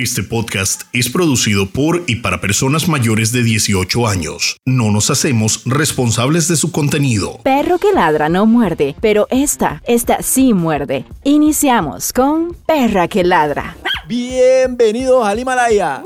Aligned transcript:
Este 0.00 0.22
podcast 0.22 0.82
es 0.92 1.10
producido 1.10 1.70
por 1.70 2.04
y 2.06 2.14
para 2.22 2.40
personas 2.40 2.86
mayores 2.86 3.32
de 3.32 3.42
18 3.42 4.06
años. 4.06 4.56
No 4.64 4.92
nos 4.92 5.10
hacemos 5.10 5.62
responsables 5.64 6.46
de 6.46 6.54
su 6.54 6.70
contenido. 6.70 7.40
Perro 7.42 7.78
que 7.78 7.92
ladra 7.92 8.28
no 8.28 8.46
muerde, 8.46 8.94
pero 9.00 9.26
esta, 9.28 9.82
esta 9.88 10.22
sí 10.22 10.54
muerde. 10.54 11.04
Iniciamos 11.24 12.12
con 12.12 12.54
Perra 12.64 13.08
que 13.08 13.24
ladra. 13.24 13.76
Bienvenidos 14.06 15.26
al 15.26 15.40
Himalaya. 15.40 16.04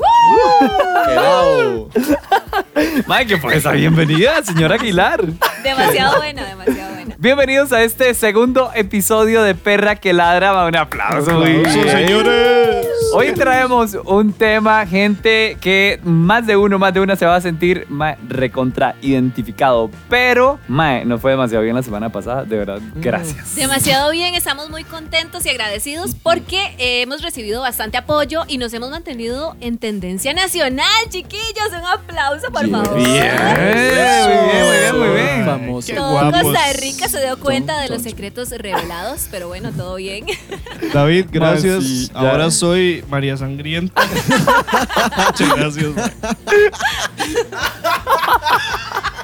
Mae, 3.05 3.27
¿qué 3.27 3.37
fue 3.37 3.57
esa 3.57 3.73
bienvenida, 3.73 4.43
señora 4.43 4.73
Aguilar? 4.73 5.23
Demasiado 5.63 6.17
buena, 6.17 6.43
demasiado 6.47 6.95
buena. 6.95 7.02
Bienvenidos 7.23 7.71
a 7.71 7.81
este 7.83 8.13
segundo 8.15 8.69
episodio 8.75 9.43
de 9.43 9.55
Perra 9.55 9.95
que 9.95 10.11
Ladra. 10.11 10.65
Un 10.65 10.75
aplauso, 10.75 11.39
bien. 11.39 11.63
señores. 11.65 12.85
Hoy 13.13 13.31
traemos 13.31 13.93
un 14.05 14.33
tema, 14.33 14.85
gente, 14.85 15.55
que 15.61 16.01
más 16.03 16.45
de 16.45 16.57
uno, 16.57 16.79
más 16.79 16.93
de 16.93 16.99
una 16.99 17.15
se 17.15 17.25
va 17.25 17.37
a 17.37 17.41
sentir 17.41 17.85
mae, 17.87 18.17
recontra 18.27 18.95
identificado. 19.01 19.89
Pero, 20.09 20.59
mae, 20.67 21.05
no 21.05 21.17
fue 21.17 21.31
demasiado 21.31 21.63
bien 21.63 21.75
la 21.77 21.83
semana 21.83 22.11
pasada. 22.11 22.43
De 22.43 22.57
verdad, 22.57 22.81
gracias. 22.95 23.55
Demasiado 23.55 24.11
bien, 24.11 24.35
estamos 24.35 24.69
muy 24.69 24.83
contentos 24.83 25.45
y 25.45 25.49
agradecidos 25.49 26.15
porque 26.15 26.75
eh, 26.77 27.03
hemos 27.03 27.21
recibido 27.21 27.61
bastante 27.61 27.95
apoyo 27.95 28.43
y 28.49 28.57
nos 28.57 28.73
hemos 28.73 28.89
mantenido 28.89 29.55
en 29.61 29.77
tendencia 29.77 30.33
nacional, 30.33 31.07
chiquillos. 31.07 31.69
Un 31.69 31.85
aplauso, 31.85 32.47
por 32.51 32.69
favor. 32.69 32.95
Bien, 32.95 33.31
muy 33.31 33.73
bien, 33.73 34.55
muy 34.65 34.77
bien, 34.77 34.99
muy 34.99 35.09
bien. 35.09 35.45
Famoso. 35.45 35.87
Qué 35.87 35.93
Todo 35.93 36.11
guapos. 36.11 36.41
Costa 36.41 36.73
Rica 36.81 37.07
se 37.13 37.21
dio 37.21 37.37
cuenta 37.37 37.79
de 37.79 37.89
los 37.89 38.01
secretos 38.01 38.49
revelados, 38.49 39.27
pero 39.29 39.47
bueno, 39.47 39.71
todo 39.71 39.97
bien. 39.97 40.25
David, 40.93 41.27
gracias. 41.31 41.83
sí. 41.83 42.09
Ahora 42.15 42.49
soy 42.49 43.03
María 43.07 43.37
Sangrienta. 43.37 44.01
Muchas 45.27 45.55
gracias. 45.55 45.93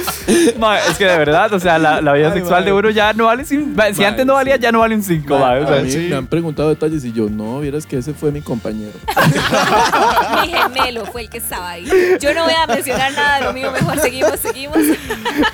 Mae, 0.58 0.80
es 0.88 0.96
que 0.96 1.04
de 1.04 1.18
verdad, 1.18 1.52
o 1.52 1.60
sea, 1.60 1.78
la, 1.78 2.00
la 2.00 2.12
vida 2.12 2.28
Ay, 2.28 2.38
sexual 2.38 2.64
de 2.64 2.72
uno 2.72 2.90
ya 2.90 3.12
no 3.12 3.26
vale. 3.26 3.44
Si 3.44 3.56
antes 4.04 4.26
no 4.26 4.34
valía, 4.34 4.56
sí. 4.56 4.62
ya 4.62 4.72
no 4.72 4.80
vale 4.80 4.94
un 4.94 5.02
5, 5.02 5.38
Ma, 5.38 5.46
mae. 5.46 5.60
O 5.60 5.66
sea, 5.66 5.78
a 5.78 5.82
mí 5.82 5.90
sí. 5.90 6.06
me 6.08 6.16
han 6.16 6.26
preguntado 6.26 6.68
detalles 6.68 7.04
y 7.04 7.12
yo, 7.12 7.28
no, 7.28 7.60
vieras 7.60 7.86
que 7.86 7.98
ese 7.98 8.14
fue 8.14 8.32
mi 8.32 8.40
compañero. 8.40 8.92
Mi 10.42 10.52
gemelo 10.52 11.04
fue 11.06 11.22
el 11.22 11.30
que 11.30 11.38
estaba 11.38 11.70
ahí. 11.70 11.86
Yo 12.20 12.34
no 12.34 12.44
voy 12.44 12.54
a 12.54 12.66
mencionar 12.66 13.12
nada 13.12 13.38
de 13.38 13.44
lo 13.44 13.52
mío, 13.52 13.70
mejor 13.70 13.98
seguimos, 13.98 14.38
seguimos. 14.40 14.78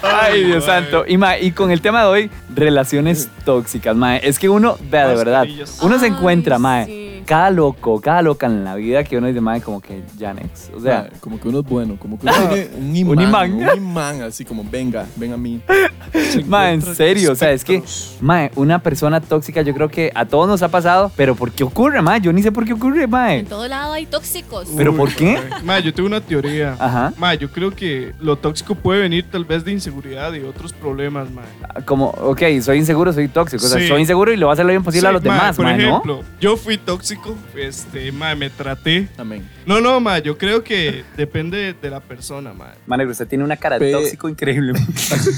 Ay, 0.03 0.45
Dios 0.45 0.65
santo. 0.65 1.05
Y, 1.07 1.17
mae, 1.17 1.43
y 1.43 1.53
con 1.53 1.71
el 1.71 1.81
tema 1.81 2.03
de 2.03 2.07
hoy, 2.07 2.31
relaciones 2.55 3.29
tóxicas, 3.45 3.97
mae. 3.97 4.21
Es 4.23 4.39
que 4.39 4.49
uno, 4.49 4.79
vea, 4.91 5.09
de 5.09 5.17
verdad, 5.17 5.47
uno 5.83 5.99
se 5.99 6.07
encuentra, 6.07 6.59
mae. 6.59 6.87
sí. 6.87 7.08
Cada 7.29 7.51
loco, 7.51 8.01
cada 8.01 8.23
loca 8.23 8.47
en 8.47 8.65
la 8.65 8.75
vida 8.75 9.05
que 9.05 9.19
uno 9.19 9.27
dice, 9.27 9.43
mae, 9.43 9.61
como 9.61 9.83
que 9.83 10.03
Janex. 10.19 10.71
O 10.75 10.81
sea, 10.81 11.11
como 11.21 11.39
que 11.39 11.47
uno 11.49 11.59
es 11.61 11.65
bueno, 11.67 11.97
como 11.99 12.19
que 12.19 12.27
uno 12.27 12.49
tiene 12.49 12.71
un 12.79 12.97
imán. 12.97 13.19
Un 13.19 13.23
imán. 13.23 13.53
Un 13.53 13.77
imán, 13.77 14.23
así 14.23 14.47
como, 14.47 14.65
venga, 14.65 15.05
ven 15.17 15.35
a 15.35 15.37
mí. 15.37 15.61
mae, 16.47 16.73
en 16.75 16.83
serio. 16.83 17.33
O 17.33 17.35
sea, 17.35 17.53
es 17.53 17.65
que, 17.65 17.83
mae, 18.23 18.51
una 18.57 18.79
persona 18.83 19.21
tóxica, 19.21 19.61
yo 19.61 19.75
creo 19.75 19.91
que 19.91 20.11
a 20.15 20.25
todos 20.25 20.49
nos 20.49 20.63
ha 20.63 20.69
pasado, 20.69 21.13
pero 21.17 21.35
¿por 21.35 21.53
qué 21.53 21.65
ocurre, 21.65 22.01
mae? 22.01 22.21
Yo 22.23 22.33
ni 22.33 22.43
sé 22.43 22.51
por 22.51 22.65
qué 22.65 22.73
ocurre, 22.73 23.07
mae. 23.07 23.41
En 23.41 23.47
todo 23.47 23.69
lado 23.69 23.93
hay 23.93 24.07
tóxicos. 24.07 24.69
¿Pero 24.75 24.93
Uy, 24.93 24.97
por 24.97 25.15
qué? 25.15 25.39
mae. 25.51 25.63
Ma, 25.63 25.79
yo 25.81 25.93
tengo 25.93 26.07
una 26.07 26.23
teoría. 26.23 26.77
Ajá. 26.79 27.13
Ma, 27.19 27.35
yo 27.35 27.51
creo 27.51 27.71
que 27.73 28.15
lo 28.21 28.37
tóxico 28.37 28.75
puede 28.75 29.01
venir 29.03 29.27
tal 29.31 29.45
vez 29.45 29.65
de 29.67 29.73
inseguridad 29.73 30.33
y 30.33 30.41
otros 30.41 30.73
problemas, 30.73 31.29
ma. 31.31 31.43
Como, 31.85 32.07
ok, 32.09 32.41
soy 32.63 32.79
inseguro, 32.79 33.13
soy 33.13 33.29
tóxico. 33.29 33.65
O 33.65 33.69
sea, 33.69 33.79
Sí. 33.81 33.89
soy 33.89 34.01
inseguro 34.01 34.33
y 34.33 34.37
lo 34.39 34.47
voy 34.47 34.53
a 34.53 34.55
hacer 34.55 34.65
lo 34.65 34.71
bien 34.71 34.83
posible 34.83 35.09
a 35.09 35.11
Sí, 35.11 35.15
los 35.15 35.25
ma, 35.25 35.35
demás, 35.35 35.57
por 35.57 35.65
mae, 35.67 35.77
¿no? 35.77 35.89
ejemplo, 35.89 36.21
yo 36.41 36.57
fui 36.57 36.79
tóxico, 36.79 37.18
este, 37.57 38.13
ma, 38.13 38.35
me 38.35 38.51
traté. 38.51 39.09
Amén. 39.17 39.49
No, 39.67 39.81
no, 39.81 40.01
ma, 40.01 40.19
yo 40.19 40.39
creo 40.39 40.63
que 40.65 41.05
depende 41.17 41.75
de 41.75 41.91
la 41.91 42.01
persona, 42.01 42.53
ma. 42.53 42.73
Manegro, 42.87 43.13
usted 43.13 43.27
tiene 43.29 43.45
una 43.45 43.57
cara 43.57 43.79
de 43.79 43.87
Pe- 43.87 43.93
tóxico 43.93 44.29
increíble. 44.29 44.73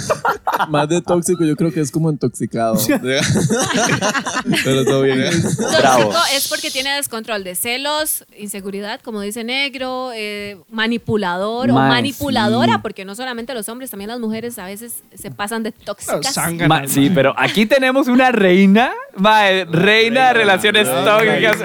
Más 0.68 0.88
de 0.88 1.00
tóxico, 1.00 1.44
yo 1.44 1.56
creo 1.56 1.72
que 1.72 1.80
es 1.80 1.90
como 1.90 2.10
intoxicado. 2.10 2.76
Pero 4.64 4.84
todo 4.84 5.02
bien. 5.02 5.18
Bravo. 5.80 6.04
Tóxico 6.04 6.22
es 6.36 6.48
porque 6.48 6.70
tiene 6.70 6.94
descontrol 6.96 7.44
de 7.44 7.54
celos, 7.54 8.24
inseguridad, 8.36 9.00
como 9.00 9.20
dice 9.20 9.44
negro, 9.44 10.10
eh, 10.14 10.58
manipulador 10.70 11.70
o 11.70 11.74
manipuladora, 11.74 12.74
sí. 12.74 12.78
porque 12.82 13.04
no 13.04 13.14
solamente 13.14 13.54
los 13.54 13.68
hombres, 13.68 13.90
también 13.90 14.08
las 14.08 14.20
mujeres 14.20 14.58
a 14.58 14.66
veces 14.66 15.02
se 15.14 15.30
pasan 15.30 15.62
de 15.62 15.72
tóxicas. 15.72 16.36
Ma- 16.36 16.80
ma. 16.80 16.88
sí, 16.88 17.10
pero 17.14 17.34
aquí 17.36 17.66
tenemos 17.66 18.08
una 18.08 18.30
reina, 18.32 18.92
mae, 19.16 19.64
reina 19.64 20.28
de 20.28 20.34
relaciones 20.34 20.86
la 20.86 21.04
tóxicas. 21.04 21.60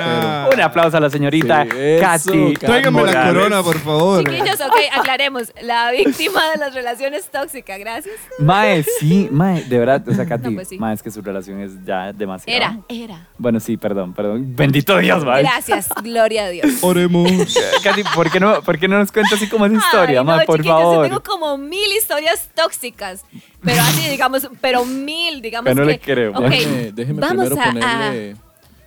Un 0.53 0.61
aplauso 0.61 0.97
a 0.97 0.99
la 0.99 1.09
señorita 1.09 1.65
Katy. 1.99 2.53
Tráigame 2.55 3.03
la 3.03 3.27
corona, 3.27 3.63
por 3.63 3.77
favor. 3.79 4.23
Chiquillos, 4.23 4.59
ok, 4.61 4.75
aclaremos. 4.99 5.51
La 5.61 5.91
víctima 5.91 6.41
de 6.51 6.57
las 6.57 6.73
relaciones 6.73 7.29
tóxicas, 7.29 7.79
gracias. 7.79 8.15
Mae, 8.39 8.83
sí, 8.99 9.27
mae, 9.31 9.63
de 9.63 9.79
verdad, 9.79 10.07
o 10.07 10.13
sea, 10.13 10.25
Katy, 10.25 10.49
No, 10.49 10.55
pues 10.55 10.67
sí. 10.69 10.77
mae, 10.79 10.93
es 10.93 11.03
que 11.03 11.11
su 11.11 11.21
relación 11.21 11.59
es 11.61 11.71
ya 11.85 12.13
demasiado. 12.13 12.55
Era, 12.57 12.79
era. 12.87 13.27
Bueno, 13.37 13.59
sí, 13.59 13.77
perdón, 13.77 14.13
perdón. 14.13 14.55
Bendito 14.55 14.97
Dios, 14.97 15.23
mae. 15.25 15.41
Gracias, 15.41 15.89
gloria 16.03 16.45
a 16.45 16.49
Dios. 16.49 16.67
Oremos. 16.81 17.31
Katy, 17.83 18.03
¿por 18.15 18.29
qué 18.31 18.39
no, 18.39 18.61
por 18.61 18.77
qué 18.79 18.87
no 18.87 18.99
nos 18.99 19.11
cuentas 19.11 19.33
así 19.33 19.47
como 19.49 19.65
esa 19.65 19.75
historia, 19.75 20.19
Ay, 20.19 20.25
mae, 20.25 20.39
no, 20.39 20.45
por 20.45 20.57
chiquillos, 20.57 20.79
yo 20.79 20.85
favor? 20.91 21.07
tengo 21.07 21.23
como 21.23 21.57
mil 21.57 21.91
historias 21.97 22.49
tóxicas. 22.55 23.23
Pero 23.63 23.81
así, 23.81 24.07
digamos, 24.09 24.47
pero 24.61 24.85
mil, 24.85 25.41
digamos 25.41 25.65
Pero 25.65 25.81
no 25.81 25.87
que. 25.87 25.93
le 25.93 25.99
creo. 25.99 26.31
Ok, 26.31 26.49
Déjeme, 26.49 26.91
déjeme 26.91 27.19
vamos 27.21 27.47
primero 27.49 27.61
a- 27.61 27.65
ponerle, 27.65 28.35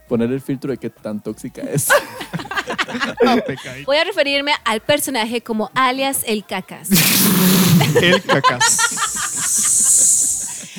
poner 0.08 0.32
el 0.32 0.40
filtro 0.40 0.70
de 0.70 0.78
qué 0.78 0.90
tan 0.90 1.20
tóxica 1.20 1.62
es. 1.62 1.88
Voy 3.86 3.96
a 3.96 4.04
referirme 4.04 4.52
al 4.64 4.80
personaje 4.80 5.42
como 5.42 5.70
alias 5.74 6.22
el 6.26 6.44
cacas. 6.44 6.88
El 8.02 8.22
cacas. 8.22 9.17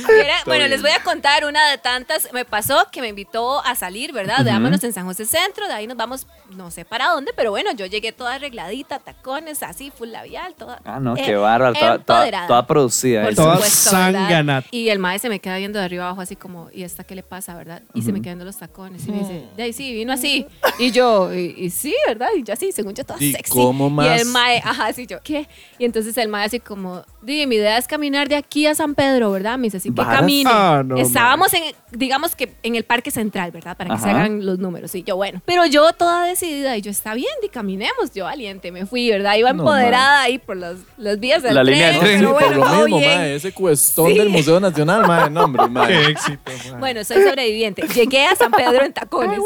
Y 0.08 0.20
era- 0.20 0.36
bueno, 0.46 0.60
bien. 0.66 0.72
les 0.72 0.82
voy 0.82 0.92
a 0.92 1.02
contar 1.04 1.46
una 1.46 1.70
de 1.70 1.78
tantas. 1.78 2.30
Me 2.34 2.46
pasó 2.46 2.88
que 2.92 3.02
me 3.02 3.08
invitó 3.10 3.64
a 3.66 3.76
salir, 3.76 4.12
¿verdad? 4.14 4.44
Veámonos 4.44 4.84
en 4.84 4.94
San 4.94 5.06
José 5.06 5.26
Centro. 5.26 5.68
De 5.68 5.74
ahí 5.74 5.88
nos 5.88 5.98
vamos, 5.98 6.28
no 6.56 6.72
sé 6.72 6.86
para 6.86 7.10
dónde, 7.10 7.32
pero 7.36 7.52
bueno, 7.52 7.72
yo 7.74 7.86
llegué 7.86 8.12
toda 8.12 8.36
arregladita, 8.36 9.00
tacones, 9.00 9.64
así, 9.64 9.92
full 9.92 10.10
labial, 10.10 10.54
toda. 10.56 10.82
Ah, 10.86 11.00
no, 11.00 11.16
eh, 11.18 11.22
qué 11.26 11.36
bárbaro, 11.36 11.74
toda, 11.74 12.00
toda, 12.00 12.18
empoderada. 12.20 12.48
toda 12.48 12.68
producida. 12.68 13.24
Por. 13.24 13.36
Toda 13.36 13.58
zángana. 13.60 14.64
Y 14.72 14.90
el 14.90 15.00
maestro 15.00 15.20
se 15.20 15.30
me 15.30 15.40
queda 15.40 15.58
viendo 15.58 15.80
de 15.80 15.86
arriba 15.86 16.06
abajo 16.06 16.22
así 16.22 16.36
como, 16.36 16.70
¿y 16.74 16.84
esta 16.84 17.04
qué 17.04 17.14
le 17.16 17.24
pasa, 17.24 17.56
verdad? 17.56 17.82
Y 17.94 18.02
se 18.04 18.12
me 18.14 18.22
quedan 18.22 18.38
viendo 18.38 18.46
los 18.46 18.58
tacones 18.58 19.06
y 19.08 19.12
me 19.12 19.20
dice, 19.20 19.44
de 19.58 19.64
ahí 19.64 19.74
sí, 19.74 19.94
vino 19.94 20.14
así. 20.14 20.46
Y 20.78 20.92
yo, 20.92 21.34
y, 21.34 21.54
y 21.58 21.70
sí, 21.72 21.94
¿verdad? 22.08 22.30
Y 22.38 22.44
yo 22.44 22.54
así, 22.54 22.72
según 22.72 22.94
yo, 22.96 23.04
toda 23.04 23.22
¿Y 23.22 23.34
sexy. 23.34 23.52
cómo 23.52 23.88
Y 23.88 23.92
más? 23.92 24.22
el 24.22 24.28
mae, 24.28 24.62
ajá, 24.64 24.88
así 24.88 25.06
yo, 25.08 25.20
¿qué? 25.22 25.48
Y 25.78 25.86
entonces 25.86 26.16
el 26.18 26.30
mae 26.30 26.46
así 26.46 26.60
como, 26.60 27.04
di, 27.22 27.46
mi 27.48 27.56
idea 27.56 27.78
es 27.78 27.88
caminar 27.88 28.30
de 28.30 28.36
aquí 28.38 28.66
a 28.66 28.76
San 28.76 28.96
Pedro, 28.96 29.32
¿verdad? 29.32 29.58
Me 29.58 29.66
dice, 29.68 29.80
así 29.98 30.44
que. 30.44 30.50
Ah, 30.50 30.84
no, 30.86 30.98
Estábamos 30.98 31.54
en, 31.54 31.64
digamos 31.92 32.36
que 32.36 32.54
en 32.64 32.76
el 32.76 32.84
Parque 32.84 33.12
Central, 33.12 33.52
¿verdad? 33.52 33.76
Para 33.78 33.96
que 33.96 34.02
se 34.02 34.10
Ajá. 34.10 34.20
hagan 34.20 34.46
los 34.46 34.60
números. 34.60 34.94
Y 34.96 35.04
yo, 35.04 35.16
bueno. 35.16 35.42
Pero 35.46 35.66
yo 35.66 35.92
toda 35.94 36.26
decidida, 36.26 36.76
y 36.78 36.82
yo, 36.82 36.92
está 36.92 37.14
bien, 37.14 37.32
y 37.44 37.50
caminemos. 37.50 38.12
Yo 38.14 38.26
valiente, 38.26 38.72
me 38.72 38.86
fui, 38.86 39.10
¿verdad? 39.10 39.36
Iba 39.36 39.54
No, 39.54 39.64
empoderada 39.64 40.22
ahí 40.22 40.38
por 40.40 40.58
los, 40.58 40.78
los 40.98 41.20
vías 41.20 41.44
del 41.44 41.56
La 41.56 41.64
línea 41.64 41.88
del 41.92 42.00
tren, 42.00 42.10
tren. 42.10 42.20
pero 42.20 42.34
por 42.34 42.42
bueno, 42.44 42.58
lo 42.58 42.72
todo 42.72 42.86
mismo, 42.86 43.00
bien. 43.00 43.18
mae, 43.18 43.36
ese 43.36 43.52
cuestón 43.54 44.08
Sí. 44.12 44.18
del 44.18 44.30
Museo 44.30 44.60
Nacional, 44.60 45.08
mae, 45.08 45.30
no, 45.30 45.44
hombre, 45.46 45.68
mae. 45.70 45.88
Qué 45.88 46.12
éxito, 46.12 46.52
ma. 46.72 46.78
Bueno, 46.80 47.04
soy 47.04 47.24
sobreviviente. 47.24 47.88
Llegué 47.88 48.26
a 48.26 48.36
San 48.36 48.52
Pedro 48.52 48.84
en 48.84 48.94
tacones. 48.94 49.40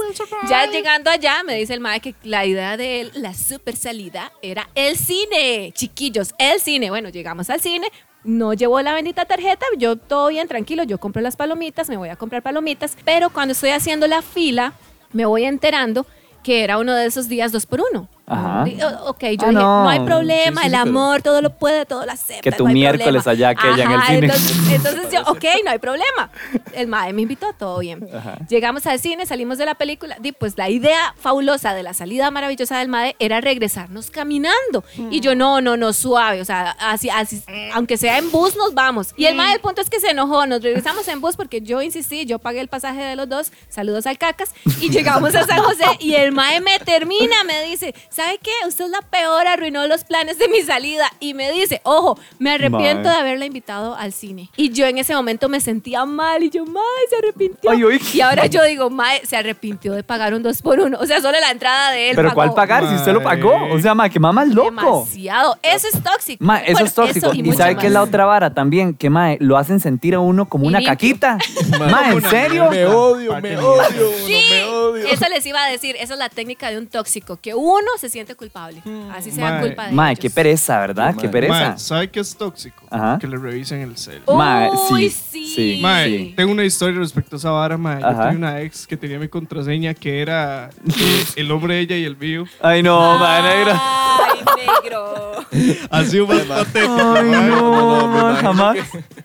Ya 0.50 0.66
llegando 0.70 1.10
allá, 1.10 1.44
me 1.46 1.56
dice 1.56 1.74
el 1.74 1.80
mae 1.80 2.00
que 2.00 2.16
la 2.24 2.46
idea 2.46 2.78
de 2.78 3.02
él, 3.02 3.12
la 3.16 3.34
super 3.34 3.76
salida, 3.76 4.32
era 4.42 4.70
el 4.76 4.98
cine. 4.98 5.72
Chiquillos, 5.74 6.34
el 6.38 6.60
cine. 6.60 6.90
Bueno, 6.90 7.10
llegamos 7.10 7.50
al 7.50 7.62
cine. 7.62 7.88
No 8.24 8.54
llevó 8.54 8.82
la 8.82 8.94
bendita 8.94 9.26
tarjeta, 9.26 9.66
yo 9.78 9.98
todo 9.98 10.30
bien, 10.30 10.48
tranquilo, 10.48 10.84
yo 10.84 10.98
compro 10.98 11.22
las 11.22 11.36
palomitas, 11.36 11.90
me 11.90 11.98
voy 11.98 12.10
a 12.10 12.16
comprar 12.16 12.42
palomitas, 12.42 12.96
pero 13.04 13.30
cuando 13.30 13.52
estoy 13.52 13.72
haciendo 13.72 14.08
la 14.08 14.22
fila, 14.22 14.74
me 15.12 15.26
voy 15.26 15.44
enterando 15.44 16.06
que 16.42 16.64
era 16.64 16.78
uno 16.78 16.94
de 16.94 17.06
esos 17.06 17.28
días 17.28 17.52
dos 17.52 17.66
por 17.66 17.82
uno. 17.82 18.08
Ajá. 18.26 18.64
Y, 18.68 18.82
Ok, 19.06 19.20
yo 19.22 19.28
Ah, 19.28 19.30
dije, 19.30 19.52
no. 19.52 19.84
no 19.84 19.90
hay 19.90 20.00
problema, 20.00 20.62
Sí, 20.62 20.68
sí, 20.70 20.74
el 20.76 20.80
pero- 20.82 20.90
amor 20.90 21.22
todo 21.22 21.42
lo 21.42 21.50
puede, 21.58 21.86
todo 21.86 22.06
lo 22.06 22.12
acepta. 22.12 22.42
Que 22.42 22.52
tu 22.54 22.64
no 22.64 22.70
hay 22.70 22.74
miércoles 22.74 23.24
problema. 23.24 23.32
allá, 23.32 23.50
aquella 23.50 23.84
en 23.84 23.92
el 23.92 23.98
Ajá, 23.98 24.08
cine. 24.14 24.26
Entonces, 24.28 24.58
entonces 24.72 25.12
yo, 25.12 25.22
ok, 25.32 25.44
no 25.66 25.72
hay 25.72 25.80
problema. 25.80 26.30
El 26.74 26.88
mae 26.88 27.12
me 27.14 27.22
invitó, 27.24 27.54
todo 27.54 27.80
bien. 27.80 28.08
Ajá. 28.16 28.38
Llegamos 28.50 28.86
al 28.88 29.00
cine, 29.00 29.26
salimos 29.26 29.58
de 29.58 29.66
la 29.66 29.76
película. 29.76 30.18
Di, 30.22 30.32
pues 30.32 30.58
la 30.58 30.70
idea 30.70 31.14
fabulosa 31.20 31.74
de 31.74 31.84
la 31.84 31.94
salida 31.94 32.32
maravillosa 32.32 32.80
del 32.80 32.88
MADE 32.88 33.16
era 33.20 33.42
regresarnos 33.42 34.10
caminando. 34.10 34.84
Y 35.12 35.20
yo, 35.20 35.36
no, 35.36 35.60
no, 35.62 35.76
no, 35.78 35.92
suave. 35.94 36.42
O 36.42 36.46
sea, 36.46 36.72
así, 36.80 37.10
así, 37.10 37.44
aunque 37.74 37.98
sea 37.98 38.18
en 38.18 38.32
bus, 38.32 38.56
nos 38.56 38.74
vamos. 38.74 39.14
Y 39.18 39.26
el 39.26 39.36
MADE, 39.36 39.54
el 39.56 39.60
punto 39.60 39.82
es 39.82 39.90
que 39.90 40.00
se 40.00 40.12
enojó. 40.12 40.46
Nos 40.48 40.62
regresamos 40.64 41.08
en 41.08 41.20
bus 41.22 41.36
porque 41.36 41.62
yo 41.62 41.82
insistí, 41.82 42.26
yo 42.26 42.40
pagué 42.40 42.62
el 42.62 42.68
pasaje 42.70 43.02
de 43.04 43.16
los 43.16 43.28
dos. 43.28 43.52
Saludos 43.70 44.08
al 44.08 44.18
cacas. 44.18 44.52
Y 44.82 44.90
llegamos 44.90 45.36
a 45.36 45.44
San 45.46 45.62
José 45.62 45.84
y 46.00 46.16
el 46.16 46.32
MAE 46.32 46.62
me 46.62 46.80
termina, 46.80 47.44
me 47.46 47.64
dice, 47.64 47.94
¿sabe 48.14 48.40
qué? 48.42 48.52
Usted 48.68 48.86
es 48.86 48.92
la 48.92 49.02
peor, 49.02 49.48
arruinó 49.48 49.86
los 49.88 50.04
planes 50.04 50.38
de 50.38 50.48
mi 50.48 50.62
salida. 50.62 51.06
Y 51.20 51.34
me 51.34 51.52
dice, 51.52 51.82
ojo, 51.84 52.18
me 52.40 52.52
arrepiento 52.52 53.10
Mae. 53.10 53.14
de 53.14 53.20
haberla 53.22 53.46
invitado 53.46 53.96
al 53.96 54.14
cine. 54.14 54.50
Y 54.56 54.70
yo 54.72 54.86
en 54.86 54.98
ese 54.98 55.16
momento 55.16 55.50
me 55.50 55.60
sentía 55.60 56.06
mal 56.06 56.44
y 56.44 56.50
yo, 56.50 56.66
mae, 56.66 56.84
se 57.10 57.16
arrepintió. 57.18 57.72
Ay. 57.72 57.84
Y 58.14 58.22
ahora 58.22 58.46
yo 58.46 58.64
digo, 58.66 58.90
mae, 58.90 59.26
se 59.26 59.36
arrepintió 59.38 59.94
de 59.94 60.04
pagar 60.04 60.34
un 60.34 60.44
dos 60.44 60.62
por 60.62 60.80
uno. 60.80 60.98
O 61.00 61.06
sea, 61.06 61.22
solo 61.22 61.40
la 61.40 61.52
entrada 61.52 61.92
de 61.92 62.10
él. 62.12 62.16
Pero 62.16 62.30
pagó 62.30 62.36
¿cuál 62.36 62.54
pagar 62.54 62.88
si 62.90 62.96
usted 62.96 63.14
lo 63.14 63.22
pagó? 63.24 63.54
O 63.72 63.80
sea, 63.80 63.94
ma, 63.96 64.10
que 64.10 64.20
mamá 64.20 64.44
es 64.44 64.50
loco. 64.54 64.70
Demasiado. 64.72 65.58
Eso 65.64 65.88
es 65.92 66.02
tóxico. 66.04 66.44
Ma, 66.44 66.58
eso 66.60 66.74
Bueno, 66.74 66.86
es 66.88 66.94
tóxico. 66.94 67.32
y 67.34 67.40
y 67.40 67.44
mucho 67.44 67.58
sabe 67.58 67.76
que 67.78 67.88
es 67.88 67.94
la 67.94 68.02
otra 68.04 68.26
vara 68.26 68.54
también, 68.54 68.94
que 68.94 69.10
ma, 69.10 69.36
lo 69.40 69.58
hacen 69.58 69.80
sentir 69.80 70.16
a 70.16 70.20
uno 70.20 70.48
como 70.48 70.66
Y 70.66 70.68
una 70.70 70.80
limpio. 70.80 70.94
caquita. 70.94 71.38
Ma, 71.80 72.12
¿en 72.12 72.22
serio? 72.30 72.70
Me 72.70 72.86
odio, 72.86 73.40
me 73.42 73.58
odio, 73.58 74.12
Sí, 74.26 74.42
me 74.50 74.64
odio. 74.66 75.08
eso 75.08 75.28
les 75.30 75.46
iba 75.46 75.64
a 75.64 75.70
decir. 75.70 75.96
Esa 76.00 76.14
es 76.14 76.20
la 76.20 76.30
técnica 76.30 76.70
de 76.70 76.78
un 76.78 76.88
tóxico, 76.88 77.38
que 77.42 77.54
uno 77.54 77.88
se 78.04 78.10
siente 78.10 78.36
culpable. 78.36 78.82
Así 79.16 79.32
sea 79.32 79.50
Mae. 79.52 79.62
culpa 79.62 79.86
de 79.88 79.92
Ma, 79.94 80.12
ellos. 80.12 80.20
qué 80.20 80.30
pereza, 80.30 80.78
¿verdad? 80.82 81.16
Qué 81.16 81.30
pereza. 81.30 81.54
Mae, 81.70 81.80
¿sabe 81.80 82.10
qué 82.12 82.20
es 82.20 82.36
tóxico? 82.36 82.84
Ajá. 82.90 83.18
Que 83.18 83.28
le 83.28 83.38
revisen 83.38 83.80
el 83.80 83.96
cel. 83.98 84.22
Uy, 84.28 85.10
sí, 85.10 85.16
sí. 85.32 85.56
sí. 85.56 85.80
Mae, 85.82 86.10
Sí. 86.10 86.34
tengo 86.36 86.52
una 86.52 86.66
historia 86.66 87.00
respecto 87.00 87.38
a 87.38 87.40
esa 87.40 87.52
vara, 87.52 87.78
mae. 87.78 88.02
Yo 88.02 88.08
Ajá. 88.08 88.24
tenía 88.24 88.38
una 88.38 88.60
ex 88.62 88.86
que 88.86 88.98
tenía 88.98 89.20
mi 89.20 89.30
contraseña 89.30 89.94
que 89.94 90.22
era 90.22 90.70
eh, 90.86 91.26
el 91.38 91.48
nombre 91.48 91.76
de 91.76 91.80
ella 91.80 91.96
y 91.96 92.04
el 92.04 92.18
mío. 92.18 92.44
Ay, 92.62 92.84
no, 92.84 93.18
ma, 93.18 93.42
negro. 93.42 93.72
Ay, 93.74 94.40
negro. 94.84 95.46
Ha 95.90 96.04
sido 96.04 96.28
bastante. 96.28 96.80
Ay, 96.82 96.88
mae. 96.90 97.24
no, 97.48 97.56
no, 97.56 98.08
me 98.10 98.14
ma, 98.14 98.20
imagino 98.32 98.42
jamás. 98.42 98.78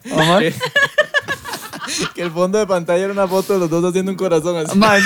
Jamás. 0.08 0.44
Que 2.14 2.20
el 2.22 2.30
fondo 2.30 2.58
de 2.58 2.66
pantalla 2.66 3.04
era 3.04 3.12
una 3.12 3.26
foto 3.26 3.54
de 3.54 3.60
los 3.60 3.70
dos 3.70 3.82
haciendo 3.82 4.12
un 4.12 4.16
corazón 4.18 4.54
así. 4.58 4.76
Ma, 4.78 4.98
sí. 4.98 5.02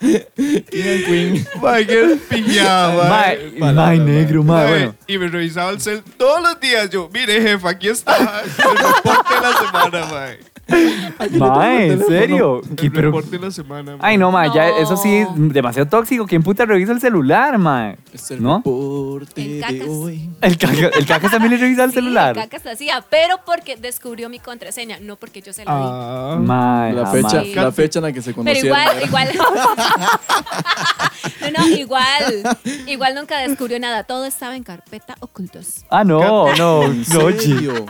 King 0.00 1.02
Queen. 1.04 1.46
Mae, 1.60 1.86
qué 1.86 2.18
pillada, 2.28 2.94
Ma, 3.04 3.08
mae. 3.08 3.50
ma, 3.58 3.66
palabra, 3.66 3.96
negro, 3.96 4.42
ma, 4.44 4.54
Mae, 4.62 4.68
bueno. 4.68 4.94
Y 5.06 5.18
me 5.18 5.28
revisaba 5.28 5.70
el 5.70 5.80
cel 5.80 6.02
todos 6.16 6.40
los 6.42 6.60
días. 6.60 6.88
Yo, 6.90 7.10
mire, 7.12 7.40
jefa, 7.40 7.70
aquí 7.70 7.88
está 7.88 8.16
el 8.44 8.50
reporte 8.78 9.34
de 9.34 9.40
la 9.40 9.56
semana, 9.58 10.06
mae. 10.06 10.38
Ma, 11.38 11.82
¿en 11.82 12.04
serio? 12.06 12.60
El 12.68 12.76
¿Qué, 12.76 12.90
pero- 12.90 13.08
reporte 13.10 13.38
de 13.38 13.44
la 13.46 13.50
semana. 13.50 13.96
Ay, 14.00 14.18
no, 14.18 14.30
ma, 14.30 14.52
ya, 14.54 14.68
No. 14.68 14.78
eso 14.78 14.96
sí 14.96 15.16
es 15.16 15.28
demasiado 15.34 15.88
tóxico. 15.88 16.26
¿Quién 16.26 16.42
puta 16.42 16.66
revisa 16.66 16.92
el 16.92 17.00
celular, 17.00 17.56
ma? 17.58 17.94
Es 18.12 18.30
el 18.30 18.42
¿No? 18.42 18.58
reporte 18.58 19.40
En 19.42 19.54
de 19.54 19.60
cacas. 19.60 19.88
hoy. 19.88 20.30
El 20.42 20.58
caca, 20.58 20.88
el 20.98 21.06
caca 21.06 21.30
también 21.30 21.52
le 21.52 21.58
revisa 21.58 21.84
el 21.84 21.90
Sí, 21.90 21.94
celular. 21.96 22.34
Caca 22.36 22.58
se 22.58 22.70
hacía, 22.70 23.02
pero 23.08 23.40
porque 23.46 23.76
descubrió 23.76 24.28
mi 24.28 24.38
contraseña, 24.38 24.98
no 25.00 25.16
porque 25.16 25.40
yo 25.40 25.52
se 25.52 25.64
la 25.64 25.72
di. 25.74 25.82
Ah, 25.84 26.38
Ma, 26.40 26.90
La 26.92 27.06
jamás. 27.06 27.32
fecha, 27.32 27.42
Sí. 27.44 27.54
la 27.54 27.72
fecha 27.72 27.98
en 27.98 28.02
la 28.04 28.12
que 28.12 28.22
se 28.22 28.32
Pero 28.34 28.44
conocieron. 28.44 28.78
igual, 28.78 29.04
igual. 29.06 29.28
no, 31.40 31.50
no, 31.58 31.66
igual. 31.76 32.58
Igual 32.86 33.14
nunca 33.14 33.38
descubrió 33.40 33.78
nada. 33.80 34.04
Todo 34.04 34.24
estaba 34.26 34.56
en 34.56 34.62
carpeta 34.62 35.16
ocultos. 35.20 35.84
Ah, 35.90 36.04
no, 36.04 36.54
no, 36.56 36.84
¿En 36.84 37.04
no, 37.12 37.20
oye. 37.24 37.38
serio? 37.40 37.86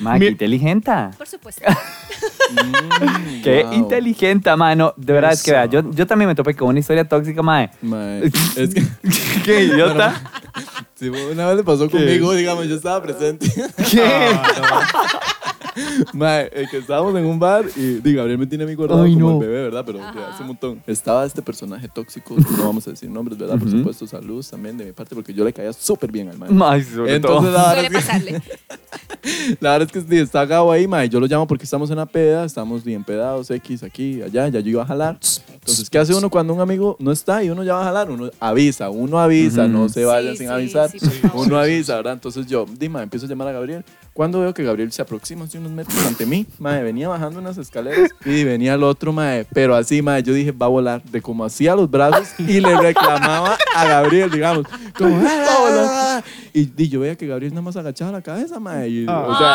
Ma, 0.00 0.14
qué 0.14 0.20
Mi- 0.20 0.26
inteligente. 0.28 0.90
Por 1.16 1.26
supuesto. 1.26 1.62
Mm, 2.50 3.42
Qué 3.42 3.64
wow. 3.64 3.72
inteligente, 3.72 4.54
mano. 4.54 4.92
De 4.96 5.12
verdad, 5.14 5.32
es 5.32 5.42
que 5.42 5.50
Eso. 5.50 5.58
vea, 5.60 5.66
yo, 5.66 5.90
yo 5.90 6.06
también 6.06 6.28
me 6.28 6.34
topé 6.34 6.54
con 6.54 6.68
una 6.68 6.78
historia 6.78 7.04
tóxica, 7.08 7.42
mae. 7.42 7.70
Mae, 7.82 8.24
es 8.56 8.74
que 8.74 8.82
Qué 9.44 9.64
idiota. 9.64 10.14
sí, 10.94 11.08
una 11.08 11.46
vez 11.48 11.56
le 11.56 11.64
pasó 11.64 11.90
conmigo, 11.90 12.32
digamos, 12.34 12.66
yo 12.68 12.76
estaba 12.76 13.02
presente. 13.02 13.50
¿Qué? 13.90 14.38
Mae, 16.12 16.50
eh, 16.52 16.66
que 16.70 16.78
estábamos 16.78 17.14
en 17.16 17.24
un 17.24 17.38
bar 17.38 17.64
y 17.76 17.94
digo, 18.00 18.18
Gabriel 18.18 18.38
me 18.38 18.46
tiene 18.46 18.64
a 18.64 18.66
mí 18.66 18.74
guardado 18.74 19.02
Ay, 19.02 19.14
como 19.14 19.30
no. 19.30 19.32
el 19.40 19.46
bebé, 19.46 19.62
¿verdad? 19.64 19.82
Pero 19.86 20.00
Ajá. 20.02 20.30
hace 20.32 20.42
un 20.42 20.48
montón. 20.48 20.82
Estaba 20.86 21.24
este 21.26 21.42
personaje 21.42 21.88
tóxico, 21.88 22.36
no 22.56 22.64
vamos 22.64 22.86
a 22.86 22.90
decir 22.90 23.10
nombres, 23.10 23.36
¿verdad? 23.38 23.58
Por 23.58 23.68
Ujú. 23.68 23.78
supuesto, 23.78 24.06
salud 24.06 24.44
también 24.48 24.76
de 24.78 24.84
mi 24.84 24.92
parte, 24.92 25.14
porque 25.14 25.32
yo 25.34 25.44
le 25.44 25.52
caía 25.52 25.72
súper 25.72 26.10
bien 26.12 26.28
al 26.28 26.38
mae. 26.38 26.50
Mae, 26.50 26.82
sobre 26.84 27.16
Entonces, 27.16 27.50
todo. 27.52 27.58
la 27.58 27.72
Suele 27.72 27.82
verdad, 27.88 27.98
es 28.00 28.06
pasarle. 28.06 28.40
que, 28.40 29.56
la 29.60 29.72
verdad 29.78 29.88
es 29.88 29.92
que 30.04 30.10
sí, 30.16 30.20
está 30.20 30.44
Gabo 30.44 30.70
ahí, 30.72 30.86
mae. 30.86 31.08
Yo 31.08 31.18
lo 31.20 31.26
llamo 31.26 31.46
porque 31.46 31.64
estamos 31.64 31.90
en 31.90 31.96
la 31.96 32.06
peda, 32.06 32.44
estamos 32.44 32.84
bien 32.84 33.02
pedados, 33.04 33.50
X, 33.50 33.82
aquí, 33.82 34.22
allá, 34.22 34.48
ya 34.48 34.60
yo 34.60 34.70
iba 34.70 34.82
a 34.82 34.86
jalar. 34.86 35.18
Entonces, 35.52 35.88
¿qué 35.90 35.98
hace 35.98 36.14
uno 36.14 36.28
cuando 36.30 36.52
un 36.52 36.60
amigo 36.60 36.96
no 37.00 37.10
está 37.10 37.42
y 37.42 37.50
uno 37.50 37.64
ya 37.64 37.74
va 37.74 37.82
a 37.82 37.84
jalar? 37.84 38.10
Uno 38.10 38.30
avisa, 38.38 38.90
uno 38.90 39.18
avisa, 39.18 39.62
Ujú. 39.62 39.70
no 39.72 39.88
se 39.88 40.04
vaya 40.04 40.30
Sí, 40.32 40.36
sin 40.38 40.46
sí, 40.48 40.52
avisar. 40.52 40.90
sí, 40.90 40.98
por 40.98 41.10
favor. 41.30 41.46
uno 41.46 41.58
avisa, 41.58 41.96
¿verdad? 41.96 42.12
Entonces 42.14 42.46
yo, 42.46 42.66
Dima, 42.78 43.02
empiezo 43.02 43.26
a 43.26 43.28
llamar 43.28 43.48
a 43.48 43.52
Gabriel. 43.52 43.84
Cuando 44.14 44.38
veo 44.40 44.54
que 44.54 44.62
Gabriel 44.62 44.92
se 44.92 45.02
aproxima 45.02 45.44
hace 45.44 45.58
unos 45.58 45.72
metros 45.72 46.06
ante 46.06 46.24
mí, 46.24 46.46
mae, 46.60 46.84
venía 46.84 47.08
bajando 47.08 47.40
unas 47.40 47.58
escaleras 47.58 48.10
y 48.24 48.44
venía 48.44 48.74
el 48.74 48.84
otro, 48.84 49.12
mae, 49.12 49.44
pero 49.52 49.74
así, 49.74 50.02
mae, 50.02 50.22
yo 50.22 50.32
dije, 50.32 50.52
va 50.52 50.66
a 50.66 50.68
volar, 50.68 51.02
de 51.02 51.20
como 51.20 51.44
hacía 51.44 51.74
los 51.74 51.90
brazos 51.90 52.28
y 52.38 52.60
le 52.60 52.76
reclamaba 52.80 53.58
a 53.74 53.84
Gabriel, 53.86 54.30
digamos, 54.30 54.66
como, 54.96 55.16
"Ah, 55.16 55.44
va 55.48 55.52
a 55.54 55.58
volar. 55.60 56.24
Y, 56.52 56.70
y 56.80 56.88
yo 56.88 57.00
veía 57.00 57.16
que 57.16 57.26
Gabriel 57.26 57.52
nada 57.52 57.62
más 57.62 57.76
agachaba 57.76 58.12
la 58.12 58.22
cabeza, 58.22 58.60
mae, 58.60 58.88
y, 58.88 59.04
o 59.04 59.36
sea, 59.36 59.48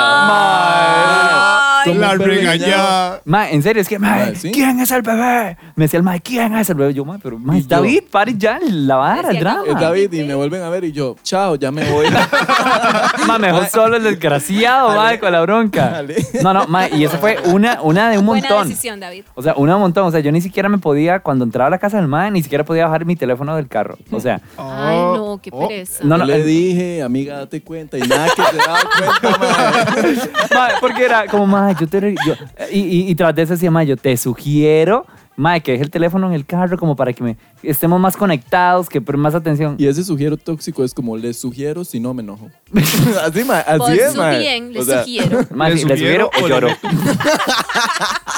Ay, 1.81 1.85
como 1.91 2.01
la 2.01 2.15
regañada. 2.15 3.21
Mae, 3.23 3.55
en 3.55 3.63
serio, 3.63 3.81
es 3.81 3.87
que, 3.87 3.97
¿sí? 4.35 4.51
¿quién 4.51 4.77
es 4.81 4.91
el 4.91 5.01
bebé? 5.01 5.57
Me 5.77 5.85
decía 5.85 5.97
el 5.99 6.03
mae, 6.03 6.19
¿quién 6.19 6.53
es 6.57 6.69
el 6.69 6.75
bebé? 6.75 6.93
Yo, 6.93 7.05
mae, 7.05 7.17
pero, 7.23 7.39
yo- 7.39 7.65
David, 7.65 8.03
pare 8.11 8.33
ya 8.37 8.59
la 8.61 8.97
vara, 8.97 9.29
el 9.31 9.39
drama. 9.39 9.63
Es 9.65 9.79
David 9.79 10.11
y 10.11 10.23
me 10.25 10.35
vuelven 10.35 10.61
a 10.63 10.69
ver 10.69 10.83
y 10.83 10.91
yo, 10.91 11.15
chao, 11.23 11.55
ya 11.55 11.71
me 11.71 11.89
voy. 11.89 12.07
Mae, 13.25 13.39
mejor 13.39 13.67
solo 13.69 13.95
el 13.95 14.03
desgraciado, 14.03 14.48
mae, 14.53 15.19
con 15.19 15.31
la 15.31 15.41
bronca. 15.41 15.89
Dale. 15.89 16.15
No, 16.43 16.53
no, 16.53 16.67
mae, 16.67 16.95
y 16.95 17.03
eso 17.03 17.17
fue 17.17 17.37
una, 17.45 17.81
una 17.81 18.09
de 18.09 18.17
un 18.17 18.25
Buena 18.25 18.47
montón. 18.49 18.67
decisión, 18.69 18.99
David. 18.99 19.23
O 19.35 19.41
sea, 19.41 19.53
una 19.55 19.71
de 19.73 19.75
un 19.75 19.81
montón. 19.81 20.05
O 20.05 20.11
sea, 20.11 20.19
yo 20.19 20.31
ni 20.31 20.41
siquiera 20.41 20.69
me 20.69 20.77
podía, 20.77 21.19
cuando 21.19 21.45
entraba 21.45 21.67
a 21.67 21.69
la 21.71 21.77
casa 21.77 21.97
del 21.97 22.07
mae, 22.07 22.31
ni 22.31 22.41
siquiera 22.43 22.63
podía 22.63 22.85
bajar 22.85 23.05
mi 23.05 23.15
teléfono 23.15 23.55
del 23.55 23.67
carro. 23.67 23.97
O 24.11 24.19
sea, 24.19 24.41
Ay, 24.57 24.97
no, 24.97 25.39
qué 25.41 25.49
Oh. 25.53 25.67
pereza. 25.67 26.03
no, 26.03 26.17
no. 26.17 26.25
Yo 26.25 26.35
le 26.35 26.41
eh, 26.41 26.43
dije, 26.43 27.01
amiga, 27.03 27.37
date 27.39 27.61
cuenta. 27.61 27.97
Y 27.97 28.01
nada 28.01 28.27
que 28.35 28.41
se 28.43 28.57
daba 28.57 28.79
cuenta, 28.97 29.39
mae. 29.39 30.15
Mae, 30.53 30.71
porque 30.81 31.05
era 31.05 31.25
como, 31.27 31.47
mae, 31.47 31.75
yo 31.79 31.87
te... 31.87 31.99
re- 31.99 32.15
yo- 32.25 32.35
y, 32.71 32.79
y, 32.79 33.09
y 33.11 33.15
tras 33.15 33.33
de 33.35 33.43
eso 33.43 33.53
decía, 33.53 33.71
mae, 33.71 33.85
yo 33.85 33.97
te 33.97 34.15
sugiero, 34.17 35.05
mae, 35.39 35.61
que 35.61 35.71
deje 35.71 35.83
el 35.83 35.89
teléfono 35.89 36.27
en 36.27 36.33
el 36.33 36.45
carro 36.45 36.77
como 36.77 36.95
para 36.95 37.13
que 37.13 37.23
me 37.23 37.37
estemos 37.63 37.99
más 37.99 38.15
conectados, 38.17 38.87
que 38.89 39.01
por 39.01 39.17
más 39.17 39.35
atención. 39.35 39.75
Y 39.77 39.87
ese 39.87 40.03
sugiero 40.03 40.37
tóxico 40.37 40.83
es 40.83 40.93
como, 40.93 41.17
les 41.17 41.39
sugiero 41.39 41.83
si 41.83 41.99
no 41.99 42.13
me 42.13 42.21
enojo. 42.21 42.49
así, 43.25 43.43
mae, 43.43 43.63
así 43.65 43.77
Por 43.79 43.91
es, 43.93 44.11
su 44.13 44.17
mae. 44.17 44.39
bien, 44.39 44.73
le 44.73 44.79
O 44.79 44.83
sea, 44.83 44.99
sugiero. 45.03 45.39
Mae, 45.55 45.71
Le 45.71 45.77
sí, 45.77 45.85
le 45.85 45.97
sugiero 45.97 46.29
o 46.41 46.47
lloro. 46.47 46.67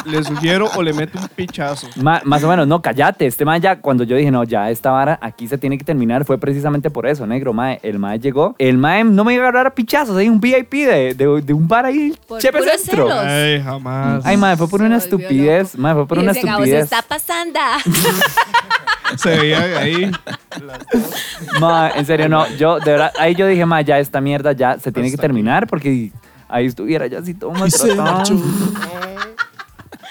Le 0.06 0.24
sugiero 0.24 0.68
o 0.76 0.82
le 0.82 0.94
meto 0.94 1.20
un 1.20 1.28
pichazo. 1.28 1.88
Ma- 2.02 2.22
más 2.26 2.44
o 2.44 2.48
menos, 2.50 2.68
no, 2.68 2.82
cállate. 2.82 3.28
Este 3.28 3.46
mae 3.46 3.60
ya, 3.60 3.80
cuando 3.80 4.04
yo 4.04 4.16
dije, 4.16 4.32
no, 4.32 4.44
ya 4.44 4.70
esta 4.72 4.90
vara 4.92 5.20
aquí 5.22 5.48
se 5.48 5.58
tiene 5.58 5.78
que 5.78 5.84
terminar, 5.84 6.26
fue 6.26 6.38
precisamente 6.40 6.90
por 6.90 7.06
eso, 7.06 7.28
negro, 7.28 7.54
mae. 7.54 7.80
El 7.84 8.00
mae 8.00 8.20
llegó, 8.20 8.56
el 8.58 8.78
mae 8.78 9.04
no 9.04 9.24
me 9.24 9.34
iba 9.36 9.46
a 9.46 9.50
agarrar 9.50 9.68
a 9.68 9.76
pichazos, 9.76 10.18
hay 10.18 10.28
un 10.30 10.40
VIP 10.40 10.72
de, 10.74 11.14
de, 11.14 11.42
de 11.42 11.54
un 11.54 11.68
bar 11.68 11.86
ahí, 11.86 12.16
Por 12.28 12.40
Chepe 12.42 12.60
puro 12.60 12.72
Centro. 12.78 13.08
celos. 13.08 13.24
Ay, 13.24 13.62
jamás. 13.62 14.26
Ay, 14.26 14.38
mae, 14.38 14.58
fue 14.58 14.68
por 14.68 14.80
Se 14.80 14.86
una 14.88 14.98
volvió 14.98 15.18
estupidez, 15.18 15.74
loco. 15.74 15.82
mae, 15.84 15.94
fue 15.94 16.08
por 16.08 16.18
Y 16.18 16.22
una 16.22 16.32
ese 16.32 16.42
Gabo, 16.42 16.64
se 16.64 16.64
estupidez. 16.64 16.90
Está 16.92 17.02
pasando. 17.02 17.60
Se 19.18 19.30
veía 19.38 19.80
ahí. 19.80 20.12
Ma, 21.60 21.90
en 21.96 22.06
serio, 22.06 22.28
no. 22.28 22.48
Yo, 22.58 22.80
de 22.80 22.92
verdad, 22.92 23.14
ahí 23.18 23.34
yo 23.36 23.48
dije, 23.48 23.66
ma, 23.66 23.82
ya 23.82 24.00
esta 24.00 24.20
mierda 24.20 24.52
ya 24.52 24.78
se 24.78 24.92
tiene 24.92 25.10
que 25.10 25.18
terminar 25.18 25.68
porque 25.68 26.12
ahí 26.50 26.66
estuviera 26.66 27.08
ya 27.08 27.20
así 27.20 27.34
todo 27.34 27.52
maltratado. 27.52 28.24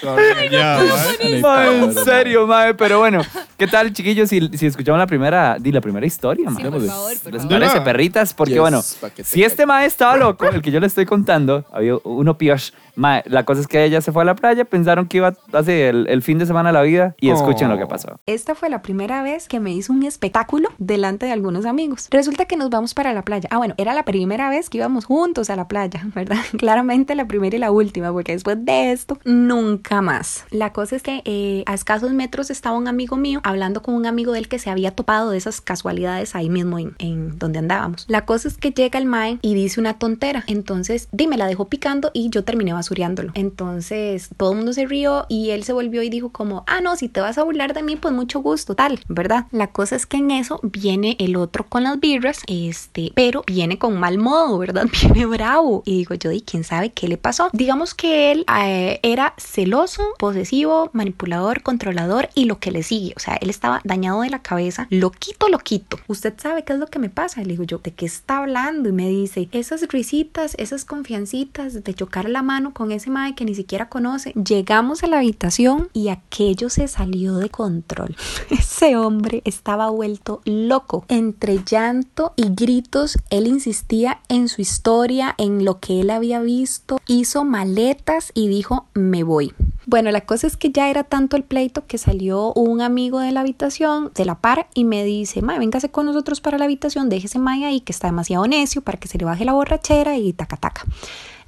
¿eh? 0.01 1.39
Ma, 1.41 1.67
en 1.67 1.93
serio, 1.93 2.47
ma, 2.47 2.73
pero 2.75 2.99
bueno, 2.99 3.21
¿qué 3.57 3.67
tal, 3.67 3.93
chiquillos? 3.93 4.29
Si, 4.29 4.49
si 4.57 4.65
escuchamos 4.65 4.97
la 4.97 5.05
primera, 5.05 5.57
di 5.59 5.71
la 5.71 5.81
primera 5.81 6.05
historia, 6.05 6.49
ma. 6.49 6.59
Sí, 6.59 6.63
por 6.67 6.81
favor, 6.85 7.11
por 7.21 7.33
¿Les 7.33 7.41
favor. 7.43 7.59
parece, 7.59 7.81
perritas? 7.81 8.33
Porque 8.33 8.53
Yes, 8.53 8.61
bueno, 8.61 8.81
si 9.23 9.43
este 9.43 9.67
mae 9.67 9.85
estaba 9.85 10.17
loco, 10.17 10.47
el 10.49 10.61
que 10.63 10.71
yo 10.71 10.79
le 10.79 10.87
estoy 10.87 11.05
contando, 11.05 11.65
había 11.71 11.95
uno 12.03 12.35
piosh. 12.37 12.71
Mae, 12.95 13.23
la 13.25 13.45
cosa 13.45 13.61
es 13.61 13.67
que 13.67 13.83
ella 13.83 14.01
se 14.01 14.11
fue 14.11 14.23
a 14.23 14.25
la 14.25 14.35
playa, 14.35 14.65
pensaron 14.65 15.07
que 15.07 15.17
iba 15.17 15.33
hace 15.53 15.89
el, 15.89 16.07
el 16.07 16.21
fin 16.21 16.37
de 16.37 16.45
semana 16.45 16.69
de 16.69 16.73
la 16.73 16.81
vida 16.81 17.15
y 17.19 17.29
escuchen 17.29 17.69
lo 17.69 17.77
que 17.77 17.85
pasó. 17.85 18.19
Esta 18.25 18.55
fue 18.55 18.69
la 18.69 18.81
primera 18.81 19.23
vez 19.23 19.47
que 19.47 19.59
me 19.59 19.71
hizo 19.71 19.93
un 19.93 20.03
espectáculo 20.03 20.69
delante 20.77 21.25
de 21.25 21.31
algunos 21.31 21.65
amigos. 21.65 22.07
Resulta 22.11 22.45
que 22.45 22.57
nos 22.57 22.69
vamos 22.69 22.93
para 22.93 23.13
la 23.13 23.23
playa. 23.23 23.47
Ah, 23.51 23.57
bueno, 23.57 23.73
era 23.77 23.93
la 23.93 24.03
primera 24.03 24.49
vez 24.49 24.69
que 24.69 24.77
íbamos 24.77 25.05
juntos 25.05 25.49
a 25.49 25.55
la 25.55 25.67
playa, 25.67 26.01
¿verdad? 26.15 26.37
Claramente 26.57 27.15
la 27.15 27.27
primera 27.27 27.55
y 27.55 27.59
la 27.59 27.71
última, 27.71 28.11
porque 28.11 28.33
después 28.33 28.63
de 28.63 28.91
esto, 28.91 29.19
nunca 29.25 30.01
más. 30.01 30.45
La 30.49 30.73
cosa 30.73 30.95
es 30.95 31.03
que 31.03 31.21
eh, 31.25 31.63
a 31.65 31.73
escasos 31.73 32.11
metros 32.11 32.49
estaba 32.49 32.77
un 32.77 32.87
amigo 32.87 33.17
mío 33.17 33.39
hablando 33.43 33.81
con 33.81 33.95
un 33.95 34.05
amigo 34.05 34.33
de 34.33 34.39
él 34.39 34.47
que 34.47 34.59
se 34.59 34.69
había 34.69 34.91
topado 34.91 35.31
de 35.31 35.37
esas 35.37 35.61
casualidades 35.61 36.35
ahí 36.35 36.49
mismo 36.49 36.79
en, 36.79 36.95
en 36.99 37.37
donde 37.37 37.59
andábamos. 37.59 38.05
La 38.07 38.25
cosa 38.25 38.47
es 38.47 38.57
que 38.57 38.71
llega 38.71 38.99
el 38.99 39.05
mae 39.05 39.39
y 39.41 39.53
dice 39.53 39.79
una 39.79 39.97
tontera. 39.97 40.43
Entonces, 40.47 41.07
dime, 41.11 41.37
la 41.37 41.47
dejó 41.47 41.65
picando 41.65 42.11
y 42.13 42.29
yo 42.29 42.43
terminé 42.43 42.73
basureándolo. 42.81 43.31
Entonces, 43.35 44.29
todo 44.37 44.51
el 44.51 44.57
mundo 44.57 44.73
se 44.73 44.87
rió 44.87 45.25
y 45.29 45.51
él 45.51 45.63
se 45.63 45.71
volvió 45.71 46.01
y 46.01 46.09
dijo 46.09 46.29
como, 46.29 46.63
ah, 46.67 46.81
no, 46.81 46.95
si 46.95 47.09
te 47.09 47.21
vas 47.21 47.37
a 47.37 47.43
burlar 47.43 47.73
de 47.73 47.83
mí, 47.83 47.95
pues 47.95 48.13
mucho 48.13 48.41
gusto, 48.41 48.75
tal, 48.75 48.99
¿verdad? 49.07 49.45
La 49.51 49.67
cosa 49.67 49.95
es 49.95 50.05
que 50.05 50.17
en 50.17 50.31
eso 50.31 50.59
viene 50.63 51.15
el 51.19 51.35
otro 51.35 51.67
con 51.67 51.83
las 51.83 51.99
birras, 51.99 52.41
este, 52.47 53.11
pero 53.13 53.43
viene 53.45 53.77
con 53.77 53.99
mal 53.99 54.17
modo, 54.17 54.57
¿verdad? 54.57 54.87
Viene 55.01 55.25
bravo. 55.25 55.83
Y 55.85 55.97
digo 55.97 56.15
yo, 56.15 56.31
¿y 56.31 56.41
quién 56.41 56.63
sabe 56.63 56.91
qué 56.91 57.07
le 57.07 57.17
pasó? 57.17 57.49
Digamos 57.53 57.93
que 57.93 58.31
él 58.31 58.45
eh, 58.63 58.99
era 59.03 59.33
celoso, 59.37 60.03
posesivo, 60.17 60.89
manipulador, 60.93 61.61
controlador 61.61 62.29
y 62.33 62.45
lo 62.45 62.59
que 62.59 62.71
le 62.71 62.83
sigue. 62.83 63.13
O 63.15 63.19
sea, 63.19 63.35
él 63.35 63.49
estaba 63.49 63.81
dañado 63.83 64.21
de 64.21 64.29
la 64.29 64.41
cabeza, 64.41 64.87
loquito, 64.89 65.49
loquito. 65.49 65.99
¿Usted 66.07 66.33
sabe 66.37 66.63
qué 66.63 66.73
es 66.73 66.79
lo 66.79 66.87
que 66.87 66.99
me 66.99 67.09
pasa? 67.09 67.41
Le 67.41 67.49
digo 67.49 67.63
yo, 67.63 67.79
¿de 67.79 67.93
qué 67.93 68.05
está 68.05 68.39
hablando? 68.39 68.89
Y 68.89 68.91
me 68.91 69.07
dice, 69.07 69.49
esas 69.51 69.87
risitas, 69.87 70.55
esas 70.57 70.85
confiancitas 70.85 71.83
de 71.83 71.93
chocar 71.93 72.29
la 72.29 72.41
mano 72.41 72.70
con 72.71 72.91
ese 72.91 73.09
mae 73.09 73.35
que 73.35 73.45
ni 73.45 73.55
siquiera 73.55 73.89
conoce. 73.89 74.31
Llegamos 74.33 75.03
a 75.03 75.07
la 75.07 75.17
habitación 75.17 75.89
y 75.93 76.09
aquello 76.09 76.69
se 76.69 76.87
salió 76.87 77.37
de 77.37 77.49
control. 77.49 78.15
Ese 78.49 78.97
hombre 78.97 79.41
estaba 79.45 79.89
vuelto 79.89 80.41
loco. 80.45 81.05
Entre 81.07 81.63
llanto 81.63 82.33
y 82.35 82.53
gritos, 82.53 83.17
él 83.29 83.47
insistía 83.47 84.21
en 84.29 84.47
su 84.47 84.61
historia, 84.61 85.35
en 85.37 85.65
lo 85.65 85.79
que 85.79 86.01
él 86.01 86.09
había 86.09 86.39
visto, 86.41 86.99
hizo 87.07 87.43
maletas 87.43 88.31
y 88.33 88.47
dijo, 88.47 88.85
me 88.93 89.23
voy. 89.23 89.53
Bueno, 89.87 90.11
la 90.11 90.21
cosa 90.21 90.47
es 90.47 90.57
que 90.57 90.71
ya 90.71 90.89
era 90.89 91.03
tanto 91.03 91.35
el 91.35 91.43
pleito 91.43 91.85
que 91.87 91.97
salió 91.97 92.53
un 92.53 92.81
amigo 92.81 93.19
de 93.19 93.31
la 93.31 93.41
habitación, 93.41 94.11
de 94.13 94.25
la 94.25 94.35
par, 94.35 94.67
y 94.73 94.85
me 94.85 95.03
dice, 95.03 95.41
mae, 95.41 95.59
véngase 95.59 95.89
con 95.89 96.05
nosotros 96.05 96.39
para 96.39 96.57
la 96.57 96.65
habitación, 96.65 97.09
déjese 97.09 97.39
mae 97.39 97.65
ahí 97.65 97.81
que 97.81 97.91
está 97.91 98.07
demasiado 98.07 98.45
necio 98.47 98.81
para 98.81 98.99
que 98.99 99.07
se 99.07 99.17
le 99.17 99.25
baje 99.25 99.43
la 99.43 99.53
borrachera 99.53 100.17
y 100.17 100.33
taca 100.33 100.57
taca. 100.57 100.85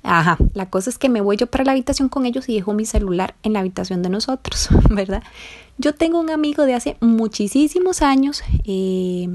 Ajá, 0.03 0.37
la 0.53 0.69
cosa 0.69 0.89
es 0.89 0.97
que 0.97 1.07
me 1.07 1.21
voy 1.21 1.37
yo 1.37 1.47
para 1.47 1.63
la 1.63 1.71
habitación 1.71 2.09
con 2.09 2.25
ellos 2.25 2.49
y 2.49 2.55
dejo 2.55 2.73
mi 2.73 2.85
celular 2.85 3.35
en 3.41 3.53
la 3.53 3.59
habitación 3.59 4.03
de 4.03 4.09
nosotros, 4.09 4.67
¿verdad? 4.89 5.23
Yo 5.77 5.95
tengo 5.95 6.19
un 6.19 6.29
amigo 6.29 6.65
de 6.65 6.75
hace 6.75 6.97
muchísimos 6.99 8.01
años 8.01 8.43
eh, 8.65 9.27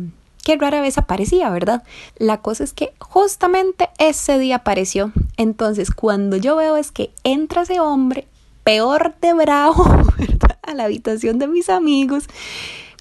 que 0.45 0.57
rara 0.57 0.83
vez 0.83 0.99
aparecía, 0.99 1.49
¿verdad? 1.51 1.83
La 2.17 2.43
cosa 2.43 2.65
es 2.65 2.75
que 2.75 2.93
justamente 3.01 3.89
ese 3.99 4.39
día 4.39 4.57
apareció. 4.57 5.13
Entonces, 5.37 5.91
cuando 5.91 6.37
yo 6.37 6.57
veo 6.57 6.77
es 6.77 6.93
que 6.93 7.11
entra 7.25 7.63
ese 7.63 7.81
hombre, 7.81 8.29
peor 8.63 9.15
de 9.23 9.33
bravo, 9.33 9.85
¿verdad? 10.19 10.59
A 10.63 10.75
la 10.75 10.85
habitación 10.85 11.39
de 11.39 11.49
mis 11.49 11.71
amigos 11.71 12.25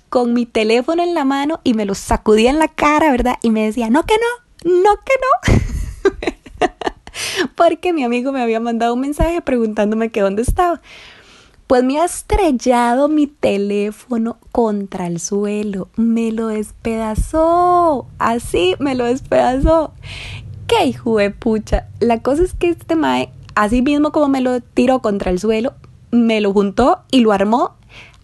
con 0.09 0.33
mi 0.33 0.45
teléfono 0.45 1.03
en 1.03 1.13
la 1.13 1.25
mano 1.25 1.59
y 1.65 1.73
me 1.73 1.85
lo 1.85 1.95
sacudía 1.95 2.49
en 2.49 2.59
la 2.59 2.69
cara, 2.69 3.11
¿verdad? 3.11 3.35
Y 3.41 3.49
me 3.49 3.65
decía, 3.65 3.89
no 3.89 4.03
que 4.03 4.15
no, 4.15 4.81
no 4.81 4.95
que 5.03 5.13
no. 5.51 6.33
Porque 7.55 7.93
mi 7.93 8.03
amigo 8.03 8.31
me 8.31 8.41
había 8.41 8.59
mandado 8.59 8.93
un 8.93 9.01
mensaje 9.01 9.41
preguntándome 9.41 10.09
que 10.09 10.21
dónde 10.21 10.41
estaba. 10.41 10.81
Pues 11.67 11.83
me 11.83 11.99
ha 11.99 12.05
estrellado 12.05 13.09
mi 13.09 13.27
teléfono 13.27 14.37
contra 14.53 15.07
el 15.07 15.19
suelo. 15.19 15.89
Me 15.97 16.31
lo 16.31 16.47
despedazó. 16.47 18.07
Así 18.19 18.75
me 18.79 18.95
lo 18.95 19.03
despedazó. 19.03 19.93
¿Qué 20.67 20.85
hijo 20.85 21.17
de 21.17 21.31
pucha? 21.31 21.87
La 21.99 22.21
cosa 22.21 22.43
es 22.43 22.53
que 22.53 22.69
este 22.69 22.95
mae, 22.95 23.29
así 23.55 23.81
mismo 23.81 24.11
como 24.11 24.29
me 24.29 24.41
lo 24.41 24.61
tiró 24.61 25.01
contra 25.01 25.31
el 25.31 25.39
suelo, 25.39 25.73
me 26.11 26.39
lo 26.39 26.53
juntó 26.53 27.03
y 27.11 27.19
lo 27.19 27.33
armó. 27.33 27.75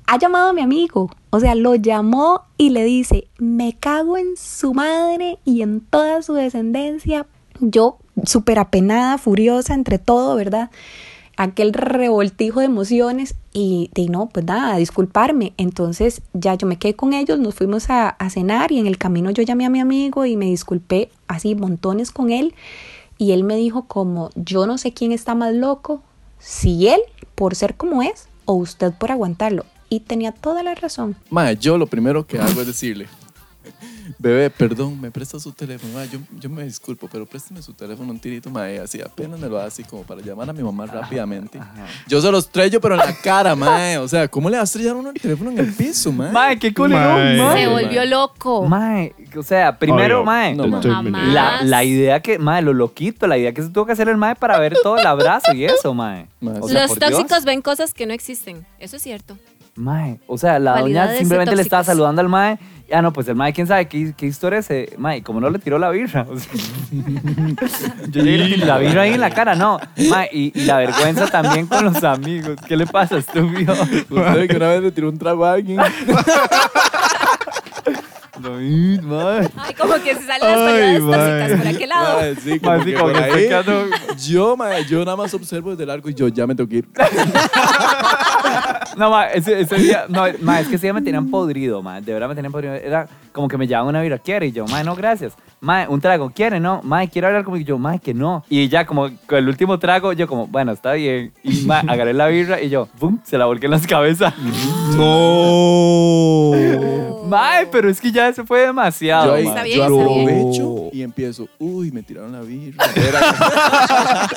Ha 0.07 0.17
llamado 0.17 0.49
a 0.49 0.53
mi 0.53 0.61
amigo. 0.61 1.09
O 1.29 1.39
sea, 1.39 1.55
lo 1.55 1.75
llamó 1.75 2.43
y 2.57 2.69
le 2.69 2.83
dice, 2.85 3.27
me 3.39 3.77
cago 3.77 4.17
en 4.17 4.37
su 4.37 4.73
madre 4.73 5.39
y 5.43 5.63
en 5.63 5.81
toda 5.81 6.21
su 6.21 6.33
descendencia. 6.33 7.25
Yo 7.59 7.97
súper 8.25 8.59
apenada, 8.59 9.17
furiosa 9.17 9.73
entre 9.73 9.99
todo, 9.99 10.35
¿verdad? 10.35 10.69
aquel 11.35 11.73
revoltijo 11.73 12.59
de 12.59 12.67
emociones 12.67 13.35
y 13.53 13.89
de 13.95 14.07
no, 14.07 14.29
pues 14.29 14.45
nada, 14.45 14.77
disculparme. 14.77 15.53
Entonces 15.57 16.21
ya 16.33 16.55
yo 16.55 16.67
me 16.67 16.77
quedé 16.77 16.95
con 16.95 17.13
ellos, 17.13 17.39
nos 17.39 17.55
fuimos 17.55 17.89
a, 17.89 18.09
a, 18.09 18.29
cenar 18.29 18.71
y 18.71 18.79
en 18.79 18.87
el 18.87 18.97
camino 18.97 19.31
yo 19.31 19.43
llamé 19.43 19.65
a 19.65 19.69
mi 19.69 19.79
amigo 19.79 20.25
y 20.25 20.37
me 20.37 20.45
disculpé 20.45 21.09
así 21.27 21.55
montones 21.55 22.11
con 22.11 22.31
él 22.31 22.53
y 23.17 23.31
él 23.31 23.43
me 23.43 23.55
dijo 23.55 23.85
como 23.85 24.29
yo 24.35 24.67
no 24.67 24.77
sé 24.77 24.93
quién 24.93 25.11
está 25.11 25.35
más 25.35 25.53
loco, 25.53 26.01
si 26.39 26.87
él 26.87 26.99
por 27.35 27.55
ser 27.55 27.75
como 27.75 28.01
es 28.01 28.27
o 28.45 28.53
usted 28.53 28.93
por 28.93 29.11
aguantarlo. 29.11 29.65
Y 29.89 29.99
tenía 29.99 30.31
toda 30.31 30.63
la 30.63 30.73
razón. 30.73 31.15
Mae, 31.29 31.55
yo 31.55 31.77
lo 31.77 31.85
primero 31.85 32.25
que 32.25 32.39
hago 32.39 32.61
es 32.61 32.67
decirle, 32.67 33.07
Bebé, 34.19 34.49
perdón, 34.49 34.99
me 34.99 35.11
presta 35.11 35.39
su 35.39 35.51
teléfono. 35.51 35.97
Ah, 35.97 36.05
yo, 36.05 36.19
yo 36.39 36.49
me 36.49 36.63
disculpo, 36.63 37.07
pero 37.11 37.25
présteme 37.25 37.61
su 37.61 37.73
teléfono 37.73 38.11
un 38.11 38.19
tirito, 38.19 38.49
mae. 38.49 38.79
Así 38.79 39.01
apenas 39.01 39.39
me 39.39 39.47
lo 39.47 39.55
da 39.55 39.65
así 39.65 39.83
como 39.83 40.03
para 40.03 40.21
llamar 40.21 40.49
a 40.49 40.53
mi 40.53 40.61
mamá 40.63 40.85
rápidamente. 40.85 41.59
Yo 42.07 42.21
se 42.21 42.31
los 42.31 42.45
estrello, 42.45 42.79
pero 42.81 42.95
en 42.95 42.99
la 43.01 43.15
cara, 43.15 43.55
mae. 43.55 43.97
O 43.97 44.07
sea, 44.07 44.27
¿cómo 44.27 44.49
le 44.49 44.57
va 44.57 44.61
a 44.61 44.65
estrellar 44.65 44.95
uno 44.95 45.09
el 45.09 45.19
teléfono 45.21 45.51
en 45.51 45.59
el 45.59 45.73
piso, 45.73 46.11
mae? 46.11 46.31
Mae, 46.31 46.59
qué 46.59 46.73
colerón, 46.73 47.15
Mae. 47.15 47.37
mae. 47.37 47.63
Se 47.63 47.67
volvió 47.69 48.05
loco. 48.05 48.65
Mae, 48.67 49.13
o 49.37 49.43
sea, 49.43 49.77
primero, 49.79 50.17
Obvio. 50.19 50.25
mae. 50.25 50.55
No, 50.55 50.67
mae. 50.67 51.11
La, 51.33 51.63
la 51.63 51.83
idea 51.83 52.19
que, 52.21 52.39
mae, 52.39 52.61
lo 52.61 52.73
loquito, 52.73 53.27
la 53.27 53.37
idea 53.37 53.53
que 53.53 53.61
se 53.63 53.69
tuvo 53.69 53.85
que 53.85 53.93
hacer 53.93 54.09
el 54.09 54.17
mae 54.17 54.35
para 54.35 54.59
ver 54.59 54.75
todo 54.83 54.97
el 54.97 55.05
abrazo 55.07 55.53
y 55.53 55.65
eso, 55.65 55.93
mae. 55.93 56.27
Mae, 56.41 56.59
O 56.59 56.67
sea, 56.67 56.87
Los 56.87 56.97
Dios. 56.99 57.11
tóxicos 57.11 57.45
ven 57.45 57.61
cosas 57.61 57.93
que 57.93 58.05
no 58.05 58.13
existen. 58.13 58.65
Eso 58.79 58.97
es 58.97 59.01
cierto. 59.03 59.37
Mae, 59.75 60.19
o 60.27 60.37
sea, 60.37 60.59
la 60.59 60.71
doña 60.73 60.81
Cualidades 60.81 61.17
simplemente 61.19 61.55
le 61.55 61.61
estaba 61.63 61.83
saludando 61.83 62.21
al 62.21 62.29
mae. 62.29 62.59
Ah, 62.91 63.01
no, 63.01 63.11
pues 63.13 63.27
el 63.27 63.35
mae, 63.35 63.53
quién 63.53 63.65
sabe 63.65 63.87
qué, 63.87 64.13
qué 64.15 64.25
historia 64.27 64.59
es. 64.59 64.69
eh, 64.69 64.93
Mae, 64.97 65.23
como 65.23 65.39
no 65.39 65.49
le 65.49 65.57
tiró 65.57 65.79
la 65.79 65.89
birra. 65.89 66.27
O 66.29 66.37
sea, 66.39 66.51
yo 68.09 68.21
llegué 68.21 68.45
y 68.55 68.57
la 68.57 68.77
birra 68.77 69.03
ahí 69.03 69.13
en 69.13 69.21
la 69.21 69.29
cara, 69.31 69.55
no. 69.55 69.79
Mae, 70.09 70.29
y, 70.31 70.51
y 70.53 70.65
la 70.65 70.77
vergüenza 70.77 71.27
también 71.27 71.65
con 71.65 71.85
los 71.85 72.03
amigos. 72.03 72.57
¿Qué 72.67 72.75
le 72.77 72.85
pasa, 72.85 73.17
estúpido? 73.17 73.73
Usted 73.73 74.47
que 74.47 74.55
una 74.57 74.67
vez 74.67 74.81
le 74.83 74.91
tiró 74.91 75.09
un 75.09 75.17
trago 75.17 75.45
a 75.45 75.53
alguien. 75.53 75.79
Ay, 78.45 78.99
mae. 79.01 79.49
Ay, 79.57 79.73
como 79.75 79.93
que 79.95 80.15
se 80.15 80.23
salen 80.25 80.99
las 80.99 80.99
tóxicas 80.99 81.59
por 81.59 81.67
aquel 81.67 81.89
lado. 81.89 82.19
Mae, 82.19 82.35
sí, 82.35 82.59
como 82.59 82.83
que 82.83 82.93
como 82.93 83.13
que 83.13 83.19
ahí. 83.19 83.49
Yo, 84.27 84.57
mae, 84.57 84.85
yo 84.85 84.99
nada 85.05 85.15
más 85.17 85.33
observo 85.33 85.71
desde 85.71 85.85
largo 85.85 86.09
y 86.09 86.13
yo 86.13 86.27
ya 86.27 86.45
me 86.45 86.53
tengo 86.53 86.69
que 86.69 86.77
ir. 86.77 86.87
No, 88.97 89.09
ma, 89.09 89.25
ese, 89.25 89.59
ese 89.61 89.75
día, 89.77 90.05
no, 90.07 90.23
ma, 90.41 90.59
es 90.59 90.67
que 90.67 90.75
ese 90.75 90.85
día 90.85 90.93
me 90.93 91.01
tenían 91.01 91.31
podrido, 91.31 91.81
ma, 91.81 91.99
de 91.99 92.13
verdad 92.13 92.27
me 92.29 92.35
tenían 92.35 92.51
podrido. 92.51 92.75
Era 92.75 93.07
como 93.31 93.47
que 93.47 93.57
me 93.57 93.65
llevaban 93.65 93.89
una 93.89 94.01
birra, 94.03 94.19
¿quiere? 94.19 94.45
Y 94.47 94.51
yo, 94.51 94.67
ma, 94.67 94.83
no, 94.83 94.95
gracias. 94.95 95.33
Ma, 95.61 95.87
un 95.89 95.99
trago, 95.99 96.29
¿quiere? 96.29 96.59
No, 96.59 96.79
ma, 96.83 97.07
quiero 97.07 97.27
hablar 97.27 97.43
conmigo. 97.43 97.63
Y 97.63 97.65
yo, 97.65 97.79
ma, 97.79 97.97
que 97.97 98.13
no. 98.13 98.43
Y 98.49 98.67
ya, 98.69 98.85
como 98.85 99.09
con 99.25 99.37
el 99.39 99.47
último 99.47 99.79
trago, 99.79 100.13
yo 100.13 100.27
como, 100.27 100.45
bueno, 100.45 100.71
está 100.73 100.93
bien. 100.93 101.33
Y, 101.41 101.61
ma, 101.61 101.79
agarré 101.79 102.13
la 102.13 102.27
birra 102.27 102.61
y 102.61 102.69
yo, 102.69 102.85
pum, 102.99 103.17
se 103.23 103.35
la 103.37 103.45
volqué 103.45 103.65
en 103.65 103.71
las 103.71 103.87
cabezas. 103.87 104.33
No. 104.95 106.51
Ma, 107.27 107.51
pero 107.71 107.89
es 107.89 107.99
que 107.99 108.11
ya 108.11 108.31
se 108.31 108.43
fue 108.43 108.59
demasiado, 108.61 109.27
yo 109.27 109.33
ahí, 109.33 109.43
ma. 109.45 109.49
Está 109.49 109.63
bien, 109.63 109.77
yo 109.77 109.83
está 109.85 110.13
bien. 110.13 110.29
aprovecho 110.29 110.89
y 110.93 111.01
empiezo. 111.01 111.47
Uy, 111.57 111.91
me 111.91 112.03
tiraron 112.03 112.31
la 112.31 112.41
birra. 112.41 112.85
Era- 112.95 114.29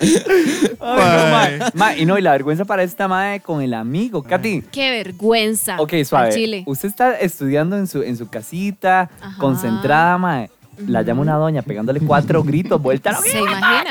Ay, 0.00 0.76
no, 0.80 0.86
ma. 0.86 1.70
Ma, 1.74 1.96
y 1.96 2.06
no, 2.06 2.18
y 2.18 2.22
la 2.22 2.32
vergüenza 2.32 2.64
para 2.64 2.82
esta 2.82 3.08
madre 3.08 3.40
con 3.40 3.62
el 3.62 3.74
amigo. 3.74 4.22
Katy, 4.22 4.62
Qué 4.70 4.90
vergüenza. 4.90 5.76
Ok, 5.80 5.94
suave. 6.04 6.32
Chile. 6.32 6.62
Usted 6.66 6.88
está 6.88 7.18
estudiando 7.18 7.76
en 7.76 7.86
su, 7.86 8.02
en 8.02 8.16
su 8.16 8.28
casita, 8.28 9.10
Ajá. 9.20 9.38
concentrada, 9.38 10.18
mae. 10.18 10.50
La 10.86 11.02
llama 11.02 11.22
una 11.22 11.34
doña 11.34 11.62
pegándole 11.62 11.98
cuatro 12.00 12.42
gritos, 12.44 12.80
vuelta. 12.80 13.12
¿Se 13.14 13.38
imagina? 13.40 13.84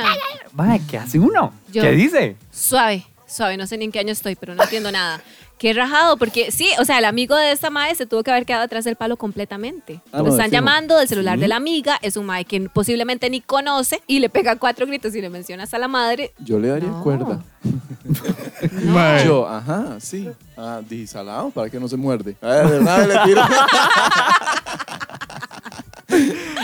mae, 0.53 0.81
¿qué 0.89 0.97
hace 0.97 1.19
uno? 1.19 1.51
Yo- 1.71 1.81
¿Qué 1.83 1.91
dice? 1.91 2.35
Suave, 2.51 3.03
suave. 3.27 3.57
No 3.57 3.67
sé 3.67 3.77
ni 3.77 3.85
en 3.85 3.91
qué 3.91 3.99
año 3.99 4.11
estoy, 4.13 4.35
pero 4.35 4.55
no 4.55 4.63
entiendo 4.63 4.91
nada. 4.91 5.21
Qué 5.57 5.73
rajado, 5.73 6.17
porque 6.17 6.51
sí, 6.51 6.69
o 6.79 6.85
sea, 6.85 6.99
el 6.99 7.05
amigo 7.05 7.35
de 7.35 7.51
esta 7.51 7.71
mae 7.71 7.95
se 7.95 8.05
tuvo 8.05 8.21
que 8.21 8.29
haber 8.29 8.45
quedado 8.45 8.63
atrás 8.63 8.85
del 8.85 8.95
palo 8.95 9.17
completamente. 9.17 10.01
Ah, 10.11 10.19
Lo 10.21 10.29
están 10.29 10.51
llamando 10.51 10.95
del 10.99 11.07
celular 11.07 11.35
Sí. 11.35 11.41
de 11.41 11.47
la 11.47 11.55
amiga, 11.55 11.97
es 12.03 12.15
un 12.15 12.27
mae 12.27 12.45
que 12.45 12.61
posiblemente 12.69 13.27
ni 13.31 13.41
conoce 13.41 14.03
y 14.05 14.19
le 14.19 14.29
pega 14.29 14.55
cuatro 14.57 14.85
gritos 14.85 15.15
y 15.15 15.21
le 15.21 15.31
mencionas 15.31 15.73
a 15.73 15.79
la 15.79 15.87
madre. 15.87 16.31
Yo 16.37 16.59
le 16.59 16.67
daría 16.67 16.89
No. 16.89 17.01
cuerda. 17.01 17.43
Yo, 19.25 19.47
ajá, 19.47 19.95
sí. 19.99 20.29
Ah, 20.55 20.79
dije 20.87 21.07
salado 21.07 21.49
para 21.49 21.69
que 21.71 21.79
no 21.79 21.87
se 21.87 21.97
muerde. 21.97 22.35
A 22.41 22.47
ver, 22.47 22.65
de 22.67 22.77
verdad 22.79 23.07
le 23.07 23.15
tiro. 23.25 23.41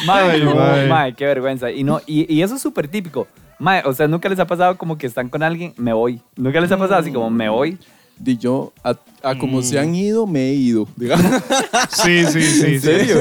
Mae, 0.06 0.40
no, 0.44 0.56
mae. 0.56 1.14
qué 1.14 1.26
vergüenza. 1.26 1.72
Y, 1.72 1.84
no, 1.84 2.02
y, 2.06 2.32
y 2.34 2.42
eso 2.42 2.56
es 2.56 2.62
súper 2.62 2.88
típico. 2.88 3.28
Mae, 3.60 3.82
o 3.86 3.94
sea, 3.94 4.08
nunca 4.08 4.28
les 4.30 4.40
ha 4.40 4.46
pasado 4.48 4.78
como 4.78 4.98
que 4.98 5.08
están 5.08 5.30
con 5.30 5.44
alguien, 5.44 5.74
me 5.78 5.94
voy. 5.94 6.22
Nunca 6.36 6.60
les 6.60 6.72
ha 6.72 6.78
pasado 6.78 7.00
así 7.00 7.12
como, 7.12 7.30
me 7.30 7.50
voy. 7.50 7.78
Di 8.18 8.38
yo, 8.38 8.72
a, 8.84 8.96
a 9.24 9.38
como 9.38 9.62
se 9.64 9.80
han 9.80 9.96
ido, 9.96 10.28
me 10.28 10.50
he 10.50 10.54
ido. 10.54 10.88
digamos. 10.96 11.26
Sí, 11.90 12.26
sí, 12.26 12.42
sí. 12.42 12.66
¿En 12.66 12.72
sí. 12.72 12.80
serio? 12.80 13.16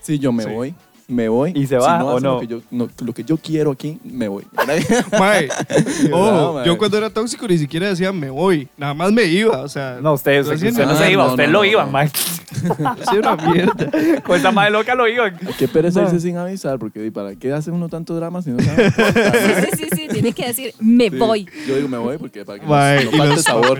Sí, 0.00 0.18
yo 0.18 0.32
me 0.32 0.44
Sí. 0.44 0.50
voy. 0.50 0.74
Me 1.08 1.28
voy. 1.28 1.52
¿Y 1.54 1.66
se 1.68 1.68
Si 1.68 1.74
va 1.76 1.98
no 1.98 2.06
o 2.08 2.20
no? 2.20 2.34
Lo 2.34 2.40
que, 2.40 2.46
yo, 2.48 2.60
no, 2.70 2.88
lo 3.00 3.12
que 3.12 3.22
yo 3.22 3.36
quiero 3.36 3.70
aquí, 3.70 4.00
me 4.02 4.26
voy. 4.26 4.44
Mae, 5.18 5.48
ojo, 6.12 6.54
mae. 6.54 6.66
yo 6.66 6.76
cuando 6.76 6.98
era 6.98 7.10
tóxico 7.10 7.46
ni 7.46 7.58
siquiera 7.58 7.88
decía 7.88 8.12
me 8.12 8.28
voy, 8.28 8.68
nada 8.76 8.92
más 8.92 9.12
me 9.12 9.24
iba, 9.24 9.60
o 9.60 9.68
sea. 9.68 9.98
No, 10.02 10.14
usted, 10.14 10.34
yo 10.34 10.52
usted, 10.52 10.54
hacía 10.68 10.84
no 10.84 10.96
se 10.96 11.12
iba, 11.12 11.24
no, 11.24 11.30
usted 11.30 11.46
no, 11.46 11.52
lo 11.52 11.58
no, 11.60 11.64
iba, 11.64 11.84
no. 11.84 11.90
mae. 11.92 12.06
hacía 13.00 13.20
una 13.20 13.36
mierda. 13.36 14.22
Con 14.22 14.36
esa 14.36 14.50
madre 14.50 14.72
loca 14.72 14.94
lo 14.96 15.06
iban. 15.06 15.38
Qué 15.58 15.68
pereza 15.68 16.02
irse 16.02 16.18
sin 16.18 16.36
avisar, 16.38 16.78
porque 16.78 17.10
¿para 17.12 17.36
qué 17.36 17.52
hace 17.52 17.70
uno 17.70 17.88
tanto 17.88 18.16
drama 18.16 18.42
si 18.42 18.50
no 18.50 18.62
sabe? 18.62 18.90
Sí, 18.90 19.76
sí, 19.76 19.76
sí, 19.76 19.88
sí, 19.96 20.08
tiene 20.08 20.32
que 20.32 20.46
decir, 20.46 20.74
me 20.80 21.08
Sí, 21.08 21.16
voy. 21.16 21.48
Yo 21.68 21.76
digo, 21.76 21.88
me 21.88 21.98
voy 21.98 22.18
porque 22.18 22.44
para 22.44 22.58
que 22.58 22.66
Mae, 22.66 23.04
no, 23.04 23.10
no 23.12 23.16
falte 23.18 23.36
los 23.36 23.44
sabor. 23.44 23.78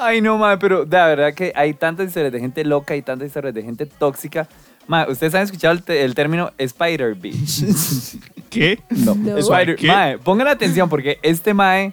Ay, 0.00 0.20
no, 0.20 0.38
mae, 0.38 0.56
pero 0.56 0.84
de 0.84 0.96
verdad 0.96 1.34
que 1.34 1.52
hay 1.54 1.74
tantas 1.74 2.08
historias 2.08 2.32
de 2.32 2.40
gente 2.40 2.64
loca 2.64 2.96
y 2.96 3.02
tantas 3.02 3.26
historias 3.26 3.54
de 3.54 3.62
gente 3.62 3.84
tóxica. 3.84 4.48
Mae, 4.88 5.10
¿ustedes 5.10 5.34
han 5.34 5.42
escuchado 5.42 5.74
el, 5.74 5.96
el 5.96 6.14
término 6.14 6.50
Spider 6.58 7.14
Bitch? 7.14 7.62
¿Qué? 8.50 8.80
No. 8.88 9.14
No. 9.14 9.36
Spider, 9.36 9.76
¿Qué? 9.76 9.86
mae, 9.86 10.18
pongan 10.18 10.48
atención 10.48 10.88
porque 10.88 11.18
este 11.22 11.54
mae 11.54 11.92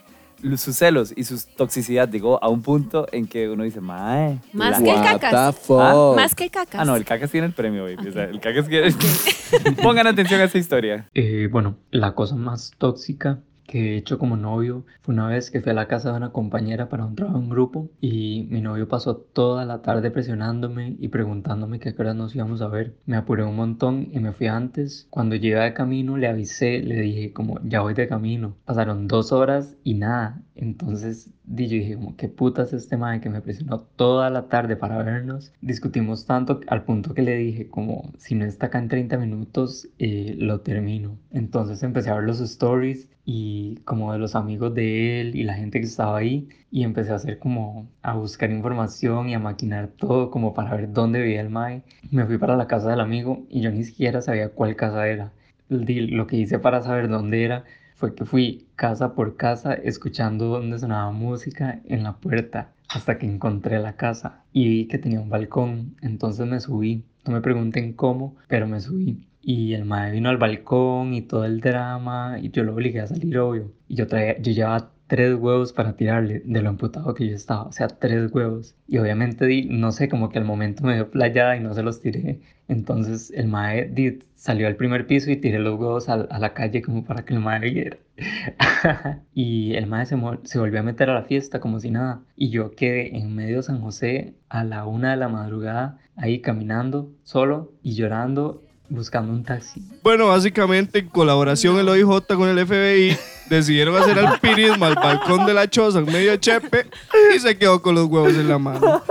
sus 0.58 0.75
celos 0.78 1.14
y 1.16 1.24
su 1.24 1.40
toxicidad 1.56 2.10
llegó 2.10 2.42
a 2.44 2.50
un 2.50 2.62
punto 2.62 3.08
en 3.12 3.28
que 3.28 3.50
uno 3.50 3.64
dice, 3.64 3.82
mae. 3.82 4.40
Más 4.54 4.82
que 4.82 4.92
el 4.92 5.02
cacas. 5.02 5.34
Ah, 5.70 6.14
Más 6.16 6.36
que 6.36 6.46
el 6.46 6.52
cacas. 6.52 6.82
Ah, 6.82 6.86
no, 6.86 6.96
el 6.96 7.04
cacas 7.04 7.32
tiene 7.32 7.48
el 7.48 7.54
premio, 7.54 7.84
baby. 7.84 8.08
O 8.08 8.12
sea, 8.12 8.24
el 8.25 8.40
cacas 8.40 8.68
quiere... 8.68 8.94
Pongan 9.84 10.08
atención 10.08 10.40
a 10.42 10.46
esta 10.46 10.58
historia. 10.58 11.10
Eh, 11.14 11.50
bueno, 11.52 11.75
la 11.92 12.14
cosa 12.14 12.36
más 12.36 12.74
tóxica 12.78 13.40
que 13.65 13.93
he 13.93 13.98
hecho 13.98 14.19
como 14.19 14.38
novio 14.38 14.86
fue 15.01 15.13
una 15.13 15.27
vez 15.27 15.51
que 15.51 15.62
fui 15.62 15.72
a 15.72 15.75
la 15.75 15.88
casa 15.88 16.12
de 16.12 16.17
una 16.17 16.31
compañera 16.31 16.89
para 16.89 17.05
un 17.05 17.15
trabajo 17.15 17.39
en 17.39 17.50
grupo 17.50 17.89
y 18.01 18.48
mi 18.50 18.62
novio 18.62 18.88
pasó 18.88 19.17
toda 19.17 19.65
la 19.65 19.81
tarde 19.81 20.12
presionándome 20.12 20.95
y 21.00 21.07
preguntándome 21.10 21.79
qué 21.79 21.93
hora 21.98 22.13
nos 22.13 22.36
íbamos 22.36 22.62
a 22.62 22.67
ver. 22.67 22.95
Me 23.05 23.17
apuré 23.17 23.43
un 23.43 23.55
montón 23.55 24.10
y 24.12 24.19
me 24.19 24.31
fui 24.31 24.48
antes. 24.48 25.07
Cuando 25.10 25.36
llegué 25.36 25.55
de 25.55 25.74
camino 25.74 26.17
le 26.17 26.27
avisé, 26.27 26.79
le 26.79 27.01
dije 27.01 27.34
como 27.34 27.60
ya 27.63 27.81
voy 27.81 27.93
de 27.93 28.07
camino. 28.07 28.55
Pasaron 28.65 29.07
dos 29.07 29.31
horas 29.31 29.75
y 29.84 29.95
nada. 29.95 30.41
Entonces 30.55 31.29
yo 31.45 31.55
dije 31.55 31.95
como 31.95 32.15
qué 32.15 32.29
putas 32.29 32.74
este 32.74 32.98
madre 32.98 33.19
que 33.22 33.29
me 33.29 33.41
presionó 33.41 33.79
toda 33.79 34.29
la 34.29 34.48
tarde 34.48 34.75
para 34.75 35.01
vernos. 35.03 35.51
Discutimos 35.62 36.25
tanto 36.25 36.62
al 36.67 36.84
punto 36.84 37.13
que 37.13 37.22
le 37.22 37.36
dije 37.36 37.69
como 37.69 38.12
si 38.17 38.36
no 38.36 38.45
está 38.45 38.67
acá 38.67 38.79
en 38.79 38.88
30 38.88 39.17
minutos 39.17 39.88
eh, 40.00 40.36
lo 40.38 40.62
termino. 40.62 41.17
Entonces 41.31 41.84
empecé 41.84 42.10
a 42.10 42.15
ver 42.15 42.24
los 42.24 42.39
stories 42.39 43.10
y 43.25 43.77
como 43.86 44.13
de 44.13 44.20
los 44.20 44.36
amigos 44.36 44.74
de 44.75 45.22
él 45.22 45.36
y 45.36 45.44
la 45.44 45.55
gente 45.55 45.79
que 45.79 45.88
estaba 45.88 46.17
ahí 46.17 46.48
y 46.72 46.84
empecé 46.84 47.12
a 47.12 47.15
hacer 47.15 47.39
como 47.39 47.89
a 48.03 48.13
buscar 48.15 48.51
información 48.51 49.29
y 49.29 49.34
a 49.34 49.39
maquinar 49.39 49.88
todo 49.88 50.29
como 50.29 50.53
para 50.53 50.75
ver 50.75 50.94
dónde 50.94 51.22
vivía 51.22 51.41
el 51.41 51.50
mae. 51.50 51.84
Me 52.12 52.25
fui 52.25 52.38
para 52.38 52.55
la 52.55 52.67
casa 52.67 52.89
del 52.89 53.01
amigo 53.01 53.46
y 53.50 53.62
yo 53.62 53.72
ni 53.72 53.84
siquiera 53.84 54.22
sabía 54.22 54.50
cuál 54.50 54.75
casa 54.75 55.08
era. 55.08 55.34
Lo 55.70 56.27
que 56.27 56.38
hice 56.38 56.60
para 56.60 56.82
saber 56.84 57.10
dónde 57.10 57.44
era 57.44 57.63
fue 57.96 58.13
que 58.13 58.25
fui 58.25 58.67
casa 58.75 59.15
por 59.15 59.36
casa 59.38 59.74
escuchando 59.74 60.46
dónde 60.46 60.77
sonaba 60.77 61.12
música 61.12 61.79
en 61.86 62.03
la 62.03 62.17
puerta 62.17 62.72
hasta 62.89 63.17
que 63.17 63.25
encontré 63.25 63.79
la 63.79 63.96
casa 63.96 64.44
y 64.53 64.67
vi 64.70 64.86
que 64.88 65.00
tenía 65.00 65.20
un 65.20 65.29
balcón. 65.29 65.96
Entonces 66.01 66.46
me 66.46 66.60
subí. 66.60 67.03
No 67.25 67.34
me 67.34 67.41
pregunten 67.41 67.94
cómo, 67.94 68.36
pero 68.48 68.67
me 68.67 68.79
subí. 68.79 69.25
Y 69.48 69.75
el 69.75 69.86
mae 69.86 70.12
vino 70.12 70.30
al 70.30 70.38
balcón 70.38 71.14
y 71.14 71.22
todo 71.22 71.46
el 71.46 71.62
drama 71.62 72.40
y 72.42 72.50
yo 72.50 72.64
lo 72.64 72.74
obligué 72.74 73.02
a 73.02 73.08
salir, 73.08 73.38
obvio. 73.38 73.72
Y 73.88 73.96
yo 73.96 74.08
traía, 74.08 74.40
yo 74.42 74.52
llevaba 74.52 74.90
tres 75.06 75.36
huevos 75.36 75.72
para 75.72 75.96
tirarle 75.96 76.42
de 76.44 76.62
lo 76.64 76.70
emputado 76.70 77.14
que 77.14 77.28
yo 77.28 77.36
estaba, 77.36 77.64
o 77.64 77.72
sea, 77.72 77.88
tres 77.88 78.32
huevos. 78.34 78.75
Y 78.88 78.98
obviamente 78.98 79.46
di, 79.46 79.66
no 79.66 79.92
sé, 79.92 80.10
como 80.10 80.30
que 80.30 80.40
al 80.40 80.46
momento 80.46 80.84
me 80.84 80.96
dio 80.96 81.12
playada 81.12 81.56
y 81.56 81.60
no 81.60 81.75
se 81.75 81.84
los 81.84 82.02
tiré. 82.02 82.40
Entonces 82.68 83.32
el 83.36 83.48
mae 83.48 83.88
di, 83.88 84.18
salió 84.34 84.66
al 84.66 84.78
primer 84.78 85.06
piso 85.06 85.30
y 85.30 85.38
tiré 85.38 85.60
los 85.60 85.80
huevos 85.80 86.10
a, 86.10 86.14
a 86.14 86.40
la 86.40 86.56
calle 86.56 86.82
como 86.82 87.06
para 87.06 87.24
que 87.24 87.36
el 87.36 87.40
mae 87.40 87.60
viera. 87.60 87.98
y 89.36 89.75
el 89.75 89.86
mae 89.86 90.08
se, 90.08 90.18
se 90.46 90.60
volvió 90.60 90.80
a 90.80 90.84
meter 90.84 91.12
a 91.12 91.14
la 91.14 91.24
fiesta 91.24 91.60
como 91.60 91.80
si 91.80 91.92
nada. 91.92 92.24
Y 92.36 92.50
yo 92.50 92.72
quedé 92.72 93.16
en 93.16 93.36
medio 93.36 93.58
de 93.58 93.64
San 93.64 93.82
José 93.82 94.34
a 94.50 94.64
la 94.64 94.88
una 94.88 95.12
de 95.12 95.18
la 95.18 95.30
madrugada, 95.30 96.00
ahí 96.16 96.42
caminando 96.42 97.12
solo 97.24 97.74
y 97.84 97.94
llorando, 97.94 98.64
buscando 98.89 99.32
un 99.34 99.44
taxi. 99.44 99.82
Bueno, 100.04 100.27
básicamente 100.27 101.00
en 101.00 101.10
colaboración 101.10 101.77
el 101.77 101.89
OIJ 101.89 102.27
con 102.27 102.48
el 102.50 102.65
FBI 102.65 103.18
decidieron 103.50 103.96
hacer 104.01 104.18
alpinismo 104.20 104.86
al 104.86 104.96
balcón 104.96 105.46
de 105.46 105.54
la 105.54 105.70
choza 105.70 106.00
en 106.00 106.06
medio 106.06 106.32
de 106.32 106.39
Chepe 106.39 106.88
y 107.36 107.39
se 107.39 107.58
quedó 107.58 107.82
con 107.82 107.96
los 107.96 108.06
huevos 108.06 108.34
en 108.34 108.48
la 108.48 108.58
mano. 108.58 109.01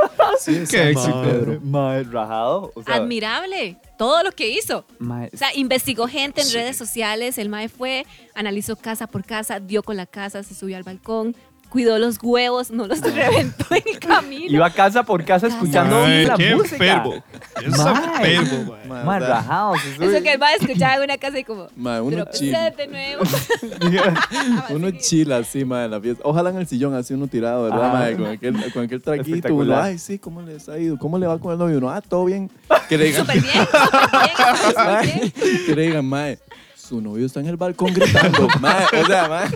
Qué 0.44 0.90
éxito. 0.90 1.22
Pedro. 1.22 1.60
Mae, 1.62 2.02
rajado. 2.04 2.72
O 2.74 2.82
sea, 2.82 2.96
Admirable. 2.96 3.76
Todo 3.96 4.24
lo 4.24 4.32
que 4.32 4.48
hizo. 4.48 4.84
mae, 4.98 5.30
O 5.32 5.36
sea, 5.36 5.54
investigó 5.54 6.08
gente 6.08 6.42
en 6.42 6.52
redes 6.52 6.76
sociales. 6.76 7.38
El 7.38 7.48
mae 7.48 7.68
fue, 7.68 8.04
analizó 8.34 8.76
casa 8.76 9.06
por 9.06 9.24
casa, 9.24 9.60
dio 9.60 9.82
con 9.82 9.96
la 9.96 10.06
casa, 10.06 10.42
se 10.42 10.54
subió 10.54 10.76
al 10.76 10.82
balcón, 10.82 11.36
cuidó 11.74 11.98
los 11.98 12.18
huevos, 12.22 12.70
no 12.70 12.86
los 12.86 13.00
reventó 13.00 13.66
en 13.74 13.82
el 13.84 13.98
camino. 13.98 14.46
iba 14.48 14.70
casa 14.70 15.02
por 15.02 15.24
casa 15.24 15.48
escuchando 15.48 16.04
Ay, 16.04 16.24
la 16.24 16.36
qué 16.36 16.54
música. 16.54 16.76
enfermo. 16.76 17.24
Es 17.56 17.64
enfermo, 17.64 18.72
mae. 18.72 18.86
Mae, 18.86 19.04
Mae, 19.04 19.18
o 19.22 19.26
sea, 19.26 19.34
rajado. 19.34 19.74
se 19.74 19.96
sube- 19.96 20.14
Eso 20.14 20.22
que 20.22 20.32
el 20.34 20.38
mae 20.38 20.54
escuchaba 20.54 20.94
en 20.94 21.02
una 21.02 21.18
casa 21.18 21.36
y 21.40 21.42
como, 21.42 21.66
Mae, 21.74 22.00
uno 22.00 22.10
pero 22.18 22.30
chill. 22.30 22.52
pensé 22.52 22.76
de 22.76 22.86
nuevo. 22.86 23.22
Uno 24.70 24.90
chila 24.92 25.38
así, 25.38 25.64
mae, 25.64 25.86
en 25.86 25.90
la 25.90 26.00
fiesta. 26.00 26.22
Ojalá 26.24 26.50
en 26.50 26.58
el 26.58 26.66
sillón 26.68 26.94
así 26.94 27.12
uno 27.12 27.26
tirado, 27.26 27.64
¿verdad, 27.64 28.04
Ah. 28.12 28.16
Con 28.16 28.26
aquel, 28.26 28.72
con 28.72 28.84
aquel 28.84 29.02
traguito. 29.02 29.28
Uno, 29.28 29.36
Espectacular. 29.36 29.82
ay, 29.82 29.98
sí, 29.98 30.18
¿cómo 30.20 30.42
les 30.42 30.68
ha 30.68 30.78
ido? 30.78 30.96
¿Cómo 30.96 31.18
le 31.18 31.26
va 31.26 31.38
con 31.40 31.52
el 31.52 31.58
novio? 31.58 31.78
Uno, 31.78 31.90
ah, 31.90 32.00
todo 32.00 32.24
bien. 32.26 32.48
Que 32.88 32.96
le 32.96 33.06
digan, 33.06 33.26
Súper 33.26 33.40
bien, 33.42 33.66
súper 33.66 34.20
bien, 34.22 34.72
súper 34.74 35.02
bien. 35.02 35.32
que 35.66 35.74
le 35.74 35.82
digan, 35.82 36.04
mae, 36.06 36.38
su 36.76 37.00
novio 37.00 37.26
está 37.26 37.40
en 37.40 37.46
el 37.46 37.56
balcón 37.56 37.92
gritando. 37.92 38.46
mae, 38.60 38.84
o 39.02 39.06
sea, 39.06 39.28
mae. 39.28 39.48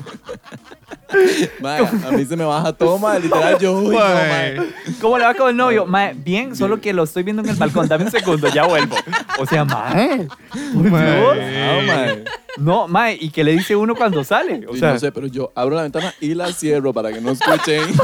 Mae, 1.60 1.86
a 1.86 2.10
mí 2.12 2.24
se 2.24 2.36
me 2.36 2.44
baja 2.44 2.72
todo, 2.72 2.98
mae, 2.98 3.18
literal, 3.20 3.58
yo, 3.58 3.78
uy, 3.78 3.94
no, 3.94 4.00
mae. 4.00 4.56
¿Cómo 5.00 5.18
le 5.18 5.24
va 5.24 5.34
con 5.34 5.48
el 5.50 5.56
novio? 5.56 5.86
Mae, 5.86 6.14
bien, 6.14 6.54
solo 6.54 6.80
que 6.80 6.92
lo 6.92 7.04
estoy 7.04 7.22
viendo 7.22 7.42
en 7.42 7.48
el 7.48 7.56
balcón. 7.56 7.88
Dame 7.88 8.04
un 8.04 8.10
segundo, 8.10 8.48
ya 8.48 8.66
vuelvo. 8.66 8.96
O 9.38 9.46
sea, 9.46 9.64
mae. 9.64 10.28
Por 10.74 10.90
Mae. 10.90 11.16
Dios. 11.16 11.36
No, 11.36 11.82
mae. 11.86 12.24
No, 12.58 12.88
mae, 12.88 13.16
¿y 13.20 13.30
qué 13.30 13.44
le 13.44 13.52
dice 13.52 13.74
uno 13.76 13.94
cuando 13.94 14.22
sale? 14.24 14.66
O 14.68 14.74
Sí, 14.74 14.80
sea, 14.80 14.92
no 14.92 14.98
sé, 14.98 15.12
pero 15.12 15.26
yo 15.28 15.50
abro 15.54 15.76
la 15.76 15.82
ventana 15.82 16.12
y 16.20 16.34
la 16.34 16.52
cierro 16.52 16.92
para 16.92 17.12
que 17.12 17.20
no 17.20 17.30
escuchen. 17.30 17.82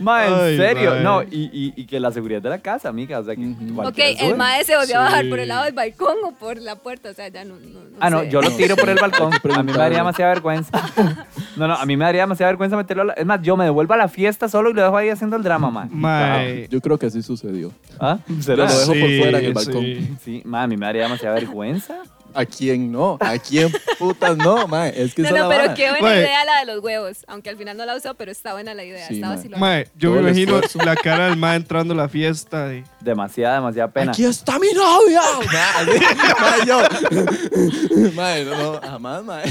mae, 0.00 0.28
en 0.28 0.34
Ay, 0.34 0.56
serio. 0.56 0.90
mae. 0.92 1.02
No, 1.02 1.22
y, 1.22 1.50
y, 1.52 1.72
y 1.76 1.86
que 1.86 2.00
la 2.00 2.10
seguridad 2.12 2.42
de 2.42 2.50
la 2.50 2.58
casa, 2.58 2.88
amiga. 2.88 3.18
O 3.18 3.24
sea, 3.24 3.34
que 3.34 3.42
Ujú. 3.42 3.64
Ok, 3.70 3.74
cualquiera 3.74 4.18
sube. 4.18 4.28
el 4.30 4.36
mae 4.36 4.64
se 4.64 4.76
volvió 4.76 4.98
a 4.98 5.02
bajar 5.02 5.28
por 5.28 5.38
el 5.38 5.48
lado 5.48 5.64
del 5.64 5.74
balcón 5.74 6.16
o 6.24 6.32
por 6.32 6.58
la 6.58 6.76
puerta. 6.76 7.10
O 7.10 7.14
sea, 7.14 7.28
ya 7.28 7.44
no. 7.44 7.54
no, 7.56 7.60
no 7.80 7.80
Ah, 8.00 8.10
no, 8.10 8.20
sé. 8.20 8.30
yo 8.30 8.42
lo 8.42 8.50
tiro 8.56 8.76
por 8.76 8.88
el 8.88 8.98
balcón. 8.98 9.32
A 9.32 9.62
mí 9.62 9.72
me 9.72 9.78
daría 9.78 9.98
demasiada 9.98 10.32
vergüenza. 10.34 10.80
No, 11.56 11.68
no, 11.68 11.74
a 11.74 11.86
mí 11.86 11.96
me 11.96 12.04
daría 12.04 12.22
demasiada 12.22 12.50
vergüenza 12.50 12.76
meterlo 12.76 13.02
a 13.04 13.06
la... 13.06 13.12
Es 13.12 13.24
más, 13.24 13.40
yo 13.40 13.56
me 13.56 13.62
devuelvo 13.64 13.94
a 13.94 13.96
la 13.96 14.08
fiesta 14.08 14.48
solo 14.48 14.70
y 14.70 14.72
lo 14.74 14.82
dejo 14.82 14.96
ahí 14.96 15.08
haciendo 15.08 15.36
el 15.36 15.44
drama, 15.44 15.70
mae. 15.70 15.86
Mae. 15.88 16.68
Yo 16.68 16.80
creo 16.80 16.98
que 16.98 17.06
así 17.06 17.22
sucedió. 17.22 17.70
¿Ah? 18.00 18.18
Yo 18.26 18.42
¿Será? 18.42 18.64
lo 18.64 18.72
dejo 18.76 18.86
por 18.88 18.96
Sí, 19.08 19.18
fuera 19.20 19.38
en 19.38 19.44
el 19.44 19.52
balcón. 19.52 20.18
Sí, 20.24 20.42
mae, 20.44 20.64
a 20.64 20.66
mí 20.66 20.76
me 20.76 20.86
daría 20.86 21.02
demasiada 21.04 21.36
vergüenza. 21.36 21.94
¿A 22.34 22.44
quién 22.44 22.90
no? 22.92 23.16
¿A 23.20 23.38
quién 23.38 23.72
putas 23.98 24.36
no, 24.36 24.66
mae? 24.68 24.90
Es 25.00 25.14
que 25.14 25.22
No, 25.22 25.28
esa 25.28 25.36
es 25.36 25.42
no, 25.42 25.48
la 25.48 25.54
pero 25.54 25.62
vara. 25.68 25.74
qué 25.74 25.90
buena 25.90 26.06
Mae. 26.08 26.18
idea 26.20 26.44
la 26.44 26.58
de 26.60 26.66
los 26.66 26.82
huevos. 26.84 27.18
Aunque 27.28 27.50
al 27.50 27.56
final 27.56 27.76
no 27.76 27.86
la 27.86 27.94
usó, 27.96 28.14
pero 28.14 28.32
está 28.32 28.52
buena 28.52 28.74
la 28.74 28.84
idea. 28.84 29.06
Sí, 29.08 29.14
está 29.14 29.28
mae. 29.28 29.36
vacilona. 29.36 29.60
Mae, 29.60 29.84
yo 29.96 30.10
Todo 30.10 30.22
me 30.22 30.30
el 30.30 30.38
imagino 30.38 30.60
la 30.84 30.96
cara 30.96 31.26
del 31.26 31.36
mae 31.36 31.56
entrando 31.56 31.94
a 31.94 31.96
la 31.96 32.08
fiesta. 32.08 32.74
y- 32.74 32.84
Demasiada, 33.00 33.56
demasiada 33.56 33.88
pena. 33.92 34.12
Aquí 34.12 34.24
está 34.24 34.58
mi 34.58 34.72
novia. 34.72 35.20
Mae, 35.52 36.00
mae, 36.40 36.66
yo. 36.66 38.10
Mae, 38.14 38.44
no, 38.44 38.56
no, 38.74 38.80
jamás, 38.80 39.24
mae. 39.24 39.44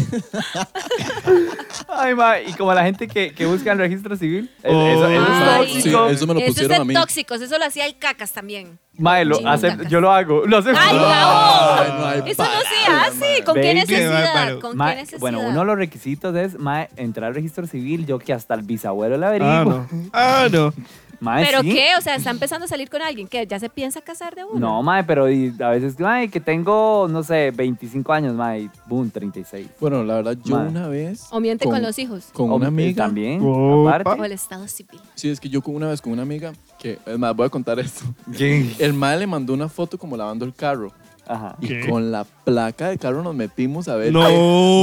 Ay, 1.87 2.15
mae, 2.15 2.43
y 2.49 2.53
como 2.53 2.73
la 2.73 2.83
gente 2.83 3.07
que, 3.07 3.33
que 3.33 3.45
busca 3.45 3.71
el 3.71 3.77
registro 3.77 4.15
civil. 4.15 4.49
es- 4.63 4.73
Oh. 4.73 4.87
eso, 4.87 5.07
eso 5.07 5.23
es 5.23 5.29
Ay. 5.29 5.57
tóxico. 5.73 6.07
Sí, 6.09 6.15
eso 6.15 6.27
me 6.27 6.33
lo 6.33 6.39
Eso 6.39 6.47
es 6.49 6.53
pusieron 6.55 6.69
de 6.69 6.81
a 6.81 6.85
mí. 6.85 6.93
tóxicos. 6.93 7.41
Eso 7.41 7.57
lo 7.57 7.65
hacía 7.65 7.85
el 7.85 7.97
cacas 7.97 8.31
también. 8.31 8.79
Mae, 8.97 9.25
lo 9.25 9.37
Chingo 9.37 9.49
hace- 9.49 9.67
cacas. 9.69 9.87
yo 9.89 10.01
lo 10.01 10.11
hago. 10.11 10.45
Lo 10.45 10.57
hace 10.57 10.69
¡Ay, 10.69 10.75
Ay, 10.77 10.95
no! 10.95 11.99
no 11.99 12.07
hay 12.07 12.21
Eso 12.31 12.43
no 12.43 12.49
palabras, 12.85 13.07
hace. 13.09 13.19
mae. 13.19 13.43
¿Con 13.43 13.55
qué 13.55 13.73
necesidad? 13.73 14.59
¿Con 14.59 14.71
qué 14.77 14.95
necesidad? 14.95 15.19
bueno, 15.19 15.39
uno 15.41 15.59
de 15.59 15.65
los 15.65 15.77
requisitos 15.77 16.35
es 16.35 16.57
mae, 16.59 16.89
entrar 16.95 17.29
al 17.29 17.35
registro 17.35 17.67
civil. 17.67 18.05
Yo 18.05 18.19
que 18.19 18.33
hasta 18.33 18.53
el 18.55 18.61
bisabuelo 18.63 19.17
le 19.17 19.25
Ah, 19.25 19.29
averiguo. 19.29 19.73
no. 19.91 20.09
Ah, 20.13 20.47
no. 20.51 20.73
Mae, 21.19 21.45
¿Pero 21.45 21.61
sí. 21.61 21.71
qué? 21.71 21.95
O 21.97 22.01
sea, 22.01 22.15
está 22.15 22.31
empezando 22.31 22.65
a 22.65 22.67
salir 22.67 22.89
con 22.89 23.01
alguien 23.01 23.29
que 23.29 23.47
ya 23.47 23.57
se 23.57 23.69
piensa 23.69 24.01
casar 24.01 24.35
de 24.35 24.43
uno. 24.43 24.59
No, 24.59 24.83
mae, 24.83 25.05
pero 25.05 25.31
y 25.31 25.55
a 25.61 25.69
veces, 25.69 25.97
mae, 25.97 26.27
que 26.27 26.41
tengo, 26.41 27.07
no 27.09 27.23
sé, 27.23 27.51
25 27.51 28.11
años, 28.11 28.33
mae, 28.35 28.63
y 28.63 28.69
boom, 28.87 29.09
36. 29.09 29.67
Bueno, 29.79 30.03
la 30.03 30.15
verdad, 30.15 30.35
yo 30.43 30.57
Mae. 30.57 30.67
una 30.67 30.89
vez. 30.89 31.27
O 31.31 31.39
miente 31.39 31.63
con, 31.63 31.81
los 31.81 31.97
hijos. 31.97 32.25
Con 32.33 32.51
O- 32.51 32.55
una 32.55 32.67
amiga. 32.67 33.05
También, 33.05 33.41
aparte. 33.87 34.19
O 34.19 34.25
el 34.25 34.33
estado 34.33 34.67
civil. 34.67 34.99
Sí, 35.15 35.29
es 35.29 35.39
que 35.39 35.47
yo 35.47 35.61
con 35.61 35.75
una 35.75 35.87
vez 35.87 36.01
con 36.01 36.11
una 36.11 36.23
amiga, 36.23 36.51
que 36.77 36.99
es 37.05 37.17
más, 37.17 37.33
voy 37.33 37.45
a 37.45 37.49
contar 37.49 37.79
esto. 37.79 38.03
El 38.37 38.91
mae 38.93 39.17
le 39.17 39.25
mandó 39.25 39.53
una 39.53 39.69
foto 39.69 39.97
como 39.97 40.17
lavando 40.17 40.43
el 40.43 40.53
carro. 40.53 40.91
Ajá. 41.27 41.55
Y 41.61 41.67
¿Qué? 41.67 41.89
con 41.89 42.11
la 42.11 42.23
placa 42.25 42.89
del 42.89 42.99
carro 42.99 43.23
nos 43.23 43.33
metimos 43.35 43.87
a 43.87 43.95
ver. 43.95 44.11
No. 44.13 44.21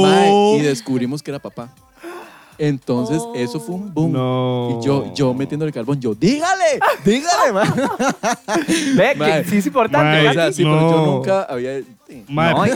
mae, 0.01 0.57
y 0.57 0.61
descubrimos 0.61 1.21
que 1.21 1.31
era 1.31 1.39
papá. 1.39 1.69
Entonces, 2.57 3.17
Oh. 3.25 3.33
eso 3.35 3.59
fue 3.59 3.73
un 3.75 3.91
boom. 3.93 4.11
No. 4.11 4.79
Y 4.79 4.85
yo, 4.85 5.11
yo 5.15 5.33
metiéndole 5.33 5.69
el 5.69 5.73
carbón, 5.73 5.99
yo, 5.99 6.13
dígale, 6.13 6.79
dígale, 7.03 7.51
mae. 7.53 7.69
Ve, 8.95 9.13
que 9.17 9.43
sí 9.49 9.57
es 9.57 9.65
importante, 9.65 10.05
Mae, 10.05 10.21
O 10.21 10.23
¿verdad? 10.29 10.43
sea, 10.45 10.53
sí, 10.53 10.63
pero 10.63 10.91
yo 10.91 11.05
nunca 11.05 11.43
había. 11.43 11.79
sí, 12.07 12.23
Mae, 12.27 12.53
No, 12.53 12.67
y- 12.67 12.71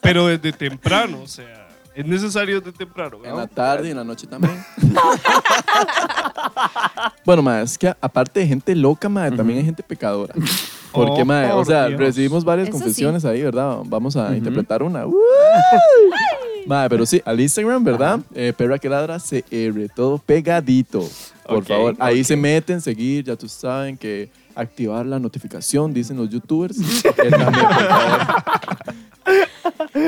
pero 0.00 0.26
desde 0.28 0.52
temprano, 0.52 1.20
o 1.24 1.26
sea, 1.26 1.63
es 1.94 2.06
necesario 2.06 2.60
desde 2.60 2.76
temprano. 2.76 3.18
En 3.24 3.36
la 3.36 3.46
tarde 3.46 3.88
y 3.88 3.90
en 3.92 3.96
la 3.96 4.04
noche 4.04 4.26
también. 4.26 4.64
bueno, 7.24 7.42
mae, 7.42 7.62
es 7.62 7.78
que 7.78 7.88
aparte 8.00 8.40
de 8.40 8.46
gente 8.46 8.74
loca, 8.74 9.08
mae, 9.08 9.30
también 9.32 9.58
hay 9.60 9.64
gente 9.64 9.82
pecadora. 9.82 10.34
Porque, 10.92 11.22
Oh, 11.22 11.24
mae, 11.24 11.50
o 11.50 11.56
por 11.56 11.66
sea, 11.66 11.88
Dios. 11.88 11.98
recibimos 11.98 12.44
varias 12.44 12.68
Eso 12.68 12.78
confesiones 12.78 13.24
ahí, 13.24 13.42
¿verdad? 13.42 13.78
Vamos 13.84 14.16
a 14.16 14.36
interpretar 14.36 14.82
una. 14.82 15.04
¡Uy! 15.06 15.14
Mae, 16.66 16.88
pero 16.88 17.04
sí, 17.04 17.20
al 17.26 17.38
Instagram, 17.40 17.82
¿verdad? 17.84 18.20
Eh, 18.34 18.52
perra 18.56 18.78
que 18.78 18.88
ladra 18.88 19.18
CR, 19.18 19.88
todo 19.94 20.16
pegadito. 20.18 21.06
Por 21.46 21.58
Ok, 21.58 21.66
favor, 21.66 21.96
ahí 21.98 22.22
se 22.24 22.36
meten, 22.36 22.80
seguir, 22.80 23.24
ya 23.24 23.36
tú 23.36 23.48
saben 23.48 23.98
que 23.98 24.30
activar 24.54 25.04
la 25.04 25.18
notificación, 25.18 25.92
dicen 25.92 26.16
los 26.16 26.30
youtubers. 26.30 26.78
Eh, 27.04 27.12
también, 27.30 27.66
por 27.66 27.86
favor. 27.86 28.34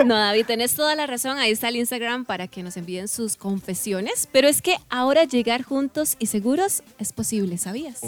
No, 0.05 0.17
David, 0.17 0.47
tenés 0.47 0.75
toda 0.75 0.95
la 0.95 1.07
razón. 1.07 1.39
Ahí 1.39 1.51
está 1.51 1.69
el 1.69 1.77
Instagram 1.77 2.25
para 2.25 2.49
que 2.49 2.63
nos 2.63 2.77
envíen 2.77 3.09
sus 3.09 3.37
confesiones. 3.37 4.29
Pero 4.31 4.49
es 4.49 4.61
que 4.61 4.77
ahora 4.91 5.25
llegar 5.25 5.63
juntos 5.63 6.17
y 6.19 6.27
seguros 6.27 6.83
es 6.99 7.13
posible, 7.13 7.57
¿sabías? 7.57 8.01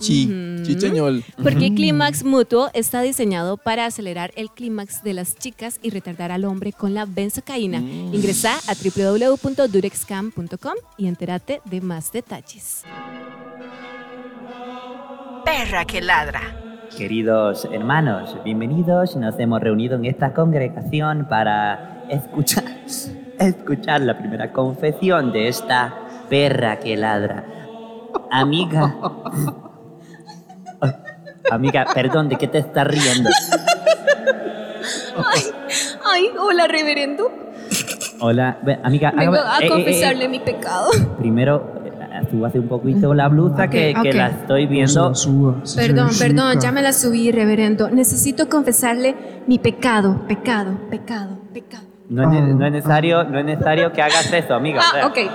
Chi, 0.00 0.26
Ujú. 0.26 0.64
chicheñol. 0.64 1.24
Porque 1.42 1.74
Clímax 1.74 2.24
Mutuo 2.24 2.70
está 2.72 3.02
diseñado 3.02 3.56
para 3.56 3.84
acelerar 3.86 4.32
el 4.36 4.50
clímax 4.50 5.02
de 5.02 5.14
las 5.14 5.36
chicas 5.36 5.78
y 5.82 5.90
retardar 5.90 6.32
al 6.32 6.44
hombre 6.44 6.72
con 6.72 6.94
la 6.94 7.04
benzocaína. 7.04 7.78
Ingresa 7.78 8.58
a 8.66 8.74
www.durexcam.com 8.74 10.74
y 10.96 11.06
entérate 11.08 11.60
de 11.64 11.80
más 11.80 12.12
detalles. 12.12 12.82
Perra 15.44 15.84
que 15.84 16.00
ladra. 16.00 16.62
Queridos 16.96 17.68
hermanos, 17.70 18.38
bienvenidos. 18.42 19.16
Nos 19.16 19.38
hemos 19.38 19.60
reunido 19.60 19.96
en 19.96 20.06
esta 20.06 20.32
congregación 20.32 21.26
para 21.28 22.04
escuchar, 22.08 22.64
escuchar 23.38 24.00
la 24.00 24.16
primera 24.16 24.50
confesión 24.50 25.30
de 25.30 25.48
esta 25.48 25.94
perra 26.30 26.80
que 26.80 26.96
ladra. 26.96 27.44
Amiga. 28.30 28.96
Amiga, 31.50 31.86
perdón, 31.92 32.30
¿de 32.30 32.36
qué 32.36 32.48
te 32.48 32.58
estás 32.58 32.86
riendo? 32.86 33.28
Ay, 35.16 35.42
ay, 36.10 36.30
hola, 36.38 36.66
reverendo. 36.66 37.30
Hola, 38.20 38.58
amiga. 38.82 39.12
Vengo 39.14 39.34
a 39.34 39.58
eh, 39.58 39.60
eh, 39.60 39.66
eh, 39.66 39.68
confesarle 39.68 40.28
mi 40.28 40.40
pecado. 40.40 40.88
primero, 41.18 41.82
eh, 41.84 41.85
súbase 42.30 42.58
un 42.58 42.68
poquito 42.68 43.14
la 43.14 43.28
blusa 43.28 43.68
que, 43.68 43.92
la 44.12 44.28
estoy 44.28 44.66
viendo. 44.66 45.12
Perdón, 45.76 46.10
perdón, 46.18 46.60
ya 46.60 46.72
me 46.72 46.82
la 46.82 46.92
subí, 46.92 47.30
reverendo. 47.30 47.90
Necesito 47.90 48.48
confesarle 48.48 49.14
mi 49.46 49.58
pecado, 49.58 50.20
pecado, 50.28 50.78
pecado, 50.90 51.38
pecado. 51.52 51.84
No 52.08 52.22
es, 52.32 52.54
no 52.54 52.64
es 52.64 52.70
necesario, 52.72 53.24
no 53.24 53.36
es 53.40 53.44
necesario 53.44 53.90
que 53.92 54.00
hagas 54.00 54.32
eso, 54.32 54.54
amiga. 54.54 54.78
o 54.78 54.82
Ah, 55.08 55.12
sea. 55.12 55.28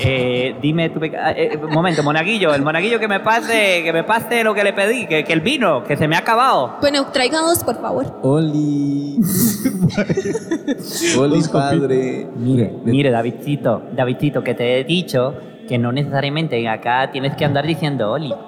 Eh, 0.00 0.56
dime 0.60 0.90
tu 0.90 0.98
peca- 0.98 1.30
eh, 1.30 1.50
eh, 1.52 1.56
un 1.64 1.70
momento, 1.72 2.02
monaguillo, 2.02 2.52
el 2.52 2.62
monaguillo 2.62 2.98
que 2.98 3.06
me 3.06 3.20
pase, 3.20 3.82
que 3.84 3.92
me 3.92 4.02
pase 4.02 4.42
lo 4.42 4.52
que 4.52 4.64
le 4.64 4.72
pedí, 4.72 5.06
que, 5.06 5.22
que 5.22 5.32
el 5.32 5.40
vino, 5.40 5.84
que 5.84 5.96
se 5.96 6.08
me 6.08 6.16
ha 6.16 6.18
acabado. 6.18 6.78
Bueno, 6.80 7.06
traigan 7.12 7.44
dos, 7.44 7.62
por 7.62 7.80
favor. 7.80 8.18
Oli. 8.22 9.20
Oli, 11.18 11.42
padre. 11.52 12.26
Mire, 12.36 12.74
mire, 12.84 13.10
Davidcito, 13.12 13.82
Davidcito, 13.94 14.42
que 14.42 14.54
te 14.54 14.80
he 14.80 14.84
dicho 14.84 15.32
que 15.68 15.78
no 15.78 15.92
necesariamente 15.92 16.68
acá 16.68 17.10
tienes 17.12 17.34
que 17.36 17.44
andar 17.44 17.66
diciendo 17.66 18.12
Oli. 18.12 18.32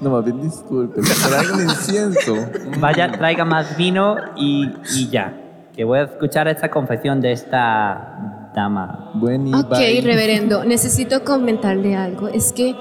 No, 0.00 0.10
más 0.10 0.24
bien 0.24 0.40
disculpe. 0.40 1.00
Traigan 1.02 1.62
incienso. 1.62 2.34
Vaya, 2.78 3.10
traiga 3.10 3.44
más 3.44 3.76
vino 3.76 4.16
y, 4.36 4.70
y 4.94 5.08
ya. 5.08 5.34
Que 5.74 5.82
voy 5.82 5.98
a 5.98 6.02
escuchar 6.02 6.46
esta 6.46 6.70
confesión 6.70 7.20
de 7.20 7.32
esta 7.32 8.50
dama. 8.54 9.10
Buen 9.14 9.52
Ok, 9.52 9.70
bye. 9.70 10.00
reverendo, 10.02 10.64
necesito 10.64 11.24
comentarle 11.24 11.96
algo. 11.96 12.28
Es 12.28 12.52
que, 12.52 12.76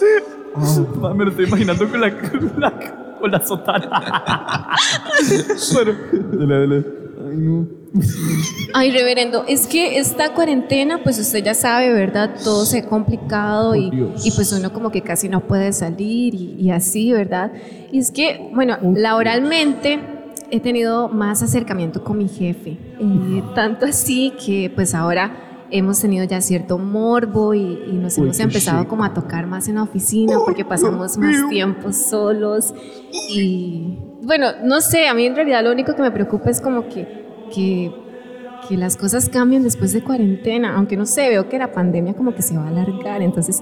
Me 1.14 1.24
lo 1.24 1.30
estoy 1.30 1.44
imaginando 1.46 1.88
con 1.88 2.00
la, 2.00 2.10
con 2.18 2.52
la, 2.60 2.72
con 3.20 3.30
la 3.30 3.40
sotana. 3.40 4.70
ay, 8.74 8.90
reverendo, 8.92 9.44
es 9.48 9.66
que 9.66 9.98
esta 9.98 10.32
cuarentena, 10.34 11.02
pues 11.02 11.18
usted 11.18 11.42
ya 11.42 11.54
sabe, 11.54 11.92
¿verdad? 11.92 12.36
Todo 12.42 12.64
se 12.64 12.78
ha 12.78 12.86
complicado 12.88 13.74
y, 13.74 13.90
y 14.24 14.30
pues 14.32 14.52
uno 14.52 14.72
como 14.72 14.90
que 14.90 15.02
casi 15.02 15.28
no 15.28 15.40
puede 15.46 15.72
salir 15.72 16.34
y, 16.34 16.56
y 16.58 16.70
así, 16.70 17.12
¿verdad? 17.12 17.52
Y 17.90 17.98
es 17.98 18.10
que, 18.10 18.50
bueno, 18.54 18.78
laboralmente 18.94 20.00
he 20.50 20.60
tenido 20.60 21.08
más 21.08 21.42
acercamiento 21.42 22.02
con 22.02 22.18
mi 22.18 22.28
jefe. 22.28 22.78
Eh, 22.98 23.42
tanto 23.54 23.86
así 23.86 24.32
que 24.44 24.70
pues 24.74 24.94
ahora 24.94 25.66
hemos 25.70 26.00
tenido 26.00 26.24
ya 26.24 26.40
cierto 26.40 26.78
morbo 26.78 27.54
y, 27.54 27.60
y 27.60 27.92
nos 27.92 28.18
hemos 28.18 28.38
empezado 28.40 28.88
como 28.88 29.04
a 29.04 29.14
tocar 29.14 29.46
más 29.46 29.68
en 29.68 29.76
la 29.76 29.84
oficina 29.84 30.38
porque 30.44 30.64
pasamos 30.64 31.16
más 31.16 31.48
tiempo 31.48 31.92
solos 31.92 32.74
y 33.32 33.98
bueno, 34.22 34.48
no 34.64 34.80
sé, 34.80 35.08
a 35.08 35.14
mí 35.14 35.26
en 35.26 35.34
realidad 35.34 35.62
lo 35.64 35.72
único 35.72 35.94
que 35.94 36.02
me 36.02 36.10
preocupa 36.10 36.50
es 36.50 36.60
como 36.60 36.88
que, 36.88 37.19
que, 37.54 37.92
que 38.68 38.76
las 38.76 38.96
cosas 38.96 39.28
cambien 39.28 39.62
después 39.62 39.92
de 39.92 40.02
cuarentena, 40.02 40.76
aunque 40.76 40.96
no 40.96 41.06
sé, 41.06 41.28
veo 41.28 41.48
que 41.48 41.58
la 41.58 41.72
pandemia 41.72 42.14
como 42.14 42.34
que 42.34 42.42
se 42.42 42.56
va 42.56 42.64
a 42.64 42.68
alargar, 42.68 43.22
entonces 43.22 43.60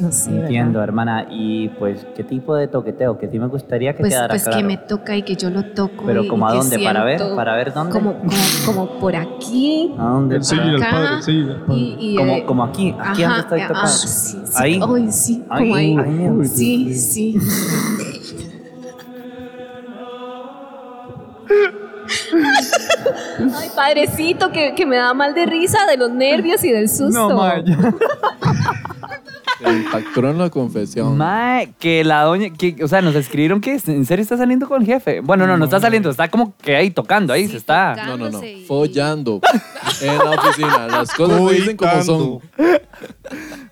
no 0.00 0.10
sé. 0.10 0.30
¿verdad? 0.30 0.46
Entiendo, 0.46 0.82
hermana. 0.82 1.28
Y 1.30 1.68
pues, 1.68 2.04
¿qué 2.16 2.24
tipo 2.24 2.56
de 2.56 2.66
toqueteo? 2.66 3.16
Que 3.16 3.28
sí 3.28 3.38
me 3.38 3.46
gustaría 3.46 3.92
que 3.94 4.00
Pues, 4.00 4.12
quedara 4.12 4.28
pues 4.28 4.42
claro. 4.42 4.58
que 4.58 4.64
me 4.64 4.76
toca 4.76 5.16
y 5.16 5.22
que 5.22 5.36
yo 5.36 5.50
lo 5.50 5.62
toco. 5.66 6.04
Pero 6.04 6.24
y- 6.24 6.28
como 6.28 6.48
y 6.48 6.52
a 6.52 6.56
dónde, 6.56 6.78
para 6.80 7.04
ver, 7.04 7.20
para 7.36 7.54
ver 7.54 7.72
dónde. 7.72 7.92
Como, 7.92 8.18
como, 8.18 8.32
como 8.66 8.98
por 8.98 9.14
aquí. 9.14 9.94
¿A 9.96 10.04
dónde? 10.08 10.36
Enséñale 10.36 10.70
al 10.70 10.82
acá, 10.82 10.90
padre, 10.90 11.08
al 11.08 11.60
padre. 11.64 11.80
Y, 11.80 11.96
y, 12.00 12.16
Como, 12.16 12.32
eh, 12.32 12.44
como 12.44 12.64
aquí, 12.64 12.94
aquí 12.98 13.22
ajá, 13.22 13.28
donde 13.34 13.40
estoy 13.42 13.60
ah, 13.60 13.68
tocando. 13.68 13.88
sí, 13.88 14.08
sí, 14.44 14.52
Ahí. 14.56 14.80
Ay, 14.82 15.12
sí, 15.12 15.44
Ahí. 15.48 15.62
como 15.62 15.74
ahí. 15.76 15.96
Ay, 15.96 16.10
mira. 16.10 16.44
sí, 16.48 16.94
sí. 16.94 17.38
Ay, 23.56 23.70
padrecito, 23.74 24.50
que, 24.52 24.74
que 24.74 24.86
me 24.86 24.96
da 24.96 25.12
mal 25.14 25.34
de 25.34 25.46
risa 25.46 25.86
de 25.86 25.96
los 25.96 26.10
nervios 26.10 26.62
y 26.64 26.70
del 26.72 26.88
susto. 26.88 27.28
No, 27.30 27.36
mae, 27.36 27.64
ya. 27.64 27.76
Se 29.64 29.70
impactó 29.72 30.28
en 30.28 30.36
la 30.38 30.50
confesión. 30.50 31.16
Mae, 31.16 31.72
que 31.78 32.04
la 32.04 32.22
doña, 32.22 32.50
que, 32.50 32.76
o 32.82 32.88
sea, 32.88 33.00
nos 33.00 33.14
escribieron 33.14 33.60
que 33.62 33.80
en 33.86 34.04
serio 34.04 34.22
está 34.22 34.36
saliendo 34.36 34.68
con 34.68 34.82
el 34.82 34.86
jefe. 34.86 35.20
Bueno, 35.20 35.46
no, 35.46 35.56
no 35.56 35.64
está 35.64 35.80
saliendo, 35.80 36.10
está 36.10 36.28
como 36.28 36.54
que 36.58 36.76
ahí 36.76 36.90
tocando, 36.90 37.32
ahí 37.32 37.48
se 37.48 37.56
está. 37.56 37.94
No, 38.04 38.16
no, 38.18 38.30
no. 38.30 38.40
Follando. 38.66 39.40
En 40.02 40.18
la 40.18 40.30
oficina. 40.32 40.86
Las 40.88 41.14
cosas 41.14 41.48
se 41.48 41.54
dicen 41.54 41.76
como 41.78 42.02
son. 42.02 42.40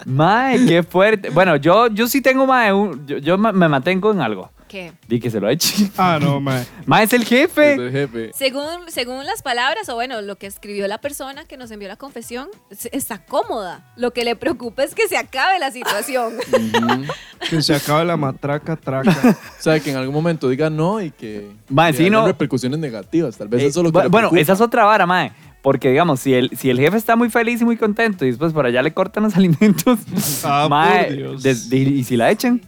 Mae, 0.07 0.65
qué 0.67 0.83
fuerte. 0.83 1.29
Bueno, 1.31 1.57
yo, 1.57 1.89
yo 1.89 2.07
sí 2.07 2.23
tengo, 2.23 2.47
mae, 2.47 2.73
un- 2.73 3.05
yo, 3.07 3.19
yo 3.19 3.37
me 3.37 3.69
mantengo 3.69 4.13
en 4.13 4.21
algo. 4.21 4.51
¿Qué? 4.73 4.91
Di 5.07 5.21
que 5.21 5.29
se 5.31 5.39
lo 5.39 5.51
eche. 5.51 5.91
Ah, 5.99 6.19
no, 6.19 6.41
mae. 6.41 6.65
Mae, 6.87 7.05
es 7.05 7.13
el 7.13 7.23
Es 7.23 7.29
jefe. 7.29 7.75
el 7.75 7.93
jefe. 7.93 8.31
Según, 8.33 8.65
según 8.89 9.27
las 9.27 9.43
palabras, 9.43 9.87
o 9.91 9.95
bueno, 9.95 10.23
lo 10.23 10.37
que 10.37 10.47
escribió 10.47 10.89
la 10.89 10.97
persona 10.97 11.45
que 11.45 11.59
nos 11.59 11.71
envió 11.71 11.89
la 11.89 11.97
confesión, 11.97 12.49
está 12.91 13.23
cómoda. 13.27 13.93
Lo 13.97 14.13
que 14.15 14.25
le 14.25 14.35
preocupa 14.35 14.83
es 14.83 14.95
que 14.95 15.07
se 15.09 15.19
acabe 15.19 15.59
la 15.59 15.71
situación. 15.71 16.33
Ujú. 16.53 17.03
Que 17.51 17.61
se 17.61 17.75
acabe 17.75 18.07
la 18.07 18.17
matraca, 18.17 18.75
traca. 18.77 19.13
O 19.59 19.63
sea, 19.63 19.79
que 19.79 19.91
en 19.91 19.97
algún 19.99 20.15
momento 20.15 20.49
diga 20.49 20.71
no 20.71 21.03
y 21.03 21.11
que, 21.11 21.51
Mae, 21.69 21.93
que 21.93 21.99
sí, 21.99 22.03
haya 22.05 22.13
no. 22.13 22.27
repercusiones 22.27 22.79
negativas. 22.81 23.37
Tal 23.37 23.49
vez 23.49 23.63
Eh, 23.63 23.67
eso 23.67 23.81
es 23.81 23.85
lo 23.85 23.93
que 23.93 23.99
bu- 23.99 24.03
le 24.05 24.09
bueno, 24.09 24.29
preocupa. 24.31 24.41
esa 24.41 24.53
es 24.55 24.61
otra 24.63 24.85
vara, 24.87 25.05
mae. 25.07 25.33
Porque, 25.61 25.91
digamos, 25.91 26.19
si 26.21 26.33
el, 26.35 26.51
si 26.57 26.71
el 26.71 26.79
jefe 26.81 26.97
está 26.97 27.15
muy 27.15 27.29
feliz 27.31 27.61
y 27.61 27.65
muy 27.67 27.77
contento 27.77 28.25
y 28.25 28.29
después 28.31 28.53
por 28.55 28.65
allá 28.67 28.83
le 28.83 28.93
cortan 28.95 29.23
los 29.25 29.37
alimentos, 29.37 29.99
Ah, 30.43 30.67
mae, 30.71 31.05
por 31.05 31.17
Dios. 31.17 31.43
des- 31.43 31.69
de- 31.69 31.77
¿y 31.77 32.03
si 32.05 32.17
la 32.17 32.31
echan? 32.31 32.61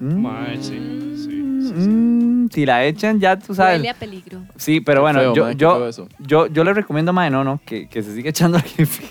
Mm, 0.00 0.22
Mae, 0.22 0.56
sí, 0.60 1.14
sí. 1.16 1.42
Mm, 1.60 2.48
si 2.50 2.66
la 2.66 2.84
echan, 2.84 3.20
ya 3.20 3.38
tú 3.38 3.54
sabes. 3.54 3.78
Huele 3.78 3.90
a 3.90 3.94
peligro. 3.94 4.42
Sí, 4.56 4.80
pero 4.80 5.02
bueno, 5.02 5.20
feo, 5.20 5.34
yo, 5.34 5.52
yo, 5.52 5.90
yo, 6.18 6.46
yo 6.46 6.64
le 6.64 6.74
recomiendo, 6.74 7.12
mae, 7.12 7.30
no, 7.30 7.44
no, 7.44 7.60
que, 7.64 7.88
que 7.88 8.02
se 8.02 8.14
siga 8.14 8.30
echando 8.30 8.58
al 8.58 8.64
jefe. 8.64 9.04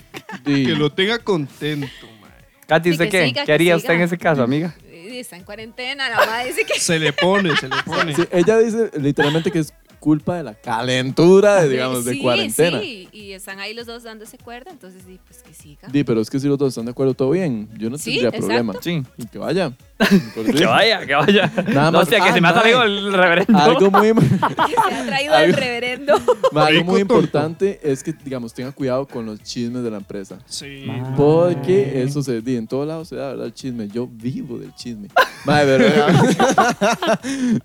Sí. 0.45 0.65
Que 0.65 0.75
lo 0.75 0.91
tenga 0.91 1.19
contento, 1.19 1.87
mae. 2.21 2.31
Katy, 2.67 2.91
¿usted 2.91 3.09
qué? 3.09 3.25
siga, 3.27 3.45
¿Qué 3.45 3.53
haría 3.53 3.75
usted 3.75 3.93
en 3.93 4.01
ese 4.01 4.17
caso, 4.17 4.43
amiga? 4.43 4.75
Y 4.91 5.19
Está 5.19 5.37
en 5.37 5.43
cuarentena, 5.43 6.07
la 6.09 6.17
mamá 6.17 6.39
dice 6.43 6.63
que... 6.65 6.79
Se 6.79 6.99
le 6.99 7.13
pone, 7.13 7.55
se 7.55 7.67
le 7.67 7.75
pone. 7.85 8.15
Sí, 8.15 8.23
ella 8.31 8.57
dice 8.59 8.91
literalmente 8.99 9.51
que 9.51 9.59
es 9.59 9.73
culpa 9.99 10.35
de 10.37 10.43
la 10.43 10.53
calentura, 10.55 11.61
de, 11.61 11.69
digamos, 11.69 12.05
de 12.05 12.13
Sí, 12.13 12.19
cuarentena. 12.21 12.79
Sí, 12.79 13.07
y 13.11 13.31
están 13.33 13.59
ahí 13.59 13.73
los 13.73 13.85
dos 13.85 14.03
dándose 14.03 14.37
cuerda, 14.37 14.71
entonces 14.71 15.01
sí, 15.05 15.19
pues 15.27 15.41
que 15.43 15.53
siga. 15.53 15.87
Di, 15.91 16.03
pero 16.03 16.21
es 16.21 16.29
que 16.29 16.39
si 16.39 16.47
los 16.47 16.57
dos 16.57 16.69
están 16.69 16.85
de 16.85 16.91
acuerdo, 16.91 17.13
todo 17.13 17.31
bien. 17.31 17.67
Yo 17.77 17.89
no 17.89 17.97
Sí, 17.97 18.11
tendría 18.11 18.29
exacto. 18.29 18.47
problema. 18.47 18.73
Sí. 18.81 19.03
Y 19.17 19.25
que 19.27 19.37
vaya. 19.37 19.71
Que 20.33 20.57
sí. 20.57 20.63
vaya, 20.63 21.05
que 21.05 21.13
vaya. 21.13 21.51
Nada 21.67 21.91
no, 21.91 21.97
más- 21.99 22.03
hostia, 22.03 22.19
que 22.23 22.29
Ah, 22.29 22.33
se 22.33 22.39
me 22.41 22.47
ha 22.47 22.53
salido 22.53 22.83
el 22.83 23.11
reverendo. 23.11 23.57
Algo 23.59 23.91
muy, 23.91 24.13
Que 24.13 24.73
se 24.87 24.95
ha 24.95 25.05
traído 25.05 25.35
el 25.37 25.53
reverendo. 25.53 26.13
algo 26.55 26.83
muy 26.85 27.01
importante 27.01 27.79
es 27.83 28.01
que, 28.01 28.13
digamos, 28.13 28.53
tenga 28.53 28.71
cuidado 28.71 29.05
con 29.05 29.25
los 29.25 29.43
chismes 29.43 29.83
de 29.83 29.91
la 29.91 29.97
empresa. 29.97 30.39
Sí. 30.45 30.85
Porque 31.17 32.01
eso 32.01 32.23
se 32.23 32.41
di 32.41 32.55
en 32.55 32.65
todos 32.67 32.87
lados 32.87 33.09
se 33.09 33.17
da, 33.17 33.27
¿verdad? 33.31 33.47
El 33.47 33.53
chisme. 33.53 33.89
Yo 33.89 34.07
vivo 34.07 34.57
del 34.57 34.73
chisme. 34.75 35.09
Madre, 35.45 35.91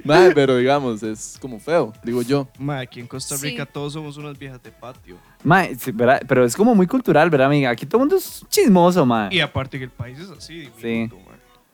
pero, 0.05 0.35
pero 0.35 0.57
digamos, 0.57 1.03
es 1.03 1.37
como 1.41 1.59
feo, 1.61 1.93
digo 2.03 2.23
yo. 2.27 2.49
Mae, 2.59 2.83
aquí 2.83 3.01
en 3.01 3.07
Costa 3.07 3.37
Sí. 3.37 3.49
Rica 3.51 3.67
todos 3.67 3.93
somos 3.93 4.17
unas 4.17 4.39
viejas 4.39 4.63
de 4.63 4.71
patio. 4.73 5.17
Mae, 5.43 5.75
sí, 5.77 5.91
¿verdad? 5.93 6.23
Pero 6.27 6.45
es 6.45 6.57
como 6.57 6.75
muy 6.75 6.87
cultural, 6.87 7.31
¿verdad, 7.31 7.47
amiga? 7.49 7.71
Aquí 7.71 7.87
todo 7.87 7.99
el 7.99 8.03
mundo 8.03 8.17
es 8.17 8.45
chismoso, 8.49 9.05
mae. 9.07 9.35
Y 9.35 9.41
aparte 9.41 9.79
que 9.79 9.85
el 9.85 9.91
país 9.91 10.19
es 10.19 10.31
así, 10.31 10.69
mae. 10.83 11.11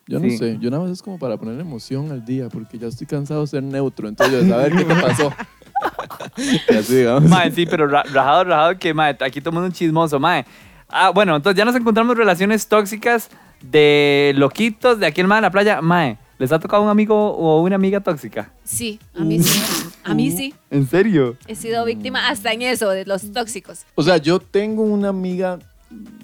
Yo 0.06 0.18
no 0.18 0.28
Sí. 0.28 0.38
sé, 0.38 0.58
yo 0.60 0.70
nada 0.70 0.82
más 0.82 0.92
es 0.92 1.02
como 1.02 1.18
para 1.18 1.36
poner 1.36 1.60
emoción 1.60 2.10
al 2.10 2.24
día, 2.24 2.48
porque 2.48 2.76
ya 2.78 2.88
estoy 2.88 3.06
cansado 3.06 3.42
de 3.42 3.46
ser 3.46 3.62
neutro, 3.62 4.08
entonces 4.08 4.44
yo, 4.46 4.54
a 4.54 4.58
ver 4.58 4.72
qué 4.72 4.84
te 4.84 4.94
pasó. 4.96 5.32
y 6.68 6.74
así, 6.74 6.96
digamos. 6.96 7.30
Mae, 7.30 7.50
sí, 7.52 7.64
pero 7.66 7.86
ra- 7.86 8.02
rajado, 8.02 8.44
rajado 8.44 8.78
que, 8.78 8.92
mae, 8.92 9.16
aquí 9.20 9.40
todo 9.40 9.50
el 9.50 9.54
mundo 9.54 9.68
es 9.68 9.74
chismoso, 9.74 10.18
mae. 10.18 10.44
Ah, 10.88 11.10
bueno, 11.10 11.36
entonces 11.36 11.56
ya 11.56 11.64
nos 11.64 11.76
encontramos 11.76 12.16
relaciones 12.16 12.66
tóxicas 12.66 13.30
de 13.62 14.32
loquitos 14.36 14.98
de 14.98 15.06
aquí 15.06 15.20
el 15.20 15.28
mae 15.28 15.36
de 15.38 15.42
la 15.42 15.50
playa. 15.52 15.80
Mae, 15.80 16.18
¿Les 16.40 16.50
ha 16.52 16.58
tocado 16.58 16.82
un 16.82 16.88
amigo 16.88 17.14
o 17.32 17.60
una 17.60 17.76
amiga 17.76 18.00
tóxica? 18.00 18.50
Sí, 18.64 18.98
a 19.14 19.22
mí 19.22 19.42
sí. 19.42 19.60
A 20.02 20.14
mí 20.14 20.30
sí. 20.30 20.54
¿En 20.70 20.88
serio? 20.88 21.36
He 21.46 21.54
sido 21.54 21.84
víctima 21.84 22.30
hasta 22.30 22.50
en 22.54 22.62
eso, 22.62 22.88
de 22.88 23.04
los 23.04 23.30
tóxicos. 23.30 23.80
O 23.94 24.02
sea, 24.02 24.16
yo 24.16 24.40
tengo 24.40 24.82
una 24.82 25.10
amiga 25.10 25.58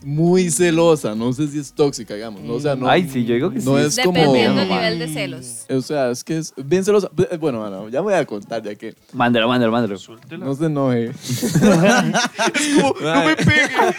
muy 0.02 0.50
celosa, 0.50 1.14
no 1.14 1.34
sé 1.34 1.48
si 1.48 1.58
es 1.58 1.70
tóxica, 1.70 2.14
digamos. 2.14 2.40
No, 2.40 2.54
o 2.54 2.60
sea, 2.60 2.74
no, 2.74 2.88
Ay, 2.88 3.06
sí, 3.06 3.26
yo 3.26 3.34
digo 3.34 3.50
que 3.50 3.58
no 3.58 3.76
sí. 3.76 3.84
es 3.84 3.98
como... 4.02 4.18
Dependiendo 4.18 4.60
del 4.60 4.68
nivel 4.70 4.98
de 5.00 5.08
celos. 5.08 5.66
O 5.68 5.82
sea, 5.82 6.10
es 6.10 6.24
que 6.24 6.38
es 6.38 6.54
bien 6.64 6.82
celosa. 6.82 7.10
Bueno, 7.38 7.60
bueno, 7.60 7.90
ya 7.90 8.00
voy 8.00 8.14
a 8.14 8.24
contar, 8.24 8.62
ya 8.62 8.74
que 8.74 8.94
Mándalo, 9.12 9.48
mándalo, 9.48 9.70
mándalo. 9.70 9.98
no 10.38 10.54
se 10.54 10.64
enoje. 10.64 11.10
no 13.02 13.24
me 13.26 13.36
pegue. 13.36 13.92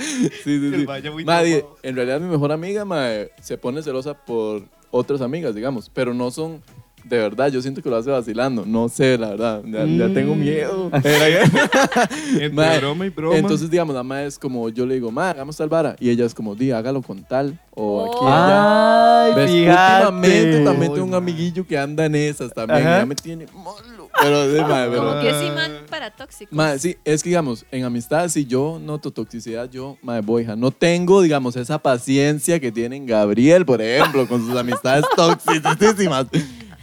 Sí, 0.43 0.59
sí, 0.59 0.71
sí. 0.77 0.85
vaya 0.85 1.11
muy 1.11 1.23
Madre, 1.23 1.63
en 1.83 1.95
realidad 1.95 2.19
mi 2.19 2.27
mejor 2.27 2.51
amiga 2.51 2.85
mae, 2.85 3.29
se 3.39 3.55
pone 3.59 3.83
celosa 3.83 4.15
por 4.15 4.63
otras 4.91 5.21
amigas, 5.21 5.55
digamos, 5.55 5.89
pero 5.89 6.13
no 6.13 6.31
son 6.31 6.61
de 7.09 7.17
verdad, 7.17 7.49
yo 7.51 7.61
siento 7.61 7.81
que 7.81 7.89
lo 7.89 7.95
hace 7.97 8.09
vacilando. 8.09 8.65
No 8.65 8.89
sé, 8.89 9.17
la 9.17 9.29
verdad. 9.29 9.61
Ya, 9.65 9.85
ya 9.85 10.13
tengo 10.13 10.35
Mm. 10.35 10.39
miedo. 10.39 10.89
Entre 10.93 12.49
Mae, 12.53 12.79
broma 12.79 13.05
y 13.05 13.09
broma. 13.09 13.37
Entonces, 13.37 13.69
digamos, 13.69 13.95
la 13.95 14.03
madre 14.03 14.27
es 14.27 14.37
como, 14.39 14.69
yo 14.69 14.85
le 14.85 14.95
digo, 14.95 15.11
ma, 15.11 15.29
hagamos 15.31 15.55
tal 15.57 15.69
vara. 15.69 15.95
Y 15.99 16.09
ella 16.09 16.25
es 16.25 16.33
como, 16.33 16.55
di, 16.55 16.71
hágalo 16.71 17.01
con 17.01 17.23
tal. 17.23 17.59
O 17.79 18.05
aquí, 18.05 18.17
Oh. 18.19 18.27
allá. 18.27 19.23
Ay. 19.25 19.31
Últimamente 19.31 20.63
también 20.63 20.93
tengo 20.93 21.05
un 21.07 21.13
amiguillo 21.13 21.65
que 21.67 21.77
anda 21.77 22.05
en 22.05 22.15
esas 22.15 22.51
también. 22.53 22.81
Ajá. 22.81 22.97
y 22.97 22.99
Ya 23.01 23.05
me 23.05 23.15
tiene 23.15 23.45
malo. 23.53 24.09
Pero, 24.19 24.47
de, 24.47 24.61
madre, 24.61 24.89
pero- 24.91 25.07
Como 25.09 25.21
que 25.21 25.29
es 25.29 25.43
imán 25.43 25.71
para 25.89 26.09
tóxicos. 26.09 26.51
Madre, 26.51 26.79
sí, 26.79 26.97
es 27.05 27.21
que 27.21 27.29
digamos, 27.29 27.65
en 27.71 27.83
amistad, 27.83 28.27
si 28.29 28.45
yo 28.45 28.79
noto 28.83 29.11
toxicidad, 29.11 29.69
yo, 29.69 29.97
madre, 30.01 30.21
voy, 30.21 30.43
ja, 30.45 30.55
no 30.55 30.71
tengo, 30.71 31.21
digamos, 31.21 31.55
esa 31.55 31.77
paciencia 31.77 32.59
que 32.59 32.71
tienen 32.71 33.05
Gabriel, 33.05 33.63
por 33.65 33.79
ejemplo, 33.81 34.27
con 34.27 34.43
sus 34.45 34.57
amistades 34.57 35.05
toxicísimas. 35.15 36.25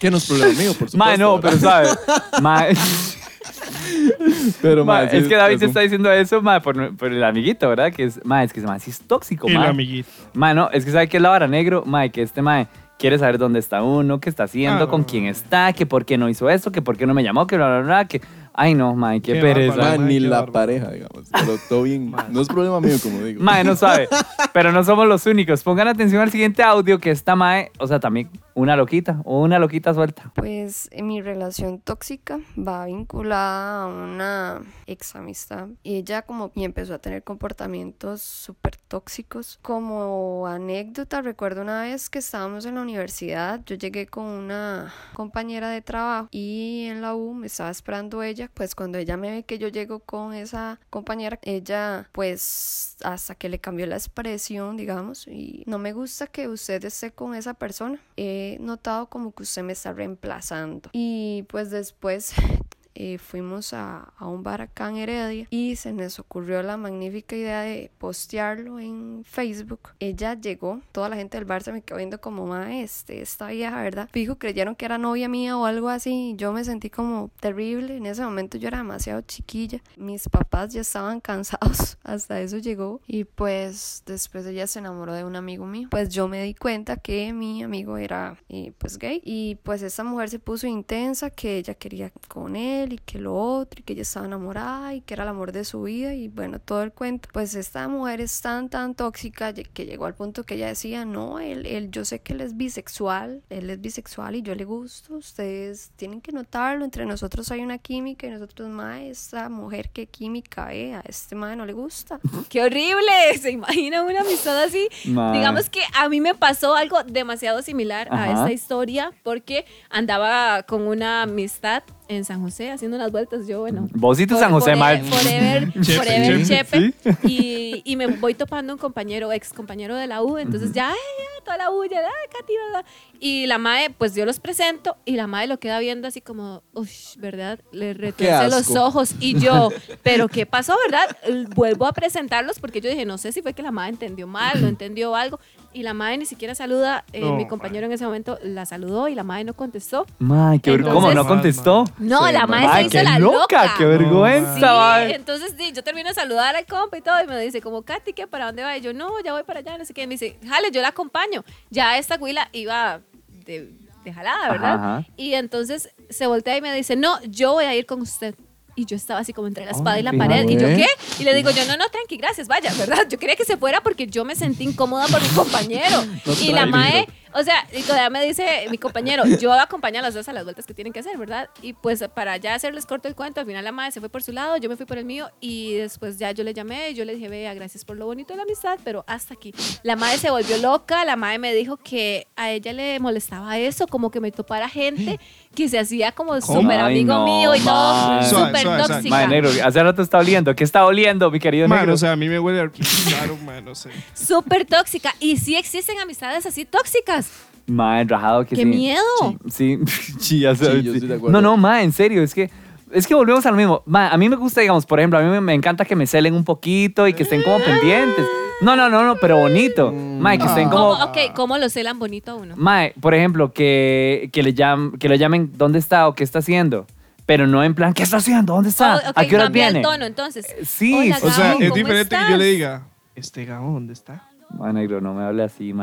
Que 0.04 0.10
no 0.10 0.18
es 0.18 0.26
problema 0.26 0.52
mío, 0.52 0.74
por 0.78 0.90
supuesto. 0.90 0.98
Mae, 0.98 1.16
no, 1.16 1.40
pero 1.40 1.54
¿verdad? 1.56 1.84
¿sabes? 1.96 2.42
Mae, 2.42 2.74
Pero, 4.60 4.84
mae, 4.84 5.04
mae, 5.06 5.10
sí, 5.10 5.16
es 5.16 5.28
que 5.28 5.34
David 5.36 5.58
te 5.58 5.64
un- 5.64 5.68
está 5.70 5.80
diciendo 5.80 6.12
eso, 6.12 6.42
mae, 6.42 6.60
por, 6.60 6.94
por 6.96 7.10
el 7.10 7.24
amiguito, 7.24 7.68
¿verdad? 7.70 7.90
Que 7.90 8.04
es, 8.04 8.20
mae, 8.24 8.44
es 8.44 8.52
que 8.52 8.60
ese 8.60 8.66
mae 8.66 8.78
sí 8.80 8.90
es 8.90 9.00
tóxico, 9.00 9.48
El 9.48 9.58
mae. 9.58 9.68
amiguito. 9.68 10.08
Mae, 10.34 10.54
no, 10.54 10.68
es 10.70 10.84
que 10.84 10.90
sabe 10.90 11.08
que 11.08 11.16
es 11.16 11.22
la 11.22 11.30
vara 11.30 11.46
negro, 11.48 11.84
mae, 11.86 12.10
que 12.10 12.20
este 12.20 12.42
mae 12.42 12.66
quiere 12.98 13.18
saber 13.18 13.38
dónde 13.38 13.58
está 13.60 13.82
uno, 13.82 14.20
qué 14.20 14.28
está 14.28 14.44
haciendo, 14.44 14.84
Ah, 14.84 14.88
con 14.88 15.04
quién 15.04 15.24
está, 15.26 15.72
que 15.72 15.86
por 15.86 16.04
qué 16.04 16.18
no 16.18 16.28
hizo 16.28 16.50
esto, 16.50 16.70
que 16.70 16.82
por 16.82 16.96
qué 16.98 17.06
no 17.06 17.14
me 17.14 17.22
llamó, 17.22 17.46
que 17.46 17.56
bla, 17.56 17.68
bla, 17.68 17.80
bla, 17.80 18.04
que... 18.06 18.20
Ay, 18.56 18.74
no, 18.74 18.94
mae, 18.94 19.20
qué, 19.20 19.34
Qué 19.34 19.40
pereza. 19.40 19.76
bárbaro. 19.76 19.90
Mae, 19.90 19.98
Mae, 19.98 20.08
ni 20.08 20.14
qué 20.14 20.20
la 20.20 20.36
bárbaro. 20.36 20.52
pareja, 20.52 20.90
digamos. 20.92 21.28
Pero 21.32 21.56
todo 21.68 21.82
bien. 21.82 22.14
No 22.30 22.40
es 22.40 22.48
problema 22.48 22.80
mío, 22.80 22.96
como 23.02 23.18
digo. 23.20 23.42
Mae, 23.42 23.64
no 23.64 23.74
sabe. 23.76 24.08
Pero 24.52 24.70
no 24.72 24.82
somos 24.84 25.06
los 25.08 25.26
únicos. 25.26 25.62
Pongan 25.62 25.88
atención 25.88 26.22
al 26.22 26.30
siguiente 26.30 26.62
audio 26.62 26.98
que 27.00 27.10
esta 27.10 27.34
Mae, 27.36 27.70
o 27.78 27.86
sea, 27.86 27.98
también 28.00 28.30
una 28.54 28.76
loquita 28.76 29.20
o 29.24 29.40
una 29.42 29.58
loquita 29.58 29.92
suelta. 29.94 30.30
Pues 30.36 30.88
mi 31.02 31.20
relación 31.20 31.80
tóxica 31.80 32.38
va 32.56 32.86
vinculada 32.86 33.82
a 33.82 33.86
una 33.86 34.60
ex 34.86 35.16
amistad 35.16 35.66
y 35.82 35.96
ella 35.96 36.22
como 36.22 36.52
y 36.54 36.62
empezó 36.64 36.94
a 36.94 36.98
tener 36.98 37.24
comportamientos 37.24 38.22
súper 38.22 38.76
tóxicos. 38.76 39.58
Como 39.62 40.46
anécdota, 40.46 41.20
recuerdo 41.22 41.62
una 41.62 41.82
vez 41.82 42.08
que 42.10 42.20
estábamos 42.20 42.64
en 42.66 42.76
la 42.76 42.82
universidad, 42.82 43.60
yo 43.66 43.74
llegué 43.74 44.06
con 44.06 44.24
una 44.24 44.92
compañera 45.14 45.68
de 45.70 45.82
trabajo 45.82 46.28
y 46.30 46.86
en 46.88 47.00
la 47.02 47.14
U 47.16 47.34
me 47.34 47.48
estaba 47.48 47.70
esperando 47.70 48.22
ella, 48.22 48.43
pues 48.52 48.74
cuando 48.74 48.98
ella 48.98 49.16
me 49.16 49.30
ve 49.30 49.42
que 49.44 49.59
yo 49.59 49.68
llego 49.68 50.00
con 50.00 50.35
esa 50.35 50.80
compañera, 50.90 51.38
ella 51.42 52.09
pues 52.12 52.96
hasta 53.02 53.35
que 53.35 53.48
le 53.48 53.59
cambió 53.59 53.87
la 53.87 53.96
expresión, 53.96 54.76
digamos, 54.76 55.26
y 55.28 55.64
no 55.66 55.78
me 55.78 55.92
gusta 55.92 56.26
que 56.26 56.48
usted 56.48 56.85
esté 56.85 57.12
con 57.12 57.35
esa 57.35 57.54
persona. 57.54 58.00
He 58.16 58.59
notado 58.61 59.09
como 59.09 59.33
que 59.33 59.44
usted 59.44 59.62
me 59.62 59.72
está 59.72 59.92
reemplazando. 59.92 60.90
Y 60.92 61.44
pues 61.48 61.70
después 61.70 62.35
eh, 62.94 63.18
fuimos 63.18 63.72
a, 63.72 64.12
a 64.16 64.26
un 64.26 64.42
bar 64.42 64.61
acá 64.61 64.88
en 64.88 64.96
Heredia 64.96 65.46
y 65.50 65.76
se 65.76 65.92
nos 65.92 66.18
ocurrió 66.18 66.62
la 66.62 66.76
magnífica 66.76 67.37
idea 67.37 67.62
de 67.62 67.90
postearlo 67.98 68.78
en 68.78 69.22
Facebook. 69.24 69.90
Ella 69.98 70.35
llegó, 70.35 70.80
toda 70.92 71.09
la 71.09 71.16
gente 71.16 71.37
del 71.37 71.44
bar 71.44 71.62
se 71.62 71.72
me 71.72 71.83
quedó 71.83 71.98
viendo 71.98 72.20
como, 72.20 72.46
ma, 72.46 72.78
este, 72.80 73.20
esta 73.20 73.48
vieja, 73.48 73.83
¿verdad? 73.83 74.09
Fijo, 74.12 74.37
creyeron 74.37 74.76
que 74.76 74.85
era 74.85 74.98
novia 74.98 75.28
mía 75.28 75.59
o 75.59 75.66
algo 75.66 75.88
así. 75.88 76.30
y 76.30 76.37
Yo 76.37 76.52
me 76.52 76.64
sentí 76.64 76.90
como 76.90 77.30
terrible. 77.40 77.96
En 77.96 78.07
ese 78.07 78.22
momento 78.22 78.59
yo 78.59 78.68
era 78.68 78.78
demasiado 78.78 79.20
chiquilla. 79.22 79.83
Mis 79.96 80.28
papás 80.28 80.72
ya 80.72 80.83
estaban 80.83 81.20
cansados. 81.20 81.98
Hasta 82.02 82.40
eso 82.40 82.59
llegó. 82.59 83.00
Y 83.07 83.24
pues 83.24 84.02
después 84.07 84.46
ella 84.46 84.66
se 84.66 84.78
enamoró 84.78 85.14
de 85.14 85.24
un 85.24 85.37
amigo 85.37 85.66
mío. 85.66 85.88
Pues 85.90 86.11
yo 86.11 86.28
me 86.28 86.42
di 86.42 86.54
cuenta 86.54 86.96
que 86.96 87.33
mi 87.33 87.62
amigo 87.62 87.96
era 87.98 88.37
eh, 88.48 88.72
pues 88.78 88.98
gay. 88.98 89.20
Y 89.24 89.57
pues 89.62 89.83
esta 89.83 90.04
mujer 90.04 90.30
se 90.30 90.38
puso 90.38 90.66
intensa, 90.66 91.30
que 91.30 91.59
ella 91.59 91.74
quería 91.74 92.12
con 92.28 92.57
él 92.57 92.83
y 92.92 92.98
que 92.98 93.18
lo 93.18 93.34
otro, 93.34 93.80
y 93.80 93.82
que 93.82 93.92
ella 93.94 94.02
estaba 94.02 94.26
enamorada 94.26 94.94
y 94.94 95.00
que 95.00 95.14
era 95.14 95.24
el 95.24 95.30
amor 95.30 95.52
de 95.52 95.64
su 95.64 95.82
vida. 95.82 96.14
Y 96.14 96.28
bueno, 96.28 96.58
todo 96.58 96.82
el 96.82 96.92
cuento. 96.92 97.28
Pues 97.32 97.54
esta 97.54 97.86
mujer 97.88 98.20
es 98.20 98.40
tan, 98.40 98.68
tan 98.68 98.94
tóxica 98.94 99.52
que 99.52 99.86
llegó 99.86 100.06
al 100.06 100.14
punto 100.14 100.44
que 100.44 100.54
ella 100.54 100.68
decía, 100.68 101.04
no, 101.04 101.38
él, 101.38 101.66
él, 101.66 101.90
yo 101.90 102.04
sé 102.04 102.20
que 102.20 102.32
él 102.32 102.40
es 102.40 102.56
bisexual, 102.56 103.42
él 103.50 103.70
es 103.70 103.80
bisexual 103.80 104.36
y 104.36 104.42
yo 104.42 104.54
le 104.54 104.64
gusto, 104.64 105.14
ustedes 105.14 105.90
tienen 105.96 106.20
que 106.20 106.32
notarlo, 106.32 106.84
entre 106.84 107.06
nosotros 107.06 107.50
hay 107.50 107.60
una 107.60 107.78
química 107.78 108.26
y 108.26 108.30
nosotros, 108.30 108.68
mae, 108.68 109.10
esta 109.10 109.48
mujer 109.48 109.90
qué 109.90 110.06
química, 110.06 110.72
eh, 110.74 110.94
a 110.94 111.00
este 111.00 111.34
mae 111.34 111.56
no 111.56 111.66
le 111.66 111.72
gusta. 111.72 112.20
¡Qué 112.48 112.62
horrible! 112.62 113.38
¿Se 113.40 113.50
imagina 113.50 114.02
una 114.02 114.20
amistad 114.20 114.62
así? 114.62 114.88
Mae. 115.06 115.38
Digamos 115.38 115.70
que 115.70 115.80
a 115.94 116.08
mí 116.08 116.20
me 116.20 116.34
pasó 116.34 116.74
algo 116.74 117.02
demasiado 117.04 117.62
similar 117.62 118.08
a 118.10 118.24
Ajá. 118.24 118.32
esta 118.32 118.52
historia 118.52 119.12
porque 119.22 119.64
andaba 119.90 120.62
con 120.64 120.82
una 120.82 121.22
amistad 121.22 121.82
en 122.08 122.24
San 122.24 122.42
José 122.42 122.70
haciendo 122.70 122.96
unas 122.96 123.10
vueltas. 123.12 123.46
Yo, 123.46 123.60
bueno. 123.60 123.88
Vos 123.92 124.18
y 124.20 124.26
tu 124.26 124.34
for- 124.34 124.42
San 124.42 124.52
José, 124.52 124.76
mae. 124.76 125.02
Forever, 125.02 125.72
Chepe, 125.82 125.96
forever 125.96 126.46
chepe. 126.46 126.92
chepe. 127.02 127.28
Y, 127.28 127.82
y 127.84 127.96
me 127.96 128.06
voy 128.06 128.34
topando 128.34 128.72
un 128.72 128.78
compañero, 128.78 129.32
ex 129.32 129.52
compañero 129.52 129.96
de 129.96 130.06
la 130.06 130.22
U. 130.22 130.38
Entonces 130.38 130.72
ya, 130.72 130.90
ay, 130.90 130.94
ya, 131.18 131.44
toda 131.44 131.56
la 131.58 131.70
U, 131.70 131.84
ya, 131.84 131.98
ay, 132.00 132.28
Katy, 132.32 132.52
bla, 132.70 132.80
bla. 132.80 132.84
Y 133.26 133.46
la 133.46 133.56
mae, 133.56 133.88
pues 133.88 134.14
yo 134.14 134.26
los 134.26 134.38
presento 134.38 134.98
y 135.06 135.16
la 135.16 135.26
mae 135.26 135.46
lo 135.46 135.58
queda 135.58 135.78
viendo 135.78 136.06
así 136.06 136.20
como, 136.20 136.62
uff, 136.74 137.16
¿verdad? 137.16 137.58
Le 137.72 137.94
retuerce 137.94 138.50
los 138.50 138.76
ojos. 138.76 139.14
Y 139.18 139.38
yo, 139.40 139.70
¿pero 140.02 140.28
qué 140.28 140.44
pasó, 140.44 140.76
verdad? 140.84 141.16
Vuelvo 141.54 141.87
a 141.87 141.94
presentarlos 141.94 142.58
porque 142.60 142.82
yo 142.82 142.90
dije, 142.90 143.06
no 143.06 143.16
sé 143.16 143.32
si 143.32 143.40
fue 143.40 143.54
que 143.54 143.62
la 143.62 143.70
mae 143.70 143.88
entendió 143.88 144.26
mal 144.26 144.62
o 144.62 144.68
entendió 144.68 145.16
algo. 145.16 145.40
Y 145.72 145.84
la 145.84 145.94
mae 145.94 146.18
ni 146.18 146.26
siquiera 146.26 146.54
saluda. 146.54 147.06
Eh, 147.14 147.20
No, 147.22 147.32
mi 147.34 147.48
compañero 147.48 147.87
en 147.87 147.92
ese 147.92 148.04
momento 148.04 148.38
la 148.42 148.66
saludó 148.66 149.08
y 149.08 149.14
la 149.14 149.24
mae 149.24 149.42
no 149.42 149.54
contestó. 149.54 150.04
Mae, 150.18 150.60
qué 150.60 150.74
Entonces- 150.74 150.94
¿Cómo 150.94 151.14
no 151.14 151.26
contestó? 151.26 151.84
No, 151.98 152.26
Sí, 152.26 152.32
la 152.34 152.46
Mae, 152.46 152.84
se 152.84 152.90
qué 152.90 152.98
hizo 152.98 153.10
la 153.10 153.18
loca, 153.18 153.38
loca. 153.64 153.74
qué 153.78 153.84
vergüenza, 153.87 154.54
Sí, 154.56 154.60
mae. 154.60 155.14
entonces 155.14 155.54
sí, 155.58 155.72
yo 155.72 155.82
termino 155.82 156.10
de 156.10 156.14
saludar 156.14 156.56
al 156.56 156.66
compa 156.66 156.98
y 156.98 157.00
todo, 157.00 157.24
y 157.24 157.26
me 157.26 157.40
dice 157.40 157.62
como, 157.62 157.80
Katy, 157.84 158.12
¿qué? 158.12 158.26
¿Para 158.26 158.44
dónde 158.44 158.62
va? 158.62 158.76
Y 158.76 158.82
yo, 158.82 158.92
no, 158.92 159.18
ya 159.24 159.32
voy 159.32 159.44
para 159.44 159.60
allá, 159.60 159.78
no 159.78 159.87
sé 159.87 159.94
qué. 159.94 160.02
Y 160.02 160.06
me 160.08 160.12
dice, 160.14 160.38
jale, 160.46 160.70
yo 160.70 160.82
la 160.82 160.88
acompaño. 160.88 161.42
Ya 161.70 161.96
esta 161.96 162.18
güila 162.18 162.50
iba 162.52 163.00
de, 163.44 163.70
de 164.04 164.12
jalada, 164.12 164.50
¿verdad? 164.50 164.74
Ajá, 164.74 164.96
ajá. 164.98 165.09
Y 165.16 165.35
entonces 165.35 165.90
se 166.11 166.26
voltea 166.26 166.57
y 166.57 166.61
me 166.61 166.74
dice, 166.74 166.96
no, 166.96 167.22
yo 167.24 167.52
voy 167.52 167.64
a 167.64 167.74
ir 167.74 167.87
con 167.87 168.00
usted. 168.00 168.35
Y 168.76 168.87
yo 168.87 168.96
estaba 168.96 169.20
así 169.20 169.33
como 169.33 169.46
entre 169.46 169.64
la 169.64 169.70
espada 169.70 170.00
y 170.00 170.02
la 170.02 170.12
pared. 170.12 170.48
Y 170.48 170.54
yo, 170.54 170.66
¿qué? 170.66 170.87
Y 171.20 171.22
le 171.22 171.33
digo 171.33 171.50
yo, 171.50 171.64
no, 171.66 171.76
no, 171.76 171.88
tranqui, 171.90 172.16
gracias, 172.16 172.48
vaya, 172.48 172.72
¿verdad? 172.76 173.07
Yo 173.09 173.18
quería 173.18 173.37
que 173.37 173.44
se 173.44 173.57
fuera 173.57 173.80
porque 173.80 174.09
yo 174.09 174.24
me 174.24 174.35
sentí 174.35 174.64
incómoda 174.64 175.07
por 175.07 175.22
mi 175.22 175.28
compañero. 175.28 176.04
y 176.42 176.50
la 176.50 176.66
mae, 176.66 177.07
o 177.34 177.42
sea, 177.42 177.66
y 177.72 177.82
todavía 177.82 178.10
me 178.10 178.24
dice 178.24 178.66
mi 178.70 178.78
compañero, 178.78 179.24
yo 179.40 179.52
acompaño 179.52 179.98
a 179.98 180.02
las 180.02 180.14
dos 180.14 180.28
a 180.28 180.32
las 180.32 180.44
vueltas 180.44 180.66
que 180.66 180.74
tienen 180.74 180.92
que 180.92 181.00
hacer, 181.00 181.18
¿verdad? 181.18 181.50
Y 181.62 181.72
pues 181.72 182.04
para 182.14 182.36
ya 182.36 182.54
hacerles 182.54 182.86
corto 182.86 183.08
el 183.08 183.14
cuento, 183.14 183.40
al 183.40 183.46
final 183.46 183.64
la 183.64 183.72
mae 183.72 183.90
se 183.90 184.00
fue 184.00 184.08
por 184.08 184.22
su 184.22 184.32
lado, 184.32 184.56
yo 184.56 184.68
me 184.68 184.76
fui 184.76 184.86
por 184.86 184.98
el 184.98 185.04
mío 185.04 185.30
y 185.40 185.74
después 185.74 186.18
ya 186.18 186.30
yo 186.32 186.44
le 186.44 186.54
llamé, 186.54 186.94
yo 186.94 187.04
le 187.04 187.14
dije, 187.14 187.28
vea, 187.28 187.52
gracias 187.54 187.84
por 187.84 187.96
lo 187.96 188.06
bonito 188.06 188.32
de 188.32 188.36
la 188.36 188.42
amistad, 188.44 188.78
pero 188.84 189.04
hasta 189.06 189.34
aquí. 189.34 189.52
La 189.82 189.96
mae 189.96 190.16
se 190.18 190.30
volvió 190.30 190.56
loca, 190.58 191.04
la 191.04 191.16
mae 191.16 191.38
me 191.38 191.52
dijo 191.54 191.76
que 191.76 192.28
a 192.36 192.50
ella 192.50 192.72
le 192.72 193.00
molestaba 193.00 193.58
eso, 193.58 193.86
como 193.86 194.10
que 194.10 194.20
me 194.20 194.30
topara 194.30 194.68
gente 194.68 195.18
que 195.54 195.68
se 195.68 195.78
hacía 195.78 196.12
como 196.12 196.40
súper 196.40 196.80
amigo 196.80 197.14
no, 197.14 197.24
mío 197.24 197.54
y 197.54 197.60
todo, 197.60 198.22
súper 198.22 198.64
tóxica. 198.64 199.10
Mae, 199.10 199.28
negro, 199.28 199.50
hace 199.64 199.82
rato 199.82 200.02
está 200.02 200.18
oliendo. 200.18 200.54
¿Qué 200.54 200.64
está 200.64 200.84
oliendo, 200.84 201.30
mi 201.30 201.40
querido 201.40 201.68
Man, 201.68 201.80
negro? 201.80 201.94
o 201.94 201.96
sea, 201.96 202.12
a 202.12 202.16
mí 202.16 202.28
me 202.28 202.38
huele 202.38 202.60
a 202.60 202.70
claro, 203.08 203.36
man, 203.38 203.64
no 203.64 203.74
sé. 203.74 203.90
Súper 204.14 204.64
tóxica. 204.64 205.14
Y 205.20 205.36
sí 205.36 205.56
existen 205.56 205.98
amistades 205.98 206.46
así 206.46 206.64
tóxicas. 206.64 207.23
Mae, 207.66 208.04
rajado 208.04 208.44
que 208.44 208.56
¡Qué 208.56 208.62
sí. 208.62 208.66
miedo! 208.66 209.02
Sí, 209.48 209.78
sí, 210.18 210.40
ya 210.40 210.54
sabes. 210.54 210.78
Sí, 210.78 210.82
yo 210.82 210.92
sí. 210.92 210.98
estoy 210.98 211.08
de 211.08 211.14
acuerdo. 211.14 211.32
No, 211.32 211.40
no, 211.40 211.56
ma, 211.56 211.82
en 211.82 211.92
serio, 211.92 212.22
es 212.22 212.34
que 212.34 212.50
es 212.92 213.06
que 213.06 213.14
volvemos 213.14 213.44
a 213.44 213.50
lo 213.50 213.56
mismo. 213.56 213.82
Ma, 213.87 214.08
a 214.08 214.16
mí 214.16 214.28
me 214.28 214.37
gusta, 214.37 214.60
digamos, 214.60 214.87
por 214.87 215.00
ejemplo, 215.00 215.18
a 215.18 215.22
mí 215.22 215.28
me, 215.28 215.40
me 215.40 215.54
encanta 215.54 215.84
que 215.84 215.96
me 215.96 216.06
celen 216.06 216.34
un 216.34 216.44
poquito 216.44 217.08
y 217.08 217.14
que 217.14 217.24
estén 217.24 217.42
como 217.42 217.58
pendientes. 217.58 218.24
No, 218.60 218.76
no, 218.76 218.88
no, 218.88 219.04
no, 219.04 219.16
pero 219.16 219.37
bonito. 219.38 219.92
Ma, 219.92 220.37
que 220.38 220.44
estén 220.44 220.70
como 220.70 220.90
¿Cómo, 220.90 221.04
ok, 221.04 221.18
¿cómo 221.34 221.58
lo 221.58 221.68
celan 221.68 221.98
bonito 221.98 222.32
a 222.32 222.34
uno? 222.37 222.54
Mae, 222.56 222.94
por 223.00 223.14
ejemplo, 223.14 223.52
que, 223.52 224.30
que, 224.32 224.42
le 224.42 224.54
llam, 224.54 224.96
que 224.98 225.08
lo 225.08 225.16
llamen 225.16 225.50
dónde 225.56 225.78
está 225.78 226.06
o 226.06 226.14
qué 226.14 226.22
está 226.22 226.38
haciendo. 226.38 226.87
Pero 227.26 227.46
no 227.46 227.64
en 227.64 227.74
plan, 227.74 227.94
¿qué 227.94 228.02
está 228.02 228.18
haciendo? 228.18 228.54
¿Dónde 228.54 228.68
está? 228.68 228.96
Oh, 228.96 229.10
ok, 229.10 229.12
¿A 229.16 229.26
qué 229.26 229.34
hora 229.34 229.44
cambia 229.46 229.64
viene? 229.64 229.78
el 229.80 229.84
tono, 229.84 230.04
entonces. 230.04 230.46
sí, 230.62 230.94
Hola, 230.94 231.16
sí. 231.18 231.26
O 231.26 231.30
sea, 231.30 231.44
Gabo, 231.48 231.60
es 231.60 231.68
¿cómo 231.70 231.76
diferente 231.76 232.08
que 232.10 232.16
yo 232.16 232.22
estás? 232.26 232.38
le 232.38 232.44
diga, 232.44 232.87
este 233.14 233.44
Gabo, 233.44 233.72
¿dónde 233.72 233.92
está? 233.94 234.28
Ma, 234.58 234.72
negro, 234.72 235.00
no 235.00 235.14
me 235.14 235.24
hable 235.24 235.42
así, 235.42 235.72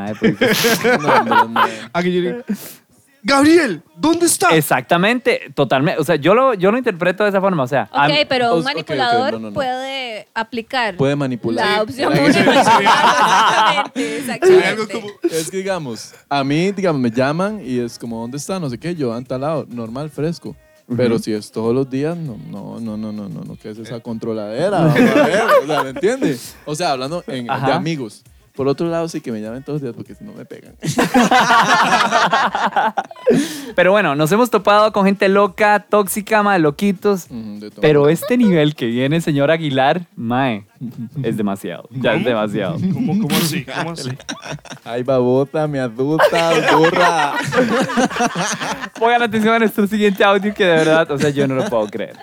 Gabriel, 3.24 3.84
¿dónde 3.98 4.26
está? 4.26 4.50
Exactamente, 4.50 5.52
totalmente. 5.54 6.02
O 6.02 6.04
sea, 6.04 6.16
yo 6.16 6.34
lo, 6.34 6.56
yo 6.56 6.72
lo 6.72 6.78
interpreto 6.80 7.24
de 7.24 7.30
esa 7.30 7.40
forma. 7.40 7.62
O 7.62 7.68
sea, 7.68 7.88
Ok, 7.94 8.26
pero 8.28 8.54
Os- 8.56 8.56
un 8.56 8.62
ok, 8.62 8.66
ok, 8.70 8.74
manipulador 8.74 9.34
no, 9.34 9.40
no, 9.40 9.48
no. 9.50 9.54
puede 9.54 10.28
aplicar 10.34 10.98
Puede 10.98 11.16
manipular. 11.16 11.68
la 11.78 11.84
opción 11.84 12.14
uno. 12.14 12.22
Exactamente, 13.96 14.66
Algo 14.68 14.84
exactamente. 14.84 14.94
como... 14.94 15.08
Es 15.30 15.52
que 15.52 15.58
digamos, 15.58 16.14
a 16.30 16.44
mí, 16.44 16.72
digamos, 16.72 17.00
me 17.00 17.12
llaman 17.12 17.62
y 17.64 17.78
es 17.80 18.00
como, 18.00 18.22
¿dónde 18.22 18.38
está? 18.38 18.60
No 18.60 18.70
sé 18.72 18.80
qué, 18.80 18.96
yo 18.96 19.14
ante 19.14 19.36
al 19.36 19.42
lado, 19.42 19.66
normal, 19.70 20.10
fresco. 20.10 20.56
Pero 20.98 21.20
si 21.20 21.32
es 21.32 21.52
todos 21.52 21.74
los 21.76 21.90
días, 21.90 22.18
no, 22.18 22.38
no, 22.50 22.80
no, 22.80 22.98
no, 22.98 23.12
no, 23.14 23.30
no, 23.30 23.44
no, 23.46 23.56
¿qué 23.56 23.70
es 23.70 23.78
esa 23.78 24.00
controladera? 24.02 24.72
Vamos 24.82 24.96
a 24.98 25.24
ver, 25.28 25.44
o 25.64 25.68
sea, 25.68 25.84
¿me 25.84 25.90
entiendes? 25.92 26.56
O 26.66 26.76
sea, 26.76 26.92
hablando 26.92 27.24
en- 27.28 27.46
de 27.46 27.52
Ajá. 27.52 27.76
amigos. 27.76 28.24
Por 28.62 28.68
otro 28.68 28.88
lado, 28.88 29.10
sí 29.10 29.22
que 29.22 29.32
me 29.32 29.42
llamen 29.42 29.64
todos 29.64 29.78
los 29.78 29.82
días 29.82 29.96
porque 29.96 30.14
si 30.14 30.24
no 30.24 30.34
me 30.34 30.46
pegan. 30.46 30.76
Pero 33.76 33.92
bueno, 33.92 34.14
nos 34.14 34.32
hemos 34.32 34.52
topado 34.52 34.92
con 34.92 35.04
gente 35.04 35.28
loca, 35.30 35.84
tóxica, 35.90 36.44
mae, 36.44 36.60
loquitos. 36.60 37.26
Ujú, 37.32 37.60
de 37.60 37.72
todo. 37.72 37.82
Pero 37.82 38.08
este 38.08 38.38
nivel 38.38 38.76
que 38.76 38.86
viene 38.86 39.16
el 39.16 39.24
señor 39.24 39.50
Aguilar, 39.50 40.06
mae, 40.16 40.68
es 41.24 41.38
demasiado. 41.38 41.90
Ya 41.90 42.14
es 42.14 42.24
demasiado. 42.24 42.76
¿Cómo, 42.94 43.20
cómo 43.20 43.36
así? 43.36 43.66
¿Cómo 43.66 43.94
así? 43.94 44.12
Ay, 44.84 45.02
babota, 45.02 45.68
me 45.68 45.80
adulta, 45.80 46.52
burra. 46.78 47.34
Pongan 49.00 49.24
atención 49.24 49.56
a 49.56 49.58
nuestro 49.58 49.88
siguiente 49.88 50.24
audio 50.24 50.54
que 50.54 50.66
de 50.66 50.72
verdad, 50.72 51.10
o 51.10 51.18
sea, 51.18 51.32
yo 51.32 51.48
no 51.48 51.56
lo 51.56 51.66
puedo 51.66 51.88
creer. 51.88 52.16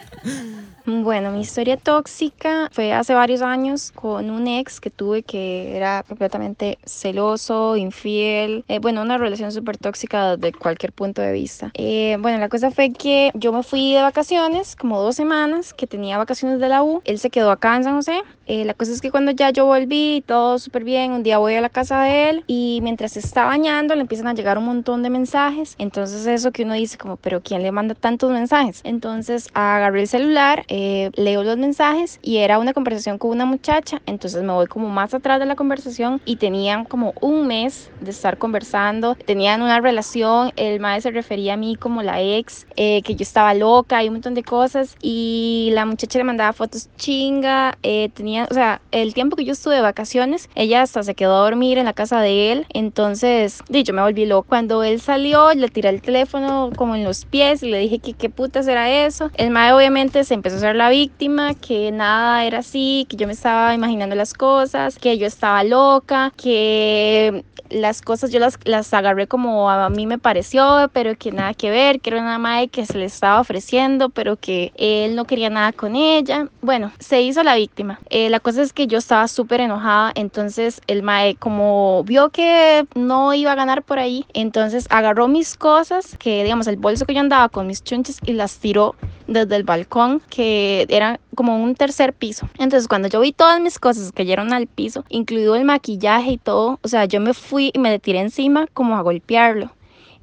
Bueno, 0.90 1.30
mi 1.30 1.42
historia 1.42 1.76
tóxica 1.76 2.70
fue 2.72 2.94
hace 2.94 3.12
varios 3.12 3.42
años 3.42 3.92
con 3.92 4.30
un 4.30 4.46
ex 4.48 4.80
que 4.80 4.88
tuve 4.88 5.22
que 5.22 5.76
era 5.76 6.02
completamente 6.02 6.78
celoso, 6.86 7.76
infiel, 7.76 8.64
eh, 8.68 8.78
bueno, 8.78 9.02
una 9.02 9.18
relación 9.18 9.52
súper 9.52 9.76
tóxica 9.76 10.38
desde 10.38 10.56
cualquier 10.56 10.94
punto 10.94 11.20
de 11.20 11.32
vista. 11.32 11.70
Eh, 11.74 12.16
bueno, 12.20 12.38
la 12.38 12.48
cosa 12.48 12.70
fue 12.70 12.90
que 12.94 13.30
yo 13.34 13.52
me 13.52 13.62
fui 13.62 13.92
de 13.92 14.00
vacaciones, 14.00 14.76
como 14.76 15.02
dos 15.02 15.14
semanas, 15.14 15.74
que 15.74 15.86
tenía 15.86 16.16
vacaciones 16.16 16.58
de 16.58 16.70
la 16.70 16.82
U, 16.82 17.02
él 17.04 17.18
se 17.18 17.28
quedó 17.28 17.50
acá 17.50 17.76
en 17.76 17.84
San 17.84 17.94
José. 17.94 18.22
Eh, 18.48 18.64
la 18.64 18.72
cosa 18.72 18.92
es 18.92 19.02
que 19.02 19.10
cuando 19.10 19.30
ya 19.32 19.50
yo 19.50 19.66
volví, 19.66 20.24
todo 20.26 20.58
súper 20.58 20.82
bien, 20.82 21.12
un 21.12 21.22
día 21.22 21.36
voy 21.36 21.54
a 21.54 21.60
la 21.60 21.68
casa 21.68 22.02
de 22.02 22.30
él 22.30 22.44
y 22.46 22.80
mientras 22.82 23.12
se 23.12 23.20
está 23.20 23.44
bañando 23.44 23.94
le 23.94 24.00
empiezan 24.00 24.26
a 24.26 24.32
llegar 24.32 24.56
un 24.56 24.64
montón 24.64 25.02
de 25.02 25.10
mensajes. 25.10 25.74
Entonces 25.78 26.26
eso 26.26 26.50
que 26.50 26.64
uno 26.64 26.72
dice 26.72 26.96
como, 26.96 27.16
pero 27.16 27.42
¿quién 27.42 27.62
le 27.62 27.72
manda 27.72 27.94
tantos 27.94 28.30
mensajes? 28.32 28.80
Entonces 28.84 29.48
agarré 29.52 30.00
el 30.00 30.08
celular, 30.08 30.64
eh, 30.68 31.10
leo 31.14 31.44
los 31.44 31.58
mensajes 31.58 32.18
y 32.22 32.38
era 32.38 32.58
una 32.58 32.72
conversación 32.72 33.18
con 33.18 33.32
una 33.32 33.44
muchacha. 33.44 34.00
Entonces 34.06 34.42
me 34.42 34.52
voy 34.52 34.66
como 34.66 34.88
más 34.88 35.12
atrás 35.12 35.38
de 35.40 35.46
la 35.46 35.54
conversación 35.54 36.22
y 36.24 36.36
tenían 36.36 36.86
como 36.86 37.12
un 37.20 37.46
mes 37.46 37.90
de 38.00 38.10
estar 38.10 38.38
conversando. 38.38 39.14
Tenían 39.26 39.60
una 39.60 39.80
relación, 39.80 40.52
el 40.56 40.80
maestro 40.80 40.98
se 40.98 41.10
refería 41.12 41.54
a 41.54 41.56
mí 41.56 41.76
como 41.76 42.02
la 42.02 42.20
ex, 42.20 42.66
eh, 42.76 43.02
que 43.02 43.14
yo 43.14 43.22
estaba 43.22 43.54
loca 43.54 44.02
y 44.02 44.08
un 44.08 44.14
montón 44.14 44.34
de 44.34 44.42
cosas. 44.42 44.96
Y 45.00 45.70
la 45.74 45.84
muchacha 45.86 46.18
le 46.18 46.24
mandaba 46.24 46.52
fotos 46.52 46.88
chinga, 46.96 47.78
eh, 47.82 48.08
o 48.50 48.54
sea, 48.54 48.80
el 48.90 49.14
tiempo 49.14 49.36
que 49.36 49.44
yo 49.44 49.52
estuve 49.52 49.76
de 49.76 49.80
vacaciones, 49.80 50.48
ella 50.54 50.82
hasta 50.82 51.02
se 51.02 51.14
quedó 51.14 51.36
a 51.36 51.44
dormir 51.44 51.78
en 51.78 51.84
la 51.84 51.92
casa 51.92 52.20
de 52.20 52.52
él. 52.52 52.66
Entonces, 52.70 53.62
yo 53.68 53.94
me 53.94 54.02
volví 54.02 54.26
loca. 54.26 54.48
Cuando 54.48 54.82
él 54.82 55.00
salió, 55.00 55.52
le 55.54 55.68
tiré 55.68 55.88
el 55.88 56.02
teléfono 56.02 56.70
como 56.76 56.94
en 56.94 57.04
los 57.04 57.24
pies 57.24 57.62
y 57.62 57.70
le 57.70 57.78
dije 57.78 57.98
que 57.98 58.14
qué 58.14 58.30
putas 58.30 58.66
era 58.68 58.90
eso. 58.90 59.30
El 59.34 59.50
mae 59.50 59.72
obviamente 59.72 60.24
se 60.24 60.34
empezó 60.34 60.56
a 60.56 60.60
ser 60.60 60.76
la 60.76 60.90
víctima, 60.90 61.54
que 61.54 61.90
nada 61.92 62.44
era 62.44 62.58
así, 62.58 63.06
que 63.08 63.16
yo 63.16 63.26
me 63.26 63.32
estaba 63.32 63.74
imaginando 63.74 64.14
las 64.14 64.34
cosas, 64.34 64.98
que 64.98 65.18
yo 65.18 65.26
estaba 65.26 65.64
loca, 65.64 66.32
que 66.36 67.44
las 67.70 68.02
cosas 68.02 68.30
yo 68.30 68.40
las, 68.40 68.58
las 68.64 68.92
agarré 68.94 69.26
como 69.26 69.70
a 69.70 69.88
mí 69.90 70.06
me 70.06 70.18
pareció, 70.18 70.90
pero 70.92 71.16
que 71.16 71.32
nada 71.32 71.54
que 71.54 71.70
ver, 71.70 72.00
que 72.00 72.10
era 72.10 72.20
una 72.20 72.38
madre 72.38 72.68
que 72.68 72.86
se 72.86 72.98
le 72.98 73.04
estaba 73.04 73.40
ofreciendo, 73.40 74.08
pero 74.10 74.36
que 74.36 74.72
él 74.76 75.16
no 75.16 75.24
quería 75.24 75.50
nada 75.50 75.72
con 75.72 75.96
ella. 75.96 76.48
Bueno, 76.62 76.92
se 76.98 77.22
hizo 77.22 77.42
la 77.42 77.56
víctima. 77.56 78.00
Eh, 78.10 78.30
la 78.30 78.40
cosa 78.40 78.62
es 78.62 78.72
que 78.72 78.86
yo 78.86 78.98
estaba 78.98 79.28
súper 79.28 79.60
enojada, 79.60 80.12
entonces 80.14 80.80
el 80.86 81.02
mae 81.02 81.34
como 81.36 82.04
vio 82.04 82.30
que 82.30 82.86
no 82.94 83.34
iba 83.34 83.52
a 83.52 83.56
ganar 83.56 83.82
por 83.82 83.98
ahí, 83.98 84.26
entonces 84.34 84.86
agarró 84.90 85.28
mis 85.28 85.56
cosas, 85.56 86.16
que 86.18 86.44
digamos 86.44 86.66
el 86.66 86.76
bolso 86.76 87.06
que 87.06 87.14
yo 87.14 87.20
andaba 87.20 87.48
con 87.48 87.66
mis 87.66 87.82
chunches 87.82 88.18
y 88.24 88.32
las 88.32 88.58
tiró 88.58 88.94
desde 89.28 89.56
el 89.56 89.62
balcón, 89.62 90.20
que 90.28 90.86
era 90.88 91.20
como 91.36 91.62
un 91.62 91.76
tercer 91.76 92.12
piso. 92.12 92.48
Entonces 92.58 92.88
cuando 92.88 93.08
yo 93.08 93.20
vi 93.20 93.32
todas 93.32 93.60
mis 93.60 93.78
cosas 93.78 94.10
cayeron 94.10 94.52
al 94.52 94.66
piso, 94.66 95.04
incluido 95.08 95.54
el 95.54 95.64
maquillaje 95.64 96.32
y 96.32 96.38
todo, 96.38 96.80
o 96.82 96.88
sea, 96.88 97.04
yo 97.04 97.20
me 97.20 97.34
fui 97.34 97.70
y 97.72 97.78
me 97.78 97.90
le 97.90 97.98
tiré 98.00 98.20
encima 98.20 98.66
como 98.72 98.96
a 98.96 99.02
golpearlo. 99.02 99.70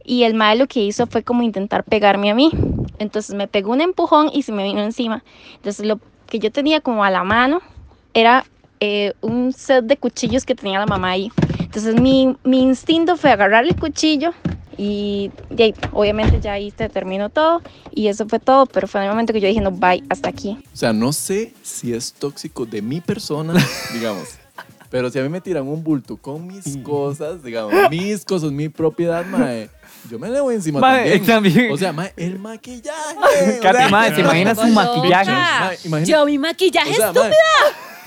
Y 0.03 0.23
el 0.23 0.33
mae 0.33 0.55
lo 0.55 0.67
que 0.67 0.81
hizo 0.81 1.07
fue 1.07 1.23
como 1.23 1.41
intentar 1.41 1.83
pegarme 1.83 2.29
a 2.29 2.35
mí. 2.35 2.51
Entonces 2.99 3.35
me 3.35 3.47
pegó 3.47 3.71
un 3.71 3.81
empujón 3.81 4.29
y 4.33 4.43
se 4.43 4.51
me 4.51 4.63
vino 4.63 4.81
encima. 4.81 5.23
Entonces 5.55 5.85
lo 5.85 5.99
que 6.27 6.39
yo 6.39 6.51
tenía 6.51 6.81
como 6.81 7.03
a 7.03 7.09
la 7.09 7.23
mano 7.23 7.61
era 8.13 8.45
eh, 8.79 9.13
un 9.21 9.53
set 9.53 9.85
de 9.85 9.97
cuchillos 9.97 10.45
que 10.45 10.55
tenía 10.55 10.79
la 10.79 10.85
mamá 10.85 11.11
ahí. 11.11 11.31
Entonces 11.59 11.99
mi, 11.99 12.35
mi 12.43 12.61
instinto 12.61 13.17
fue 13.17 13.31
agarrar 13.31 13.65
el 13.65 13.75
cuchillo 13.75 14.33
y, 14.77 15.31
y 15.55 15.61
ahí, 15.63 15.73
obviamente 15.93 16.39
ya 16.41 16.53
ahí 16.53 16.71
se 16.77 16.89
terminó 16.89 17.29
todo 17.29 17.61
y 17.91 18.07
eso 18.07 18.27
fue 18.27 18.39
todo, 18.39 18.65
pero 18.65 18.87
fue 18.87 19.01
en 19.01 19.05
el 19.05 19.11
momento 19.11 19.33
que 19.33 19.41
yo 19.41 19.47
dije, 19.47 19.61
no, 19.61 19.71
bye, 19.71 20.03
hasta 20.09 20.29
aquí. 20.29 20.57
O 20.73 20.77
sea, 20.77 20.93
no 20.93 21.13
sé 21.13 21.53
si 21.63 21.93
es 21.93 22.13
tóxico 22.13 22.65
de 22.65 22.81
mi 22.81 23.01
persona, 23.01 23.53
digamos. 23.93 24.27
Pero 24.89 25.09
si 25.09 25.19
a 25.19 25.23
mí 25.23 25.29
me 25.29 25.41
tiran 25.41 25.67
un 25.67 25.83
bulto 25.83 26.15
con 26.15 26.45
mis 26.47 26.77
cosas, 26.77 27.43
digamos, 27.43 27.73
mis 27.89 28.23
cosas, 28.23 28.51
mi 28.51 28.69
propiedad, 28.69 29.25
mae, 29.25 29.69
yo 30.09 30.19
me 30.19 30.29
le 30.29 30.39
voy 30.39 30.55
encima 30.55 30.79
Mae, 30.79 31.19
también. 31.19 31.25
también. 31.25 31.71
O 31.73 31.77
sea, 31.77 31.91
mae, 31.91 32.13
el 32.15 32.39
maquillaje. 32.39 33.17
o 33.17 33.61
Katy, 33.61 33.77
sea, 33.77 33.89
mae, 33.89 34.15
¿se 34.15 34.21
imagina 34.21 34.55
su 34.55 34.67
maquillaje? 34.67 35.31
Mae, 35.31 35.77
imagina- 35.85 36.07
Yo 36.07 36.25
mi 36.25 36.37
maquillaje 36.37 36.91
o 36.91 36.95
sea, 36.95 37.07
estúpida. 37.07 37.33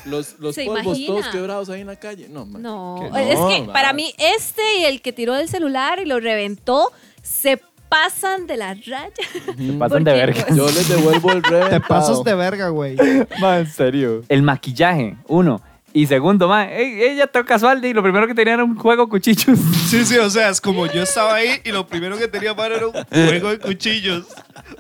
Los 0.09 0.38
los 0.38 0.55
¿Se 0.55 0.64
polvos 0.64 0.85
imagina? 0.99 1.07
todos 1.09 1.27
quebrados 1.29 1.68
ahí 1.71 1.81
en 1.83 1.87
la 1.87 1.97
calle. 1.97 2.29
No, 2.29 2.47
mae. 2.47 2.62
No, 2.62 2.97
Que 3.03 3.11
no, 3.11 3.16
es 3.18 3.38
que 3.66 3.73
para 3.73 3.92
mí 3.92 4.12
este 4.18 4.62
y 4.81 4.85
el 4.85 5.01
que 5.03 5.12
tiró 5.12 5.37
el 5.37 5.49
celular 5.49 6.01
y 6.01 6.05
lo 6.07 6.18
reventó 6.21 6.90
se 7.23 7.61
pasan 7.88 8.47
de 8.47 8.57
la 8.57 8.75
raya. 8.75 9.12
Se 9.57 9.73
pasan 9.79 10.05
de 10.05 10.12
verga. 10.12 10.44
pues, 10.47 10.57
Yo 10.57 10.66
les 10.66 10.88
devuelvo 10.88 11.33
el 11.33 11.42
reventado. 11.42 11.81
Te 11.81 11.81
pasas 11.87 12.25
de 12.25 12.35
verga, 12.35 12.68
güey. 12.68 12.97
Ma, 13.40 13.59
en 13.59 13.66
serio. 13.71 14.23
El 14.29 14.42
maquillaje, 14.42 15.16
uno. 15.27 15.61
Y 15.94 16.07
segundo, 16.07 16.49
ma, 16.49 16.71
ey, 16.71 17.03
ella 17.03 17.27
toca 17.27 17.47
casual 17.47 17.83
y 17.83 17.94
lo 17.94 18.03
primero 18.03 18.27
que 18.27 18.35
tenía 18.35 18.53
era 18.55 18.62
un 18.64 18.77
juego 18.77 19.09
cuchillos. 19.09 19.59
Sí, 19.88 20.05
sí, 20.05 20.18
o 20.18 20.29
sea, 20.29 20.51
es 20.51 20.61
como 20.61 20.85
yo 20.87 21.03
estaba 21.03 21.35
ahí 21.37 21.61
y 21.64 21.73
lo 21.73 21.87
primero 21.87 22.18
que 22.18 22.29
tenía 22.29 22.55
para 22.55 22.77
era 22.77 22.87
un 22.88 22.92
juego 22.92 23.51
de 23.51 23.59
cuchillos. 23.59 24.27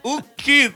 Un 0.02 0.22
kit. 0.36 0.72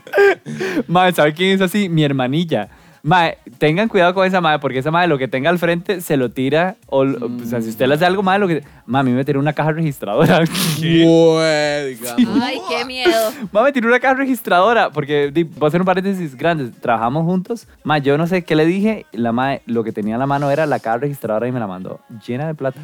Ma, 0.87 1.11
¿sabe 1.11 1.35
quién 1.35 1.51
es 1.51 1.61
así? 1.61 1.87
Mi 1.87 2.03
hermanilla. 2.03 2.67
Ma, 3.05 3.31
tengan 3.57 3.89
cuidado 3.89 4.13
con 4.13 4.25
esa 4.25 4.39
madre, 4.39 4.59
porque 4.59 4.79
esa 4.79 4.89
madre 4.89 5.09
lo 5.09 5.17
que 5.17 5.27
tenga 5.27 5.49
al 5.49 5.59
frente 5.59 5.99
se 5.99 6.15
lo 6.15 6.31
tira. 6.31 6.77
O, 6.87 6.99
o 7.01 7.39
sea, 7.45 7.61
si 7.61 7.67
usted 7.67 7.85
le 7.87 7.95
hace 7.95 8.05
algo 8.05 8.23
malo, 8.23 8.47
lo 8.47 8.47
que. 8.47 8.63
Ma, 8.85 8.99
a 8.99 9.03
mí 9.03 9.11
me 9.11 9.25
tiró 9.25 9.41
una 9.41 9.51
caja 9.51 9.73
registradora. 9.73 10.39
Güey, 10.79 11.95
digamos. 11.95 12.41
Ay, 12.41 12.61
qué 12.69 12.85
miedo. 12.85 13.31
Ma, 13.51 13.61
me 13.63 13.73
tiró 13.73 13.89
una 13.89 13.99
caja 13.99 14.13
registradora, 14.13 14.89
porque 14.89 15.31
di, 15.33 15.43
voy 15.43 15.65
a 15.65 15.67
hacer 15.67 15.81
un 15.81 15.85
paréntesis 15.85 16.35
grande. 16.37 16.71
Trabajamos 16.79 17.25
juntos. 17.25 17.67
Ma, 17.83 17.97
yo 17.97 18.17
no 18.17 18.25
sé 18.25 18.45
qué 18.45 18.55
le 18.55 18.65
dije. 18.65 19.05
La 19.11 19.33
ma, 19.33 19.57
lo 19.65 19.83
que 19.83 19.91
tenía 19.91 20.13
en 20.15 20.19
la 20.21 20.27
mano 20.27 20.49
era 20.49 20.65
la 20.65 20.79
caja 20.79 20.99
registradora 20.99 21.45
y 21.45 21.51
me 21.51 21.59
la 21.59 21.67
mandó 21.67 21.99
llena 22.25 22.47
de 22.47 22.55
plata. 22.55 22.79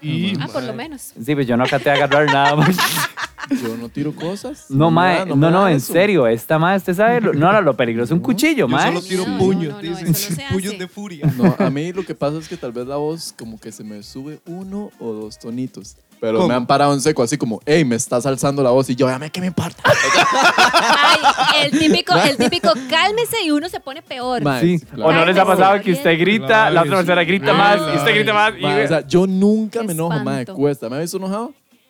Y 0.00 0.36
Ah, 0.40 0.48
por 0.52 0.64
lo 0.64 0.72
menos. 0.74 1.12
Sí, 1.24 1.34
pues 1.36 1.46
yo 1.46 1.56
no 1.56 1.62
acaté 1.62 1.88
a 1.90 1.94
agarrar 1.94 2.26
nada 2.26 2.56
más. 2.56 2.76
Yo 3.50 3.76
no 3.76 3.88
tiro 3.88 4.14
cosas. 4.14 4.66
No, 4.70 4.90
mae, 4.90 5.26
no, 5.26 5.36
no, 5.50 5.68
en 5.68 5.76
eso. 5.76 5.92
serio, 5.92 6.26
esta 6.26 6.58
mae, 6.58 6.76
usted 6.76 6.94
sabe, 6.94 7.20
lo- 7.20 7.32
no, 7.34 7.52
no, 7.52 7.60
lo 7.60 7.76
peligroso 7.76 8.14
es 8.14 8.18
un 8.18 8.20
cuchillo, 8.20 8.56
yo 8.58 8.68
mae. 8.68 8.88
solo 8.88 9.02
tiro 9.02 9.26
No, 9.26 9.38
puños, 9.38 9.70
no, 9.74 9.76
no, 9.76 9.82
dicen. 9.82 10.08
eso 10.08 10.30
no 10.30 10.36
se 10.36 10.42
puños 10.52 10.68
hace. 10.72 10.78
de 10.78 10.88
furia. 10.88 11.26
No, 11.36 11.54
a 11.58 11.70
mí 11.70 11.92
lo 11.92 12.04
que 12.04 12.14
pasa 12.14 12.38
es 12.38 12.48
que 12.48 12.56
tal 12.56 12.72
vez 12.72 12.86
la 12.86 12.96
voz 12.96 13.34
como 13.38 13.58
que 13.58 13.72
se 13.72 13.82
me 13.84 14.02
sube 14.02 14.40
uno 14.46 14.90
o 15.00 15.12
dos 15.12 15.38
tonitos. 15.38 15.96
Pero 16.20 16.36
¿Cómo? 16.36 16.48
me 16.48 16.54
han 16.54 16.66
parado 16.68 16.94
en 16.94 17.00
seco, 17.00 17.24
así 17.24 17.36
como, 17.36 17.60
hey, 17.66 17.84
me 17.84 17.96
estás 17.96 18.24
alzando 18.26 18.62
la 18.62 18.70
voz. 18.70 18.88
Y 18.88 18.94
yo, 18.94 19.08
ya 19.08 19.18
me, 19.18 19.28
¿qué 19.30 19.40
me 19.40 19.48
importa? 19.48 19.82
Ay, 19.82 21.18
el 21.64 21.78
típico, 21.78 22.14
el 22.14 22.36
típico 22.36 22.68
cálmese 22.88 23.42
y 23.44 23.50
uno 23.50 23.68
se 23.68 23.80
pone 23.80 24.02
peor. 24.02 24.40
Mae, 24.42 24.60
Sí, 24.60 24.78
claro. 24.86 25.06
o 25.10 25.12
no 25.12 25.24
les 25.26 25.36
ha 25.36 25.44
pasado 25.44 25.80
que 25.80 25.92
usted 25.92 26.16
grita, 26.18 26.46
Claro, 26.46 26.74
la 26.74 26.80
otra 26.82 26.92
sí. 26.92 26.96
persona 27.06 27.24
grita 27.24 27.52
más, 27.52 27.80
y 27.92 27.96
usted 27.96 28.14
grita 28.14 28.32
más. 28.34 28.52
y- 28.56 28.62
Mae, 28.62 28.84
o 28.84 28.88
sea, 28.88 29.06
yo 29.06 29.26
nunca 29.26 29.80
Qué 29.80 29.86
me 29.88 29.92
enojo, 29.94 30.10
mae, 30.20 30.40
espanto. 30.42 30.54
cuesta. 30.54 30.88
¿Me 30.88 30.96
ha 30.96 31.00
visto 31.00 31.18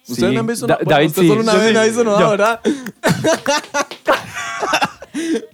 enojado? 0.02 0.06
Sí. 0.06 0.12
¿Ustedes 0.12 0.32
me 0.32 0.38
han 0.40 0.46
visto 0.46 0.66
Da- 0.66 0.74
enojado? 0.74 0.84
Bueno, 0.84 0.96
David, 0.96 1.08
usted 1.08 1.22
sí. 1.22 1.28
solo 1.28 1.40
una 1.42 1.52
Yo 1.52 1.58
vez 1.58 1.70
sí. 1.70 1.76
ha 1.76 1.84
visto 1.84 2.02
Yo- 2.20 2.30
¿verdad? 2.30 2.60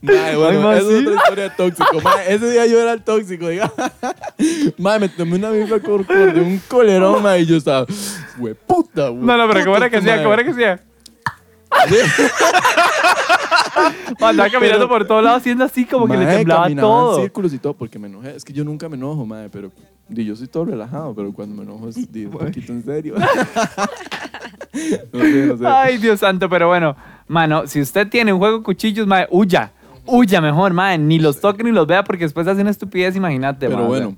Mae, 0.03 0.37
bueno, 0.37 0.69
Ay, 0.71 0.81
sí. 0.81 0.87
es 0.87 1.01
otra 1.07 1.15
historia 1.17 1.57
tóxico. 1.57 2.01
Mae, 2.03 2.33
ese 2.35 2.51
día 2.51 2.67
yo 2.67 2.81
era 2.81 2.93
el 2.93 3.03
tóxico, 3.03 3.49
diga. 3.49 3.73
Mae, 4.79 5.01
me 5.01 5.09
tomé 5.09 5.35
una 5.37 5.51
biblia 5.51 5.81
corcor 5.81 6.33
de 6.33 6.41
un 6.41 6.59
colerón, 6.69 7.21
mae, 7.23 7.41
y 7.41 7.47
yo 7.47 7.57
estaba, 7.57 7.85
güey, 8.39 8.55
puta, 8.55 9.09
güey. 9.09 9.23
No, 9.25 9.37
no, 9.37 9.49
pero 9.53 9.65
¿cómo 9.65 9.77
era 9.77 9.91
que 9.91 9.97
hacía? 9.97 10.23
¿Cómo 10.23 10.33
era 10.35 10.45
que? 10.45 10.53
Ma, 14.21 14.29
Andaba 14.31 14.49
caminando 14.51 14.87
Pero- 14.87 14.89
por 14.89 15.07
todos 15.07 15.23
lados 15.23 15.41
haciendo 15.41 15.65
así 15.65 15.85
como 15.85 16.07
que 16.09 16.17
le 16.17 16.27
temblaba 16.27 16.69
todo. 16.75 17.17
en 17.17 17.23
círculos 17.23 17.53
y 17.53 17.59
todo 17.59 17.75
porque 17.75 17.99
me 17.99 18.07
enojé. 18.09 18.37
Es 18.37 18.45
que 18.45 18.53
yo 18.53 18.65
nunca 18.65 18.89
me 18.89 18.97
enojo, 18.97 19.27
mae, 19.27 19.49
pero 19.51 19.71
di, 20.09 20.25
yo 20.25 20.35
soy 20.37 20.47
todo 20.49 20.65
relajado, 20.67 21.15
pero 21.15 21.33
cuando 21.33 21.55
me 21.57 21.63
enojo 21.63 21.89
es 21.89 22.11
di, 22.13 22.25
un 22.27 22.33
poquito 22.33 22.73
en 22.73 22.85
serio. 22.85 23.15
No 25.13 25.21
sé, 25.21 25.47
no 25.47 25.57
sé. 25.59 25.67
Ay, 25.67 25.99
Dios 25.99 26.21
santo, 26.21 26.49
pero 26.49 26.69
bueno, 26.69 26.95
mano, 27.27 27.67
si 27.67 27.81
usted 27.81 28.09
tiene 28.09 28.33
un 28.33 28.39
juego 28.39 28.59
de 28.59 28.63
cuchillos, 28.65 29.07
mae, 29.07 29.27
huya. 29.31 29.73
Huya 30.07 30.41
mejor, 30.41 30.73
mae. 30.73 30.99
Ni 30.99 31.19
los 31.19 31.41
toque 31.41 31.65
ni 31.65 31.73
los 31.73 31.87
vea 31.87 32.05
porque 32.05 32.25
después 32.25 32.47
hace 32.47 32.61
una 32.61 32.71
estupidez, 32.71 33.17
imagínate, 33.17 33.67
Pero 33.67 33.79
mae. 33.81 33.87
bueno, 33.89 34.17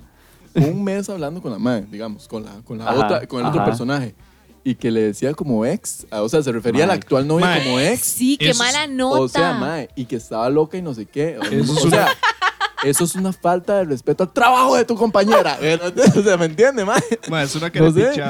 un 0.55 0.85
mes 0.85 1.09
hablando 1.09 1.41
con 1.41 1.53
la 1.53 1.59
madre, 1.59 1.87
digamos, 1.91 2.27
con, 2.29 2.45
la, 2.45 2.51
con, 2.65 2.79
la 2.79 2.85
Ajá, 2.91 2.95
otra, 3.07 3.27
con 3.27 3.41
el 3.41 3.47
otro 3.47 3.61
ajá. 3.61 3.71
personaje. 3.71 4.15
Y 4.63 4.75
que 4.75 4.91
le 4.91 5.01
decía 5.01 5.33
como 5.33 5.65
ex, 5.65 6.07
o 6.11 6.29
sea, 6.29 6.43
se 6.43 6.53
refería 6.53 6.85
a 6.85 6.89
la 6.89 6.93
actual 6.93 7.27
novia 7.27 7.47
Mae. 7.47 7.65
como 7.65 7.81
ex. 7.81 8.01
Sí, 8.01 8.37
qué 8.37 8.51
Eso 8.51 8.63
es- 8.63 8.73
mala 8.73 8.87
nota. 8.89 9.21
O 9.21 9.29
sea, 9.29 9.55
mae, 9.55 9.89
y 9.97 10.05
que 10.05 10.17
estaba 10.17 10.51
loca 10.51 10.77
y 10.77 10.83
no 10.83 10.93
sé 10.93 11.07
qué. 11.07 11.39
O, 11.39 11.43
Eso 11.45 11.73
es 11.79 11.85
o 11.87 11.89
sea, 11.91 12.09
eso 12.85 13.05
es 13.05 13.15
una 13.15 13.33
falta 13.33 13.79
de 13.79 13.85
respeto 13.85 14.25
al 14.25 14.33
trabajo 14.33 14.77
de 14.77 14.85
tu 14.85 14.95
compañera. 14.97 15.59
o 16.17 16.23
sea, 16.23 16.37
¿me 16.37 16.47
entiende, 16.47 16.85
mae? 16.85 17.01
Ma, 17.29 17.43
es 17.43 17.55
una 17.55 17.69
No 17.69 17.91
sé. 17.93 18.23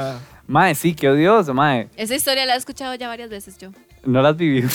Mae, 0.47 0.75
sí, 0.75 0.93
qué 0.93 1.09
odioso, 1.09 1.53
mae. 1.53 1.87
Esa 1.95 2.15
historia 2.15 2.45
la 2.45 2.55
he 2.55 2.57
escuchado 2.57 2.93
ya 2.95 3.07
varias 3.07 3.29
veces 3.29 3.57
yo. 3.57 3.69
No 4.03 4.21
las 4.21 4.35
viví. 4.35 4.67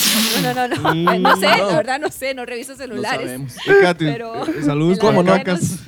No, 0.42 0.54
no, 0.54 0.68
no, 0.68 0.76
no. 0.76 0.88
Ay, 1.10 1.18
No 1.18 1.36
sé, 1.36 1.46
la 1.46 1.76
verdad 1.76 1.98
no 2.00 2.08
sé, 2.10 2.32
no 2.32 2.46
reviso 2.46 2.72
No 2.72 2.78
celulares. 2.78 3.26
sabemos. 3.26 3.56
Eh, 3.66 3.74
Katy, 3.82 4.04
Pero- 4.06 4.46
eh, 4.46 4.62
saludos 4.64 5.02
las 5.02 5.14
no? 5.14 5.24
cacas. 5.24 5.78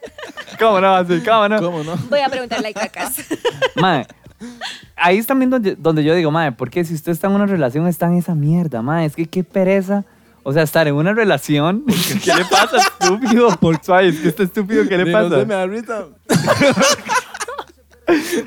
¿Cómo 0.58 0.80
no? 0.80 0.94
Así, 0.96 1.20
¿Cómo 1.20 1.48
no? 1.48 1.60
¿Cómo 1.60 1.84
no? 1.84 1.96
Voy 2.08 2.20
a 2.20 2.28
preguntarle 2.28 2.68
a 2.68 2.72
cacas. 2.72 3.16
Mae, 3.76 4.06
ahí 4.96 5.18
es 5.18 5.26
también 5.26 5.50
donde, 5.50 5.76
donde 5.76 6.02
yo 6.02 6.14
digo, 6.14 6.30
mae, 6.30 6.52
porque 6.52 6.84
si 6.84 6.94
usted 6.94 7.12
está 7.12 7.26
en 7.26 7.34
una 7.34 7.46
relación, 7.46 7.86
está 7.86 8.06
en 8.06 8.16
esa 8.16 8.34
mierda, 8.34 8.82
mae. 8.82 9.06
Es 9.06 9.14
que 9.14 9.26
qué 9.26 9.44
pereza. 9.44 10.04
O 10.48 10.52
sea, 10.52 10.62
estar 10.62 10.86
en 10.86 10.94
una 10.94 11.12
relación. 11.12 11.82
¿Qué 12.24 12.32
le 12.32 12.44
pasa, 12.44 12.76
estúpido? 12.76 13.48
Por 13.56 13.74
es 13.74 14.20
que 14.20 14.28
está 14.28 14.44
estúpido, 14.44 14.86
¿qué 14.88 14.96
le 14.96 15.10
pasa? 15.10 15.28
No 15.28 15.40
sé, 15.40 15.44
me 15.46 15.54
da 15.54 15.66
risa. 15.66 16.06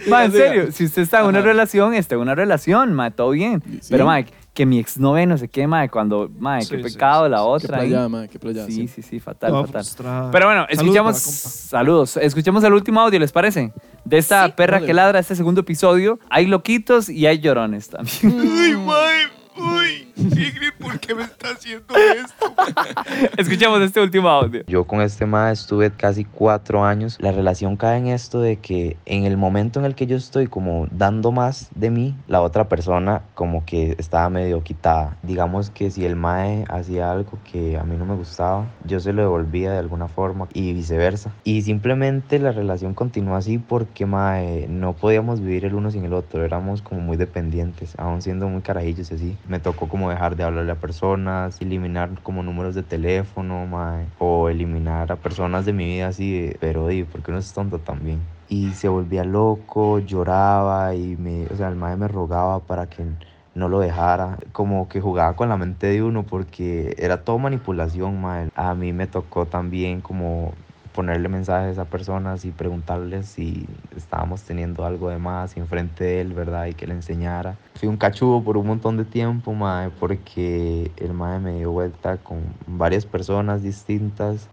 Ma, 0.07 0.23
en 0.23 0.31
serio, 0.31 0.71
si 0.71 0.85
usted 0.85 1.01
está 1.01 1.19
en 1.19 1.25
una 1.25 1.39
Ajá. 1.39 1.47
relación, 1.47 1.93
está 1.93 2.15
en 2.15 2.21
una 2.21 2.33
relación, 2.33 2.93
ma, 2.93 3.11
todo 3.11 3.31
bien. 3.31 3.61
Sí. 3.81 3.87
Pero, 3.89 4.05
ma, 4.05 4.23
que 4.53 4.65
mi 4.65 4.79
exnovia 4.79 5.25
no 5.25 5.37
sé 5.37 5.49
qué, 5.49 5.67
ma, 5.67 5.85
cuando, 5.89 6.31
ma, 6.39 6.61
Sí, 6.61 6.69
qué 6.69 6.77
sí, 6.77 6.83
pecado 6.93 7.25
sí, 7.25 7.31
la 7.31 7.37
sí. 7.39 7.43
Qué 7.43 7.49
otra. 7.49 7.77
ahí. 7.79 7.87
playada, 7.89 8.07
mae, 8.07 8.29
qué 8.29 8.39
playada. 8.39 8.67
Sí, 8.67 8.87
sí, 8.87 9.01
sí, 9.01 9.19
fatal, 9.19 9.49
Toda 9.51 9.65
fatal. 9.65 9.83
frustrada. 9.83 10.31
Pero 10.31 10.45
bueno, 10.45 10.65
escuchamos, 10.69 11.17
saludos, 11.17 12.15
escuchemos 12.15 12.63
el 12.63 12.71
último 12.71 13.01
audio, 13.01 13.19
¿les 13.19 13.33
parece? 13.33 13.73
De 14.05 14.17
esta 14.17 14.45
Sí. 14.45 14.53
perra 14.55 14.75
Dale. 14.77 14.87
que 14.87 14.93
ladra, 14.93 15.19
este 15.19 15.35
segundo 15.35 15.59
episodio. 15.59 16.17
Hay 16.29 16.45
loquitos 16.47 17.09
y 17.09 17.25
hay 17.27 17.39
llorones 17.39 17.89
también. 17.89 18.15
Uy, 18.23 18.77
mae, 18.77 19.25
uy. 19.57 20.08
Ingrid, 20.19 20.73
¿por 20.77 20.99
qué 20.99 21.15
me 21.15 21.23
está 21.23 21.51
haciendo 21.51 21.95
esto? 21.95 22.53
escuchemos 23.37 23.81
este 23.81 24.01
último 24.01 24.27
audio. 24.27 24.63
Yo 24.67 24.85
con 24.85 25.01
este 25.01 25.25
mae 25.25 25.53
estuve 25.53 25.91
casi 25.91 26.25
cuatro 26.25 26.83
años. 26.83 27.17
La 27.19 27.31
relación 27.31 27.77
cae 27.77 27.97
en 27.97 28.07
esto 28.07 28.41
de 28.41 28.57
que 28.57 28.97
en 29.05 29.23
el 29.23 29.37
momento 29.37 29.79
en 29.79 29.85
el 29.85 29.95
que 29.95 30.07
yo 30.07 30.17
estoy 30.17 30.47
como 30.47 30.87
dando 30.91 31.31
más 31.31 31.69
de 31.75 31.89
mí, 31.89 32.15
la 32.27 32.41
otra 32.41 32.67
persona 32.67 33.21
como 33.33 33.65
que 33.65 33.95
estaba 33.97 34.29
medio 34.29 34.61
quitada. 34.63 35.17
Digamos 35.23 35.69
que 35.69 35.89
si 35.89 36.05
el 36.05 36.15
mae 36.15 36.65
hacía 36.69 37.11
algo 37.11 37.39
que 37.49 37.77
a 37.77 37.83
mí 37.83 37.95
no 37.95 38.05
me 38.05 38.15
gustaba, 38.15 38.67
yo 38.85 38.99
se 38.99 39.13
lo 39.13 39.21
devolvía 39.21 39.71
de 39.71 39.77
alguna 39.77 40.07
forma 40.07 40.47
y 40.53 40.73
viceversa. 40.73 41.31
Y 41.43 41.61
simplemente 41.61 42.39
la 42.39 42.51
relación 42.51 42.93
continuó 42.93 43.35
así 43.35 43.57
porque 43.57 44.05
mae 44.05 44.67
no 44.67 44.93
podíamos 44.93 45.39
vivir 45.39 45.65
el 45.65 45.75
uno 45.75 45.91
sin 45.91 46.03
el 46.03 46.13
otro. 46.13 46.43
Éramos 46.43 46.81
como 46.81 47.01
muy 47.01 47.15
dependientes, 47.15 47.93
aún 47.97 48.21
siendo 48.21 48.49
muy 48.49 48.61
carajillos 48.61 49.11
así. 49.11 49.37
Me 49.47 49.59
tocó 49.59 49.87
como 49.87 50.08
dejar 50.09 50.35
de 50.35 50.43
hablarle 50.43 50.71
a 50.71 50.79
personas, 50.79 51.59
eliminar 51.61 52.21
como 52.23 52.43
números 52.43 52.75
de 52.75 52.83
teléfono, 52.83 53.65
mae, 53.67 54.05
o 54.17 54.49
eliminar 54.49 55.11
a 55.11 55.15
personas 55.17 55.65
de 55.65 55.73
mi 55.73 55.85
vida 55.85 56.07
así, 56.07 56.31
de, 56.31 56.57
pero 56.59 56.87
di, 56.87 57.03
¿por 57.03 57.21
qué 57.23 57.31
no 57.31 57.37
es 57.37 57.53
tonto 57.53 57.79
también? 57.79 58.19
Y 58.47 58.73
se 58.73 58.89
volvía 58.89 59.23
loco, 59.23 59.99
lloraba 59.99 60.95
y 60.95 61.15
me, 61.17 61.45
o 61.47 61.55
sea, 61.55 61.69
el 61.69 61.75
mae 61.75 61.95
me 61.97 62.07
rogaba 62.07 62.59
para 62.65 62.87
que 62.89 63.05
no 63.53 63.69
lo 63.69 63.79
dejara, 63.79 64.37
como 64.51 64.87
que 64.89 65.01
jugaba 65.01 65.35
con 65.35 65.49
la 65.49 65.57
mente 65.57 65.87
de 65.87 66.01
uno 66.03 66.25
porque 66.25 66.95
era 66.97 67.23
todo 67.23 67.37
manipulación, 67.39 68.21
mae. 68.21 68.49
A 68.55 68.73
mí 68.75 68.93
me 68.93 69.07
tocó 69.07 69.47
también 69.47 70.01
como 70.01 70.53
ponerle 70.99 71.29
mensajes 71.29 71.77
a 71.77 71.85
personas 71.85 72.43
y 72.43 72.51
preguntarles 72.51 73.27
si 73.27 73.65
estábamos 73.95 74.43
teniendo 74.43 74.83
algo 74.83 75.09
de 75.09 75.17
más 75.17 75.55
enfrente 75.55 76.03
de 76.03 76.19
él, 76.19 76.33
¿verdad? 76.33 76.65
Y 76.65 76.73
que 76.73 76.87
le 76.87 76.93
enseñara. 76.93 77.55
Fui 77.75 77.87
un 77.87 77.95
cachudo 77.95 78.43
por 78.43 78.57
un 78.57 78.67
montón 78.67 78.97
de 78.97 79.05
tiempo, 79.05 79.53
mae, 79.53 79.91
porque 79.91 80.91
el 80.97 81.13
mae 81.13 81.39
me 81.39 81.53
dio 81.53 81.71
vuelta 81.71 82.17
con 82.17 82.53
varias 82.67 83.05
personas 83.05 83.63
distintas. 83.63 84.49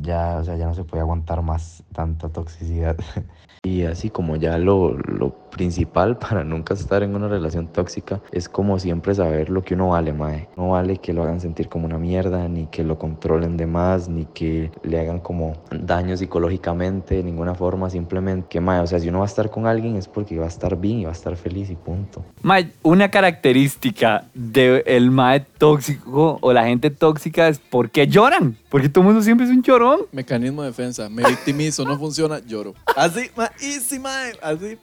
Ya, 0.00 0.38
o 0.38 0.44
sea, 0.44 0.56
ya 0.56 0.64
no 0.64 0.72
se 0.72 0.82
podía 0.82 1.02
aguantar 1.02 1.42
más 1.42 1.82
tanta 1.92 2.30
toxicidad. 2.30 2.96
Y 3.64 3.84
así 3.84 4.10
como 4.10 4.34
ya 4.34 4.58
lo, 4.58 4.94
lo 4.94 5.42
principal 5.52 6.16
para 6.18 6.42
nunca 6.42 6.74
estar 6.74 7.04
en 7.04 7.14
una 7.14 7.28
relación 7.28 7.68
tóxica 7.68 8.20
es 8.32 8.48
como 8.48 8.80
siempre 8.80 9.14
saber 9.14 9.50
lo 9.50 9.62
que 9.62 9.74
uno 9.74 9.90
vale, 9.90 10.12
mae. 10.12 10.48
No 10.56 10.70
vale 10.70 10.96
que 10.96 11.12
lo 11.12 11.22
hagan 11.22 11.40
sentir 11.40 11.68
como 11.68 11.86
una 11.86 11.98
mierda, 11.98 12.48
ni 12.48 12.66
que 12.66 12.82
lo 12.82 12.98
controlen 12.98 13.56
de 13.56 13.66
más, 13.66 14.08
ni 14.08 14.24
que 14.24 14.72
le 14.82 14.98
hagan 14.98 15.20
como 15.20 15.62
daño 15.70 16.16
psicológicamente 16.16 17.16
de 17.16 17.22
ninguna 17.22 17.54
forma. 17.54 17.88
Simplemente 17.88 18.48
que, 18.48 18.60
mae, 18.60 18.80
o 18.80 18.86
sea, 18.88 18.98
si 18.98 19.08
uno 19.08 19.18
va 19.18 19.26
a 19.26 19.28
estar 19.28 19.48
con 19.48 19.66
alguien 19.68 19.94
es 19.94 20.08
porque 20.08 20.36
va 20.36 20.46
a 20.46 20.48
estar 20.48 20.76
bien 20.76 20.98
y 20.98 21.04
va 21.04 21.10
a 21.10 21.14
estar 21.14 21.36
feliz 21.36 21.70
y 21.70 21.76
punto. 21.76 22.24
Mae, 22.42 22.72
una 22.82 23.12
característica 23.12 24.24
del 24.34 25.12
mae 25.12 25.40
tóxico 25.58 26.38
o 26.40 26.52
la 26.52 26.64
gente 26.64 26.90
tóxica 26.90 27.46
es 27.46 27.60
por 27.60 27.90
qué 27.90 28.08
lloran. 28.08 28.56
Porque 28.68 28.88
todo 28.88 29.02
el 29.02 29.08
mundo 29.08 29.22
siempre 29.22 29.44
es 29.44 29.52
un 29.52 29.62
llorón. 29.62 30.00
Mecanismo 30.12 30.62
de 30.62 30.68
defensa. 30.68 31.10
Me 31.10 31.22
victimizo, 31.28 31.84
no 31.84 31.98
funciona, 31.98 32.38
lloro. 32.38 32.74
Así, 32.96 33.30
mae, 33.36 33.50
easy, 33.60 33.98
mae. 33.98 34.32
Así. 34.42 34.78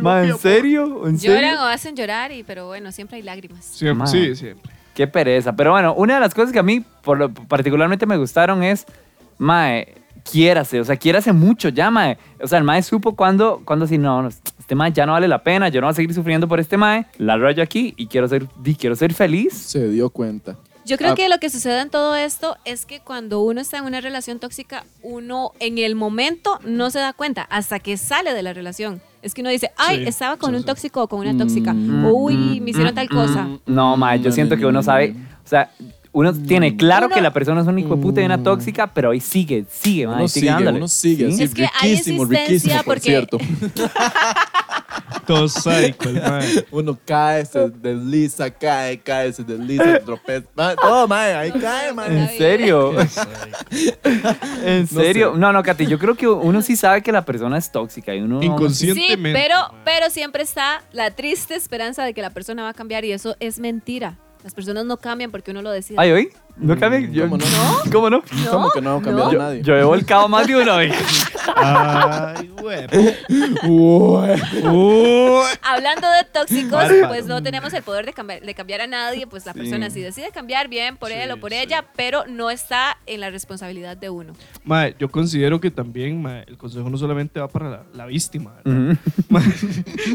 Mae, 0.00 0.28
¿en 0.30 0.38
serio? 0.38 1.06
¿En 1.06 1.18
serio? 1.18 1.36
Lloran 1.36 1.58
o 1.58 1.64
hacen 1.64 1.94
llorar, 1.94 2.32
y, 2.32 2.42
pero 2.42 2.66
bueno, 2.68 2.90
siempre 2.92 3.16
hay 3.18 3.22
lágrimas. 3.22 3.64
Siempre, 3.64 3.94
Ma. 3.98 4.06
sí, 4.06 4.34
siempre. 4.34 4.70
Qué 4.94 5.06
pereza. 5.06 5.54
Pero 5.54 5.72
bueno, 5.72 5.94
una 5.94 6.14
de 6.14 6.20
las 6.20 6.32
cosas 6.34 6.52
que 6.52 6.58
a 6.58 6.62
mí 6.62 6.82
por 7.02 7.18
lo- 7.18 7.32
particularmente 7.32 8.06
me 8.06 8.16
gustaron 8.16 8.62
es, 8.62 8.86
mae, 9.36 9.94
quiérase, 10.30 10.80
o 10.80 10.84
sea, 10.84 10.96
quiérase 10.96 11.32
mucho 11.34 11.68
ya, 11.68 11.90
mae. 11.90 12.16
O 12.42 12.46
sea, 12.48 12.58
el 12.58 12.64
mae 12.64 12.82
supo 12.82 13.14
cuando, 13.14 13.60
cuando 13.66 13.86
si 13.86 13.98
no, 13.98 14.22
no, 14.22 14.28
este 14.28 14.74
mae 14.74 14.90
ya 14.92 15.04
no 15.04 15.12
vale 15.12 15.28
la 15.28 15.42
pena, 15.42 15.68
yo 15.68 15.82
no 15.82 15.86
voy 15.86 15.92
a 15.92 15.94
seguir 15.96 16.14
sufriendo 16.14 16.48
por 16.48 16.58
este 16.58 16.78
mae, 16.78 17.04
la 17.18 17.36
rayo 17.36 17.62
aquí 17.62 17.92
y 17.98 18.06
quiero 18.06 18.26
ser, 18.28 18.46
di, 18.62 18.74
quiero 18.74 18.96
ser 18.96 19.12
feliz. 19.12 19.52
Se 19.52 19.86
dio 19.88 20.08
cuenta. 20.08 20.56
Yo 20.86 20.96
creo 20.98 21.12
Ah. 21.12 21.14
que 21.16 21.28
lo 21.28 21.38
que 21.38 21.50
sucede 21.50 21.80
en 21.80 21.90
todo 21.90 22.14
esto 22.14 22.56
es 22.64 22.86
que 22.86 23.00
cuando 23.00 23.40
uno 23.42 23.60
está 23.60 23.78
en 23.78 23.84
una 23.84 24.00
relación 24.00 24.38
tóxica, 24.38 24.84
uno 25.02 25.50
en 25.58 25.78
el 25.78 25.96
momento 25.96 26.60
no 26.64 26.90
se 26.90 27.00
da 27.00 27.12
cuenta 27.12 27.42
hasta 27.50 27.80
que 27.80 27.96
sale 27.96 28.32
de 28.34 28.42
la 28.44 28.52
relación. 28.52 29.02
Es 29.20 29.34
que 29.34 29.40
uno 29.40 29.50
dice, 29.50 29.72
ay, 29.76 29.98
Sí, 30.04 30.08
estaba 30.08 30.36
con 30.36 30.50
sí, 30.50 30.56
un 30.56 30.62
sí. 30.62 30.66
tóxico 30.66 31.02
o 31.02 31.08
con 31.08 31.18
una 31.26 31.36
tóxica. 31.36 31.72
Mm. 31.74 32.06
Uy, 32.06 32.60
me 32.60 32.70
hicieron 32.70 32.94
tal 32.94 33.08
cosa. 33.08 33.48
No, 33.66 33.96
mae, 33.96 34.20
yo 34.20 34.30
siento 34.30 34.56
que 34.56 34.64
uno 34.64 34.80
sabe, 34.84 35.16
o 35.44 35.48
sea, 35.48 35.70
uno 36.12 36.32
tiene 36.32 36.76
claro 36.76 37.06
Uno- 37.06 37.14
que 37.16 37.20
la 37.20 37.32
persona 37.32 37.60
es 37.60 37.66
un 37.66 37.78
hijo 37.78 37.96
de 37.96 38.00
puta 38.02 38.22
y 38.22 38.24
una 38.24 38.40
tóxica, 38.42 38.86
pero 38.86 39.10
ahí 39.10 39.20
sigue, 39.20 39.66
sigue, 39.68 40.06
mae, 40.06 40.16
Uno 40.18 40.28
sigue, 40.28 40.52
sigue, 40.56 40.68
uno 40.70 40.88
sigue. 40.88 41.28
Es 41.44 41.52
que 41.54 41.64
hay 41.80 41.90
riquísimo, 41.90 42.24
riquísimo, 42.24 42.44
insistencia 42.54 42.76
por 42.78 42.84
porque- 42.84 43.00
cierto. 43.00 43.38
Todo 45.26 45.48
sádico, 45.48 46.08
el 46.08 46.20
mae. 46.22 46.64
Uno 46.70 46.98
cae, 47.04 47.44
se 47.44 47.68
desliza, 47.70 48.50
cae, 48.50 48.98
cae, 49.00 49.32
se 49.32 49.42
desliza, 49.44 49.98
tropeza. 50.00 50.46
Mae, 50.54 50.76
Todo, 50.76 51.08
mae, 51.08 51.34
ahí 51.34 51.52
cae, 51.52 51.92
mae. 51.92 52.06
¿En 52.16 52.28
serio? 52.38 52.92
¿En 54.62 54.82
No 54.82 54.86
serio? 54.88 55.32
sé. 55.32 55.38
No, 55.38 55.52
no, 55.52 55.62
Katy, 55.62 55.86
yo 55.86 55.98
creo 55.98 56.14
que 56.14 56.28
uno 56.28 56.62
sí 56.62 56.76
sabe 56.76 57.02
que 57.02 57.12
la 57.12 57.24
persona 57.24 57.58
es 57.58 57.70
tóxica 57.72 58.14
y 58.14 58.20
uno... 58.20 58.40
Sí, 58.40 58.46
Inconscientemente. 58.46 59.32
pero, 59.40 59.56
pero 59.84 60.10
siempre 60.10 60.42
está 60.42 60.82
la 60.92 61.10
triste 61.10 61.54
esperanza 61.54 62.04
de 62.04 62.14
que 62.14 62.22
la 62.22 62.30
persona 62.30 62.62
va 62.62 62.70
a 62.70 62.74
cambiar 62.74 63.04
y 63.04 63.12
eso 63.12 63.36
es 63.40 63.58
mentira. 63.58 64.18
Las 64.44 64.54
personas 64.54 64.84
no 64.84 64.96
cambian 64.96 65.32
porque 65.32 65.50
uno 65.50 65.60
lo 65.60 65.70
decide. 65.72 65.96
Ay, 65.98 66.12
¿oí? 66.12 66.28
¿No 66.56 66.78
cambia? 66.78 67.00
Yo- 67.10 67.28
¿Cómo 67.28 67.36
no? 67.38 67.44
¿Cómo 67.92 68.10
no? 68.10 68.22
¿Cómo 68.50 68.70
que 68.70 68.80
no 68.80 68.96
ha 68.96 69.02
cambiado 69.02 69.32
no. 69.32 69.38
nadie? 69.38 69.62
Yo 69.62 69.74
he 69.76 69.82
volcado 69.82 70.28
más 70.28 70.46
de 70.46 70.54
una 70.56 70.76
vez. 70.76 70.94
Ay, 71.56 72.50
Hablando 75.62 76.08
de 76.10 76.24
tóxicos, 76.32 76.84
pues 77.08 77.26
no 77.26 77.42
tenemos 77.42 77.72
el 77.72 77.82
poder 77.82 78.06
de 78.06 78.12
cambiar, 78.12 78.40
de 78.42 78.54
cambiar 78.54 78.80
a 78.82 78.86
nadie, 78.86 79.26
pues 79.26 79.44
la 79.46 79.52
Sí. 79.52 79.60
persona 79.60 79.90
si 79.90 80.00
decide 80.00 80.30
cambiar 80.32 80.68
bien 80.68 80.96
por 80.96 81.12
él 81.12 81.30
o 81.30 81.38
por 81.38 81.50
sí. 81.52 81.58
ella, 81.58 81.84
pero 81.96 82.26
no 82.26 82.50
está 82.50 82.98
en 83.06 83.20
la 83.20 83.30
responsabilidad 83.30 83.96
de 83.96 84.10
uno. 84.10 84.32
Mae, 84.64 84.94
yo 84.98 85.10
considero 85.10 85.60
que 85.60 85.70
también 85.70 86.20
mae, 86.20 86.44
el 86.46 86.56
consejo 86.58 86.90
no 86.90 86.98
solamente 86.98 87.40
va 87.40 87.48
para 87.48 87.70
la, 87.70 87.82
la 87.94 88.06
víctima, 88.06 88.54
¿verdad? 88.64 88.90
Ujú. 88.92 88.98
Mae, 89.28 89.42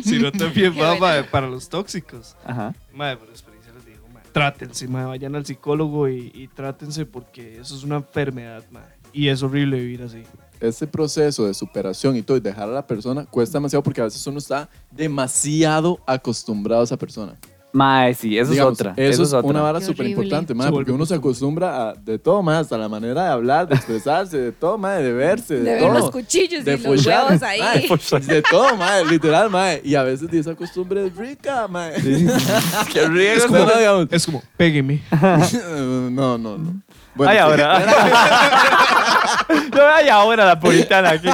sino 0.03 0.31
también 0.31 0.73
va 0.79 0.95
mae, 0.97 1.23
para 1.23 1.47
los 1.47 1.69
tóxicos. 1.69 2.35
Ajá. 2.45 2.73
Mae, 2.93 3.17
por 3.17 3.29
experiencia 3.29 3.71
les 3.73 3.85
digo, 3.85 4.07
mae, 4.13 4.23
trátense, 4.31 4.87
mae, 4.87 5.05
vayan 5.05 5.35
al 5.35 5.45
psicólogo 5.45 6.07
y, 6.09 6.31
y 6.33 6.47
trátense 6.47 7.05
porque 7.05 7.59
eso 7.59 7.75
es 7.75 7.83
una 7.83 7.97
enfermedad, 7.97 8.63
mae. 8.71 8.83
Y 9.13 9.27
es 9.27 9.43
horrible 9.43 9.77
vivir 9.79 10.03
así. 10.03 10.23
Ese 10.61 10.87
proceso 10.87 11.45
de 11.47 11.53
superación 11.53 12.15
y 12.15 12.21
todo, 12.21 12.37
y 12.37 12.39
dejar 12.39 12.69
a 12.69 12.71
la 12.71 12.85
persona, 12.87 13.25
cuesta 13.25 13.57
demasiado 13.57 13.81
porque 13.83 13.99
a 14.01 14.05
veces 14.05 14.25
uno 14.27 14.37
está 14.37 14.69
demasiado 14.91 15.99
acostumbrado 16.05 16.81
a 16.81 16.83
esa 16.85 16.97
persona. 16.97 17.33
Mae, 17.73 18.13
sí, 18.13 18.37
eso 18.37 18.51
Digamos, 18.51 18.73
es 18.73 18.79
otra. 18.81 18.93
Eso, 18.97 19.23
es 19.23 19.31
otra. 19.31 19.49
una 19.49 19.61
vara 19.61 19.79
súper 19.79 20.05
importante, 20.05 20.53
Se 20.53 20.71
porque 20.71 20.91
uno 20.91 21.05
se 21.05 21.15
acostumbra 21.15 21.91
a 21.91 21.93
de 21.93 22.19
todo 22.19 22.43
más, 22.43 22.63
hasta 22.63 22.77
la 22.77 22.89
manera 22.89 23.23
de 23.23 23.29
hablar, 23.29 23.65
de 23.69 23.75
expresarse, 23.75 24.37
de 24.37 24.51
todo, 24.51 24.77
mae, 24.77 25.01
de 25.01 25.13
verse, 25.13 25.53
de, 25.53 25.61
De 25.61 25.71
ver 25.75 25.79
todo. 25.83 25.93
los 25.93 26.11
cuchillos 26.11 26.65
de 26.65 26.73
y 26.73 26.77
los 26.77 26.85
follar, 26.85 27.27
huevos 27.27 27.43
ahí. 27.43 27.59
mae, 27.61 28.21
de 28.27 28.41
todo, 28.41 28.75
mae, 28.75 29.05
literal, 29.05 29.49
mae. 29.49 29.81
Y 29.85 29.95
a 29.95 30.03
veces 30.03 30.27
esa 30.33 30.53
costumbre 30.53 31.07
es 31.07 31.15
rica, 31.15 31.65
mae. 31.69 31.93
Qué 32.91 33.07
rico. 33.07 33.37
Es 33.37 33.45
como, 33.45 33.59
digamos, 33.59 34.07
Es 34.11 34.25
como, 34.25 34.43
pégueme. 34.57 35.01
no, 36.11 36.37
no, 36.37 36.57
no. 36.57 36.81
Bueno, 37.15 37.31
Ay, 37.31 37.37
ahora. 37.39 37.79
no, 39.75 39.81
ay, 39.95 40.09
ahora 40.09 40.45
la 40.45 40.59
puritana 40.59 41.11
aquí. 41.11 41.27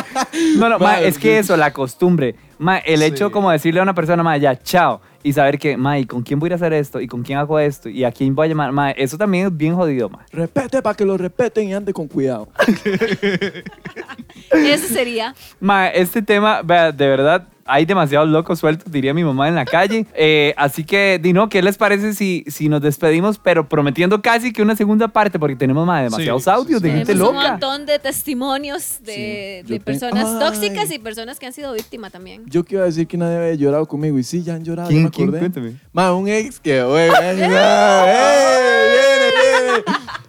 No, 0.57 0.69
no, 0.69 0.79
ma, 0.79 0.85
Ma, 0.93 0.99
es 1.01 1.17
que 1.19 1.37
eso, 1.39 1.55
la 1.57 1.71
costumbre. 1.71 2.35
Ma, 2.57 2.79
el 2.79 3.03
hecho 3.03 3.27
Sí. 3.27 3.31
como 3.31 3.51
decirle 3.51 3.79
a 3.79 3.83
una 3.83 3.93
persona, 3.93 4.23
ma, 4.23 4.35
ya, 4.37 4.57
chao. 4.59 5.01
Y 5.21 5.33
saber 5.33 5.59
que, 5.59 5.77
ma, 5.77 5.99
¿y 5.99 6.05
con 6.05 6.23
quién 6.23 6.39
voy 6.39 6.47
a 6.47 6.49
ir 6.49 6.53
a 6.53 6.55
hacer 6.55 6.73
esto? 6.73 6.99
¿Y 7.01 7.07
con 7.07 7.21
quién 7.21 7.37
hago 7.37 7.59
esto? 7.59 7.89
¿Y 7.89 8.03
a 8.05 8.11
quién 8.11 8.33
voy 8.33 8.45
a 8.45 8.49
llamar? 8.49 8.71
Ma, 8.71 8.91
eso 8.91 9.17
también 9.17 9.47
es 9.47 9.55
bien 9.57 9.75
jodido, 9.75 10.09
ma. 10.09 10.25
Repete 10.31 10.81
para 10.81 10.95
que 10.95 11.05
lo 11.05 11.17
respeten 11.17 11.67
y 11.69 11.73
ande 11.73 11.93
con 11.93 12.07
cuidado. 12.07 12.47
Ese 14.51 14.87
sería. 14.87 15.35
Ma, 15.59 15.87
este 15.89 16.21
tema, 16.21 16.61
vea, 16.63 16.91
de 16.91 17.07
verdad, 17.07 17.47
hay 17.67 17.85
demasiados 17.85 18.29
locos 18.29 18.59
sueltos, 18.59 18.91
diría 18.91 19.13
mi 19.13 19.23
mamá 19.23 19.47
en 19.47 19.55
la 19.55 19.65
calle. 19.65 20.05
Eh, 20.19 20.53
así 20.57 20.83
que, 20.83 21.19
Dino, 21.21 21.47
¿qué 21.47 21.61
les 21.61 21.77
parece 21.77 22.13
si, 22.13 22.43
si 22.47 22.69
nos 22.69 22.81
despedimos, 22.81 23.37
pero 23.37 23.69
prometiendo 23.69 24.21
casi 24.21 24.51
que 24.51 24.61
una 24.63 24.75
segunda 24.75 25.07
parte, 25.07 25.37
porque 25.37 25.55
tenemos 25.55 25.85
ma, 25.85 26.01
demasiados 26.01 26.43
Sí, 26.43 26.49
audios 26.49 26.81
de 26.81 26.89
sí, 26.89 26.95
gente 26.95 27.13
Tenemos 27.13 27.29
un 27.29 27.35
loca. 27.35 27.51
montón 27.51 27.85
de 27.85 27.99
testimonios 27.99 28.99
de, 29.03 29.63
Sí, 29.65 29.73
de 29.73 29.79
personas 29.79 30.39
tóxicas 30.39 30.91
y 30.91 30.97
personas 30.99 31.39
que 31.39 31.45
han 31.45 31.53
sido 31.53 31.73
víctimas 31.73 32.11
también. 32.11 32.43
Yo 32.47 32.63
a 32.79 32.85
decir 32.85 33.07
que 33.07 33.17
nadie 33.17 33.37
había 33.37 33.53
llorado 33.55 33.85
conmigo 33.85 34.17
y 34.17 34.23
sí, 34.23 34.43
ya 34.43 34.55
han 34.55 34.63
llorado. 34.63 34.89
¿Quién? 34.89 35.03
me 35.05 35.11
¿Quién? 35.11 35.31
Cuéntame. 35.31 35.75
Ma, 35.93 36.13
un 36.13 36.27
ex 36.27 36.59
que, 36.59 36.81
oye, 36.83 37.07
¡eh, 37.07 37.11
viene, 37.35 37.47
viene! 37.47 37.57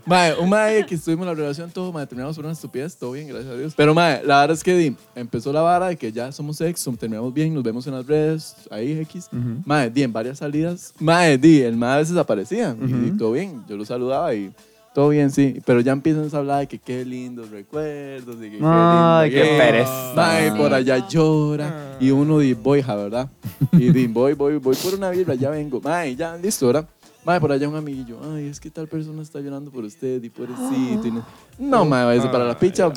Mae, 0.08 0.32
un 0.40 0.48
mae 0.48 0.86
que 0.86 0.94
estuvimos 0.94 1.24
en 1.24 1.28
la 1.28 1.34
relación 1.34 1.70
todo, 1.70 1.92
mae, 1.92 2.06
terminamos 2.06 2.34
por 2.34 2.44
una 2.46 2.54
estupidez, 2.54 2.96
todo 2.96 3.12
bien, 3.12 3.28
gracias 3.28 3.52
a 3.52 3.56
Dios. 3.58 3.74
Pero 3.76 3.92
mae, 3.94 4.22
la 4.24 4.40
verdad 4.40 4.56
es 4.56 4.64
que 4.64 4.74
di, 4.74 4.96
empezó 5.14 5.52
la 5.52 5.60
vara 5.60 5.88
de 5.88 5.96
que 5.96 6.10
ya 6.10 6.32
somos 6.32 6.58
ex, 6.62 6.82
terminamos 6.98 7.34
bien, 7.34 7.52
nos 7.52 7.62
vemos 7.62 7.86
en 7.86 7.92
las 7.92 8.06
redes, 8.06 8.56
ahí 8.70 8.92
X. 9.02 9.28
Ujú. 9.30 9.62
Mae, 9.66 9.90
di, 9.90 10.02
en 10.02 10.12
varias 10.12 10.38
salidas. 10.38 10.94
Mae, 10.98 11.36
di, 11.36 11.60
el 11.60 11.76
mae 11.76 11.92
a 11.92 11.96
veces 11.98 12.16
aparecía 12.16 12.74
y 12.80 12.86
di, 12.90 13.10
todo 13.18 13.32
bien, 13.32 13.62
yo 13.68 13.76
lo 13.76 13.84
saludaba 13.84 14.34
y 14.34 14.50
todo 14.94 15.10
bien, 15.10 15.30
sí. 15.30 15.60
Pero 15.66 15.80
ya 15.80 15.92
empiezan 15.92 16.30
a 16.32 16.38
hablar 16.38 16.60
de 16.60 16.68
que 16.68 16.78
qué 16.78 17.04
lindos 17.04 17.50
recuerdos, 17.50 18.36
y 18.36 18.50
que 18.50 18.58
qué 18.58 18.64
Ay, 18.64 19.30
lindo 19.30 19.44
qué 19.44 19.58
pereza. 19.58 20.12
Mae, 20.16 20.50
Sí. 20.50 20.56
por 20.56 20.72
allá 20.72 21.06
llora. 21.06 21.96
Y 22.00 22.10
uno 22.12 22.38
di, 22.38 22.54
voy, 22.54 22.80
ja, 22.82 22.96
¿verdad? 22.96 23.28
Y 23.72 23.90
di, 23.92 24.06
voy, 24.06 24.32
voy, 24.32 24.56
voy 24.56 24.74
por 24.74 24.94
una 24.94 25.10
birra, 25.10 25.34
ya 25.34 25.50
vengo. 25.50 25.82
Mae, 25.82 26.16
ya, 26.16 26.34
listo, 26.38 26.66
¿verdad? 26.68 26.88
Mae, 27.28 27.40
por 27.40 27.52
allá 27.52 27.68
un 27.68 27.76
amiguillo. 27.76 28.18
Ay, 28.34 28.48
es 28.48 28.58
que 28.58 28.70
tal 28.70 28.88
persona 28.88 29.20
está 29.20 29.38
llorando 29.38 29.70
por 29.70 29.84
usted 29.84 30.22
y 30.22 30.30
pobrecito. 30.30 31.08
y 31.08 31.10
no, 31.10 31.26
no 31.58 31.84
mae, 31.84 32.06
váyase 32.06 32.28
para 32.28 32.44
la 32.44 32.58
picha. 32.58 32.86
o 32.88 32.94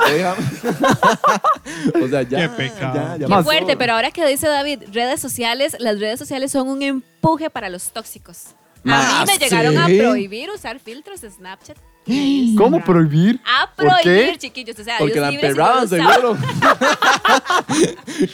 sea, 2.07 2.21
ya. 2.21 2.39
Qué 2.39 2.49
pecado. 2.55 2.95
ya, 2.95 3.17
ya 3.17 3.25
Qué 3.25 3.29
pasó. 3.29 3.43
fuerte, 3.43 3.75
pero 3.75 3.91
ahora 3.91 4.09
que 4.11 4.25
dice 4.25 4.47
David, 4.47 4.83
redes 4.93 5.19
sociales, 5.19 5.75
las 5.79 5.99
redes 5.99 6.17
sociales 6.17 6.49
son 6.49 6.69
un 6.69 6.81
empuje 6.81 7.49
para 7.49 7.67
los 7.67 7.91
tóxicos. 7.91 8.55
A 8.85 9.25
mí 9.25 9.31
me 9.33 9.37
llegaron 9.37 9.77
a 9.77 9.87
¿sí? 9.87 9.97
prohibir 9.97 10.49
usar 10.49 10.79
filtros 10.79 11.19
de 11.19 11.29
Snapchat. 11.29 11.77
¿Cómo 12.57 12.81
prohibir? 12.85 13.41
A 13.45 13.69
¿Por 13.75 13.85
qué? 13.97 14.03
prohibir, 14.03 14.37
chiquillos. 14.37 14.79
O 14.79 14.83
sea, 14.85 14.97
Porque 14.97 15.15
Dios 15.15 15.23
la 15.25 15.31
libre 15.31 15.41
si 15.41 15.59
emperraban, 15.59 15.83
lo 15.83 15.89
seguro. 15.89 16.37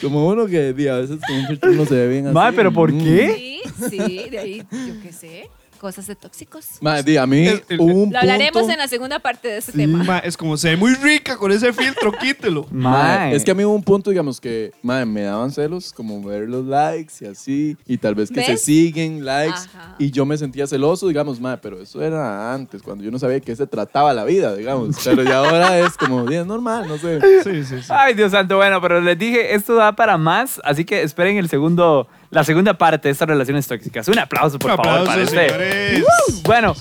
Como 0.00 0.28
uno 0.28 0.46
que 0.46 0.72
di, 0.72 0.86
a 0.86 0.94
veces 0.94 1.18
con 1.26 1.36
un 1.36 1.46
filtro 1.48 1.72
no 1.72 1.84
se 1.84 1.94
ve 1.96 2.08
bien 2.08 2.26
así. 2.28 2.34
Ma, 2.34 2.52
¿pero 2.52 2.72
por 2.72 2.92
qué? 2.92 3.34
Sí, 3.36 3.90
sí, 3.90 4.28
de 4.30 4.38
ahí, 4.38 4.58
yo 4.70 5.02
qué 5.02 5.12
sé, 5.12 5.50
cosas 5.78 6.06
de 6.06 6.14
tóxicos. 6.16 6.66
Ma, 6.80 7.00
di, 7.02 7.16
a 7.16 7.26
mí 7.26 7.46
El- 7.46 7.64
el- 7.68 7.80
hubo 7.80 8.02
un 8.04 8.12
Lo 8.12 8.18
hablaremos 8.18 8.52
punto- 8.52 8.72
en 8.72 8.78
la 8.78 8.88
segunda 8.88 9.18
parte 9.20 9.48
de 9.48 9.58
este 9.58 9.72
Sí, 9.72 9.78
tema. 9.78 10.04
ma, 10.04 10.18
es 10.18 10.36
como, 10.36 10.56
se 10.56 10.70
ve 10.70 10.76
muy 10.76 10.94
rica 10.94 11.36
con 11.36 11.50
ese 11.52 11.72
filtro, 11.72 12.12
quítelo. 12.12 12.66
Mae, 12.70 13.18
Mae. 13.30 13.34
es 13.36 13.44
que 13.44 13.50
a 13.52 13.54
mí 13.54 13.64
hubo 13.64 13.74
un 13.74 13.82
punto, 13.82 14.10
digamos, 14.10 14.40
que 14.40 14.72
mae, 14.82 15.06
me 15.06 15.22
daban 15.22 15.50
celos, 15.50 15.92
como 15.92 16.22
ver 16.22 16.48
los 16.48 16.64
likes 16.66 17.14
y 17.20 17.24
así, 17.26 17.76
y 17.86 17.96
tal 17.98 18.14
vez 18.14 18.30
que 18.30 18.42
se 18.44 18.52
¿Ves? 18.52 18.62
siguen 18.62 19.24
likes, 19.24 19.54
Ajá. 19.74 19.94
y 19.98 20.10
yo 20.10 20.26
me 20.26 20.36
sentía 20.36 20.66
celoso, 20.66 21.08
digamos, 21.08 21.40
mae, 21.40 21.56
pero 21.58 21.80
eso 21.80 22.02
era 22.02 22.52
antes, 22.52 22.82
cuando 22.82 23.04
yo 23.04 23.10
no 23.10 23.18
sabía 23.18 23.34
de 23.36 23.40
qué 23.40 23.54
se 23.56 23.66
trataba 23.66 24.12
la 24.12 24.24
vida, 24.24 24.54
digamos, 24.54 24.96
pero 25.04 25.22
ya 25.22 25.38
ahora 25.38 25.78
es 25.78 25.96
como, 25.96 26.24
bien 26.24 26.46
normal, 26.46 26.86
no 26.88 26.98
sé. 26.98 27.20
Sí, 27.44 27.64
sí, 27.64 27.82
sí. 27.82 27.86
Ay, 27.88 28.14
Dios 28.14 28.32
santo, 28.32 28.56
bueno, 28.56 28.80
pero 28.80 29.00
les 29.00 29.18
dije, 29.18 29.54
esto 29.54 29.74
da 29.74 29.94
para 29.94 30.18
más, 30.18 30.60
así 30.64 30.84
que 30.84 31.02
esperen 31.02 31.36
el 31.36 31.48
segundo, 31.48 32.08
la 32.30 32.44
segunda 32.44 32.74
parte 32.76 33.08
de 33.08 33.12
estas 33.12 33.26
relaciones 33.28 33.66
tóxicas. 33.66 34.06
Un 34.08 34.18
aplauso, 34.18 34.58
por 34.58 34.70
Un 34.72 34.76
favor, 34.76 35.08
aplauso, 35.08 35.32
para 35.34 35.46
este. 35.46 36.04
Bueno, 36.44 36.74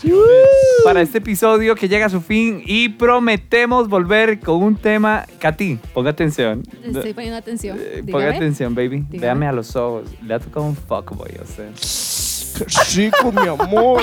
para 0.84 1.02
este 1.02 1.20
episodio 1.20 1.76
que 1.76 1.88
llega 1.88 2.08
a 2.08 2.10
su 2.10 2.20
fin 2.22 2.62
y 2.66 2.90
prometemos 2.90 3.88
volver 3.88 4.40
con 4.40 4.62
un 4.62 4.76
tema. 4.76 5.26
Katy, 5.40 5.80
ponga 5.94 6.10
atención. 6.12 6.64
Estoy 6.84 7.14
poniendo 7.14 7.38
atención. 7.38 7.78
Eh, 7.80 8.04
Ponga 8.10 8.30
atención, 8.30 8.76
baby. 8.76 9.06
Dígame. 9.10 9.20
Véame 9.20 9.48
a 9.48 9.52
los 9.54 9.76
ojos. 9.76 10.10
Le 10.22 10.34
ha 10.34 10.40
tocado 10.40 10.66
un 10.66 10.76
fuckboy, 10.76 11.32
o 11.42 11.46
sea. 11.46 11.68
Qué 12.68 12.96
rico, 13.02 13.32
mi 13.32 13.48
amor. 13.48 14.02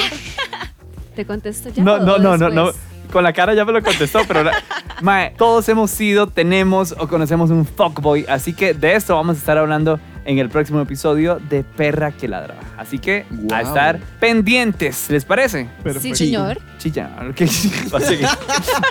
¿Te 1.15 1.25
contesto 1.27 1.69
ya? 1.71 1.83
No, 1.83 1.99
no, 1.99 2.19
no, 2.19 2.37
no, 2.37 2.49
no. 2.51 2.71
Con 3.13 3.23
la 3.23 3.33
cara 3.33 3.55
ya 3.55 3.65
me 3.65 3.73
lo 3.73 3.83
contestó, 3.83 4.21
pero 4.27 4.43
la- 4.43 4.55
mae, 5.03 5.31
todos 5.37 5.69
hemos 5.69 5.91
sido, 5.91 6.27
tenemos 6.27 6.95
o 6.99 7.07
conocemos 7.07 7.51
un 7.51 7.65
fuckboy, 7.65 8.25
así 8.29 8.53
que 8.55 8.75
de 8.75 8.97
esto 8.97 9.15
vamos 9.15 9.37
a 9.37 9.39
estar 9.39 9.57
hablando 9.59 10.01
en 10.25 10.39
el 10.39 10.49
próximo 10.49 10.81
episodio 10.81 11.41
de 11.51 11.65
Perra 11.65 12.13
que 12.13 12.29
ladra. 12.29 12.55
Así 12.77 12.99
que 12.99 13.25
a 13.53 13.63
estar 13.63 13.99
pendientes, 14.21 15.09
¿les 15.11 15.25
parece? 15.25 15.69
Sí, 16.01 16.15
señor. 16.15 16.59
Chilla, 16.79 17.11
¿qué? 17.35 17.45
Así 17.93 18.17
que- 18.19 18.27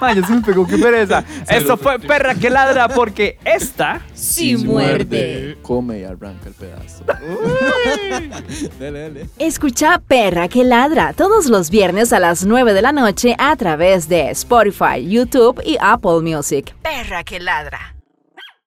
Mae, 0.02 0.16
ya 0.16 0.26
se 0.28 0.34
me 0.34 0.42
pegó, 0.42 0.66
qué 0.68 0.78
pereza. 0.78 1.24
Esto 1.50 1.78
fue 1.78 2.00
Perra 2.00 2.36
que 2.36 2.50
ladra 2.50 2.88
porque 2.88 3.38
esta 3.46 4.02
Sí, 4.14 4.56
muerde. 4.58 5.58
Come 5.62 6.00
y 6.00 6.04
arranca 6.04 6.48
el 6.48 6.54
pedazo. 6.54 7.04
dale, 8.80 9.00
dale. 9.00 9.30
Escucha 9.40 10.00
Perra 10.00 10.48
que 10.48 10.64
ladra 10.64 11.14
todos 11.14 11.48
los 11.48 11.70
viernes 11.70 12.14
a 12.14 12.20
las 12.20 12.46
9 12.46 12.74
de 12.74 12.82
la 12.82 12.92
noche 12.92 13.36
a 13.38 13.56
través 13.56 14.08
de 14.08 14.30
Spotify, 14.32 15.06
YouTube 15.08 15.62
y 15.66 15.78
Apple 15.80 16.22
Music. 16.22 16.74
Perra 16.82 17.24
que 17.24 17.40
ladra. 17.40 17.96